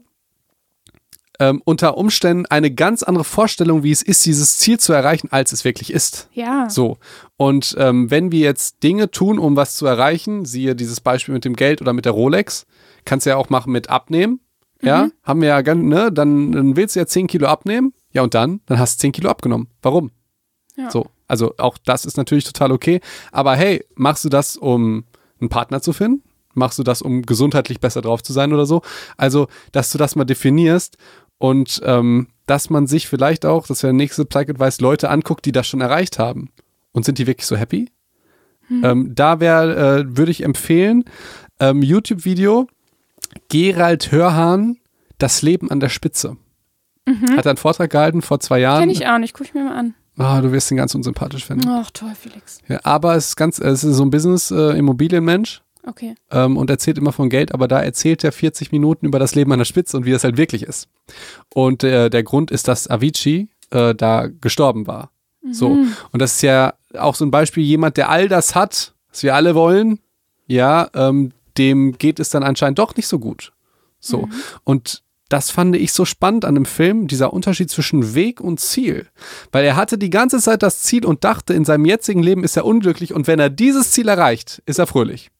ähm, 1.38 1.60
unter 1.64 1.96
Umständen 1.96 2.46
eine 2.46 2.70
ganz 2.70 3.02
andere 3.02 3.24
Vorstellung, 3.24 3.82
wie 3.82 3.90
es 3.90 4.02
ist, 4.02 4.24
dieses 4.24 4.58
Ziel 4.58 4.78
zu 4.78 4.92
erreichen, 4.92 5.28
als 5.30 5.52
es 5.52 5.64
wirklich 5.64 5.92
ist. 5.92 6.28
Ja. 6.32 6.68
So. 6.70 6.98
Und 7.36 7.74
ähm, 7.78 8.10
wenn 8.10 8.32
wir 8.32 8.40
jetzt 8.40 8.82
Dinge 8.82 9.10
tun, 9.10 9.38
um 9.38 9.56
was 9.56 9.76
zu 9.76 9.86
erreichen, 9.86 10.44
siehe 10.44 10.74
dieses 10.74 11.00
Beispiel 11.00 11.34
mit 11.34 11.44
dem 11.44 11.56
Geld 11.56 11.80
oder 11.80 11.92
mit 11.92 12.04
der 12.04 12.12
Rolex, 12.12 12.66
kannst 13.06 13.24
du 13.24 13.30
ja 13.30 13.36
auch 13.36 13.48
machen 13.48 13.72
mit 13.72 13.88
Abnehmen. 13.88 14.40
Ja, 14.82 15.08
haben 15.22 15.40
wir 15.40 15.48
ja, 15.48 15.74
ne, 15.74 16.12
dann, 16.12 16.52
dann 16.52 16.76
willst 16.76 16.96
du 16.96 17.00
ja 17.00 17.06
10 17.06 17.28
Kilo 17.28 17.46
abnehmen. 17.46 17.94
Ja, 18.12 18.22
und 18.22 18.34
dann? 18.34 18.60
Dann 18.66 18.78
hast 18.78 18.98
du 18.98 19.02
10 19.02 19.12
Kilo 19.12 19.30
abgenommen. 19.30 19.68
Warum? 19.80 20.10
Ja. 20.76 20.90
So. 20.90 21.06
Also 21.28 21.54
auch 21.56 21.78
das 21.78 22.04
ist 22.04 22.18
natürlich 22.18 22.44
total 22.44 22.72
okay. 22.72 23.00
Aber 23.32 23.56
hey, 23.56 23.84
machst 23.94 24.24
du 24.24 24.28
das, 24.28 24.56
um 24.56 25.04
einen 25.40 25.48
Partner 25.48 25.80
zu 25.80 25.92
finden? 25.92 26.22
Machst 26.52 26.78
du 26.78 26.82
das, 26.82 27.02
um 27.02 27.22
gesundheitlich 27.22 27.80
besser 27.80 28.02
drauf 28.02 28.22
zu 28.22 28.32
sein 28.32 28.52
oder 28.52 28.66
so? 28.66 28.82
Also, 29.16 29.48
dass 29.72 29.90
du 29.90 29.98
das 29.98 30.14
mal 30.14 30.24
definierst 30.24 30.96
und 31.38 31.80
ähm, 31.84 32.28
dass 32.46 32.70
man 32.70 32.86
sich 32.86 33.08
vielleicht 33.08 33.44
auch, 33.44 33.66
das 33.66 33.82
wäre 33.82 33.92
der 33.92 33.98
nächste 33.98 34.24
Plug 34.24 34.48
Advice, 34.48 34.80
Leute 34.80 35.10
anguckt, 35.10 35.44
die 35.44 35.52
das 35.52 35.66
schon 35.66 35.80
erreicht 35.80 36.18
haben. 36.18 36.50
Und 36.92 37.04
sind 37.04 37.18
die 37.18 37.26
wirklich 37.26 37.46
so 37.46 37.56
happy? 37.56 37.90
Ähm, 38.82 39.14
da 39.14 39.40
wäre, 39.40 40.00
äh, 40.00 40.16
würde 40.16 40.30
ich 40.30 40.42
empfehlen, 40.42 41.04
ähm, 41.60 41.82
YouTube-Video 41.82 42.68
Gerald 43.48 44.10
Hörhahn, 44.12 44.78
Das 45.18 45.42
Leben 45.42 45.70
an 45.70 45.80
der 45.80 45.88
Spitze. 45.88 46.36
Hat 47.36 47.46
er 47.46 47.50
einen 47.50 47.56
Vortrag 47.56 47.90
gehalten 47.90 48.20
vor 48.20 48.40
zwei 48.40 48.58
Jahren. 48.58 48.80
Kenn 48.80 48.90
ich 48.90 49.06
auch 49.06 49.18
nicht. 49.18 49.32
Guck 49.32 49.46
ich 49.46 49.54
mir 49.54 49.62
mal 49.64 49.76
an. 49.76 49.94
Ah, 50.18 50.40
du 50.40 50.50
wirst 50.50 50.70
ihn 50.70 50.76
ganz 50.76 50.94
unsympathisch 50.94 51.44
finden. 51.44 51.68
Ach, 51.68 51.90
toll, 51.92 52.12
Felix. 52.20 52.58
Ja, 52.68 52.80
aber 52.84 53.14
es 53.16 53.28
ist 53.28 53.36
ganz, 53.36 53.58
es 53.58 53.84
ist 53.84 53.96
so 53.96 54.02
ein 54.04 54.10
Business-Immobilienmensch 54.10 55.62
Okay. 55.86 56.14
ähm, 56.32 56.56
und 56.56 56.68
erzählt 56.68 56.98
immer 56.98 57.12
von 57.12 57.28
Geld, 57.28 57.54
aber 57.54 57.68
da 57.68 57.80
erzählt 57.80 58.24
er 58.24 58.32
40 58.32 58.72
Minuten 58.72 59.06
über 59.06 59.18
das 59.20 59.34
Leben 59.36 59.52
an 59.52 59.58
der 59.60 59.64
Spitze 59.66 59.96
und 59.96 60.04
wie 60.04 60.10
es 60.10 60.24
halt 60.24 60.36
wirklich 60.36 60.64
ist. 60.64 60.88
Und 61.54 61.84
äh, 61.84 62.10
der 62.10 62.24
Grund 62.24 62.50
ist, 62.50 62.66
dass 62.66 62.90
Avicii 62.90 63.48
äh, 63.70 63.94
da 63.94 64.26
gestorben 64.26 64.86
war. 64.88 65.10
So. 65.52 65.68
Und 66.10 66.20
das 66.22 66.32
ist 66.36 66.42
ja 66.42 66.74
auch 66.98 67.14
so 67.14 67.24
ein 67.24 67.30
Beispiel, 67.30 67.62
jemand, 67.62 67.96
der 67.98 68.08
all 68.10 68.26
das 68.26 68.56
hat, 68.56 68.94
was 69.10 69.22
wir 69.22 69.36
alle 69.36 69.54
wollen, 69.54 70.00
ja, 70.48 70.88
ähm, 70.92 71.30
dem 71.58 71.98
geht 71.98 72.20
es 72.20 72.28
dann 72.28 72.42
anscheinend 72.42 72.78
doch 72.78 72.96
nicht 72.96 73.08
so 73.08 73.18
gut. 73.18 73.52
So. 73.98 74.28
Und 74.64 75.02
das 75.28 75.50
fand 75.50 75.74
ich 75.74 75.92
so 75.92 76.04
spannend 76.04 76.44
an 76.44 76.54
dem 76.54 76.66
Film, 76.66 77.08
dieser 77.08 77.32
Unterschied 77.32 77.70
zwischen 77.70 78.14
Weg 78.14 78.40
und 78.40 78.60
Ziel. 78.60 79.06
Weil 79.50 79.64
er 79.64 79.76
hatte 79.76 79.98
die 79.98 80.10
ganze 80.10 80.38
Zeit 80.38 80.62
das 80.62 80.82
Ziel 80.82 81.04
und 81.04 81.24
dachte, 81.24 81.52
in 81.52 81.64
seinem 81.64 81.84
jetzigen 81.84 82.22
Leben 82.22 82.44
ist 82.44 82.56
er 82.56 82.64
unglücklich 82.64 83.12
und 83.12 83.26
wenn 83.26 83.40
er 83.40 83.50
dieses 83.50 83.90
Ziel 83.90 84.08
erreicht, 84.08 84.62
ist 84.66 84.78
er 84.78 84.86
fröhlich. 84.86 85.30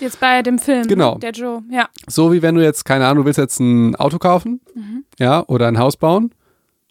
Jetzt 0.00 0.20
bei 0.20 0.42
dem 0.42 0.58
Film. 0.58 0.86
Genau. 0.86 1.18
Der 1.18 1.30
Joe. 1.30 1.62
Ja. 1.70 1.88
So 2.06 2.32
wie 2.32 2.42
wenn 2.42 2.54
du 2.54 2.62
jetzt, 2.62 2.84
keine 2.84 3.06
Ahnung, 3.06 3.22
du 3.22 3.26
willst 3.26 3.38
jetzt 3.38 3.60
ein 3.60 3.96
Auto 3.96 4.18
kaufen, 4.18 4.60
ja, 5.18 5.44
oder 5.46 5.66
ein 5.68 5.78
Haus 5.78 5.96
bauen 5.96 6.34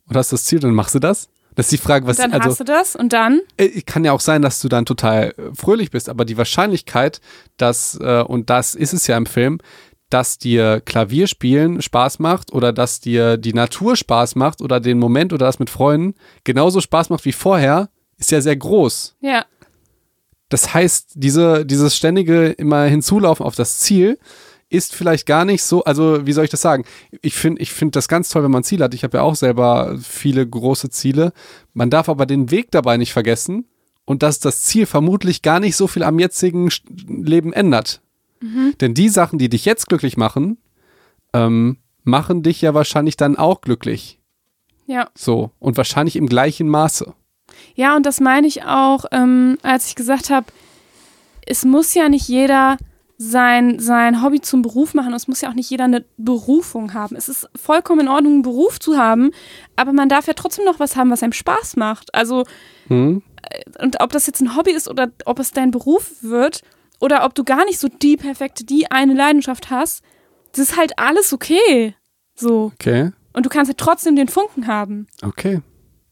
und 0.07 0.15
hast 0.15 0.31
das 0.31 0.45
Ziel, 0.45 0.59
dann 0.59 0.73
machst 0.73 0.95
du 0.95 0.99
das. 0.99 1.29
Das 1.57 1.65
ist 1.65 1.71
die 1.71 1.77
Frage, 1.83 2.05
was, 2.05 2.17
Dann 2.17 2.31
also, 2.33 2.51
hast 2.51 2.59
du 2.59 2.63
das 2.63 2.95
und 2.95 3.13
dann? 3.13 3.41
äh, 3.57 3.81
kann 3.81 4.05
ja 4.05 4.11
auch 4.11 4.19
sein, 4.19 4.43
dass 4.43 4.61
du 4.61 4.69
dann 4.69 4.85
total 4.85 5.33
äh, 5.37 5.55
fröhlich 5.55 5.89
bist, 5.89 6.07
aber 6.07 6.23
die 6.23 6.37
Wahrscheinlichkeit, 6.37 7.19
dass, 7.57 7.99
äh, 7.99 8.21
und 8.21 8.51
das 8.51 8.75
ist 8.75 8.93
es 8.93 9.07
ja 9.07 9.17
im 9.17 9.25
Film, 9.25 9.57
dass 10.11 10.37
dir 10.37 10.81
Klavierspielen 10.85 11.81
Spaß 11.81 12.19
macht 12.19 12.53
oder 12.53 12.73
dass 12.73 12.99
dir 12.99 13.37
die 13.37 13.53
Natur 13.53 13.95
Spaß 13.95 14.35
macht 14.35 14.61
oder 14.61 14.79
den 14.79 14.99
Moment 14.99 15.33
oder 15.33 15.47
das 15.47 15.57
mit 15.57 15.71
Freunden 15.71 16.13
genauso 16.43 16.79
Spaß 16.79 17.09
macht 17.09 17.25
wie 17.25 17.33
vorher, 17.33 17.89
ist 18.19 18.29
ja 18.29 18.39
sehr 18.39 18.55
groß. 18.55 19.15
Ja. 19.21 19.43
Das 20.49 20.75
heißt, 20.75 21.13
diese, 21.15 21.65
dieses 21.65 21.97
ständige 21.97 22.49
immer 22.49 22.83
hinzulaufen 22.83 23.43
auf 23.43 23.55
das 23.55 23.79
Ziel 23.79 24.19
ist 24.69 24.93
vielleicht 24.93 25.25
gar 25.25 25.45
nicht 25.45 25.63
so, 25.63 25.83
also 25.83 26.25
wie 26.25 26.33
soll 26.33 26.43
ich 26.43 26.49
das 26.49 26.61
sagen? 26.61 26.83
Ich 27.21 27.35
finde 27.35 27.61
ich 27.61 27.71
finde 27.71 27.91
das 27.91 28.07
ganz 28.07 28.29
toll, 28.29 28.43
wenn 28.43 28.51
man 28.51 28.63
Ziele 28.63 28.83
hat. 28.83 28.93
Ich 28.93 29.03
habe 29.03 29.17
ja 29.17 29.23
auch 29.23 29.35
selber 29.35 29.97
viele 30.01 30.45
große 30.47 30.89
Ziele. 30.89 31.31
Man 31.73 31.89
darf 31.89 32.09
aber 32.09 32.25
den 32.25 32.51
Weg 32.51 32.71
dabei 32.71 32.97
nicht 32.97 33.13
vergessen 33.13 33.65
und 34.05 34.23
dass 34.23 34.39
das 34.39 34.63
Ziel 34.63 34.85
vermutlich 34.85 35.41
gar 35.41 35.59
nicht 35.59 35.75
so 35.75 35.87
viel 35.87 36.03
am 36.03 36.19
jetzigen 36.19 36.69
Leben 37.07 37.53
ändert. 37.53 38.01
Denn 38.81 38.93
die 38.93 39.09
Sachen, 39.09 39.39
die 39.39 39.49
dich 39.49 39.65
jetzt 39.65 39.87
glücklich 39.87 40.17
machen, 40.17 40.57
ähm, 41.33 41.77
machen 42.03 42.43
dich 42.43 42.61
ja 42.61 42.73
wahrscheinlich 42.73 43.17
dann 43.17 43.35
auch 43.35 43.61
glücklich. 43.61 44.19
Ja. 44.85 45.09
So. 45.15 45.51
Und 45.59 45.77
wahrscheinlich 45.77 46.15
im 46.15 46.27
gleichen 46.27 46.69
Maße. 46.69 47.13
Ja, 47.75 47.95
und 47.95 48.05
das 48.05 48.19
meine 48.19 48.47
ich 48.47 48.63
auch, 48.63 49.05
ähm, 49.11 49.57
als 49.63 49.87
ich 49.87 49.95
gesagt 49.95 50.29
habe, 50.29 50.47
es 51.45 51.65
muss 51.65 51.93
ja 51.93 52.09
nicht 52.09 52.27
jeder 52.27 52.77
sein, 53.17 53.79
sein 53.79 54.21
Hobby 54.21 54.41
zum 54.41 54.61
Beruf 54.61 54.93
machen. 54.93 55.07
Und 55.09 55.15
es 55.15 55.27
muss 55.27 55.41
ja 55.41 55.49
auch 55.49 55.53
nicht 55.55 55.69
jeder 55.69 55.85
eine 55.85 56.05
Berufung 56.17 56.93
haben. 56.93 57.15
Es 57.15 57.29
ist 57.29 57.49
vollkommen 57.55 58.01
in 58.01 58.07
Ordnung, 58.07 58.33
einen 58.33 58.41
Beruf 58.43 58.79
zu 58.79 58.97
haben, 58.97 59.31
aber 59.75 59.91
man 59.93 60.07
darf 60.09 60.27
ja 60.27 60.33
trotzdem 60.33 60.65
noch 60.65 60.79
was 60.79 60.95
haben, 60.95 61.09
was 61.09 61.23
einem 61.23 61.33
Spaß 61.33 61.75
macht. 61.77 62.13
Also, 62.13 62.43
Hm? 62.87 63.23
und 63.81 64.01
ob 64.01 64.11
das 64.11 64.27
jetzt 64.27 64.41
ein 64.41 64.55
Hobby 64.55 64.71
ist 64.71 64.87
oder 64.87 65.09
ob 65.25 65.39
es 65.39 65.51
dein 65.51 65.71
Beruf 65.71 66.15
wird 66.21 66.61
oder 66.99 67.25
ob 67.25 67.33
du 67.35 67.43
gar 67.43 67.65
nicht 67.65 67.79
so 67.79 67.87
die 67.87 68.17
perfekte, 68.17 68.63
die 68.63 68.91
eine 68.91 69.13
Leidenschaft 69.13 69.69
hast, 69.71 70.03
das 70.51 70.69
ist 70.71 70.77
halt 70.77 70.97
alles 70.99 71.33
okay. 71.33 71.95
So. 72.35 72.71
Okay. 72.75 73.11
Und 73.33 73.45
du 73.45 73.49
kannst 73.49 73.69
ja 73.69 73.75
trotzdem 73.77 74.15
den 74.15 74.27
Funken 74.27 74.67
haben. 74.67 75.07
Okay. 75.23 75.61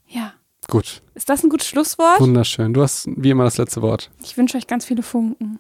Ja. 0.08 0.34
Gut. 0.68 1.02
Ist 1.14 1.30
das 1.30 1.44
ein 1.44 1.50
gutes 1.50 1.68
Schlusswort? 1.68 2.20
Wunderschön. 2.20 2.74
Du 2.74 2.82
hast 2.82 3.08
wie 3.16 3.30
immer 3.30 3.44
das 3.44 3.58
letzte 3.58 3.82
Wort. 3.82 4.10
Ich 4.24 4.36
wünsche 4.38 4.58
euch 4.58 4.66
ganz 4.68 4.86
viele 4.86 5.04
Funken. 5.04 5.60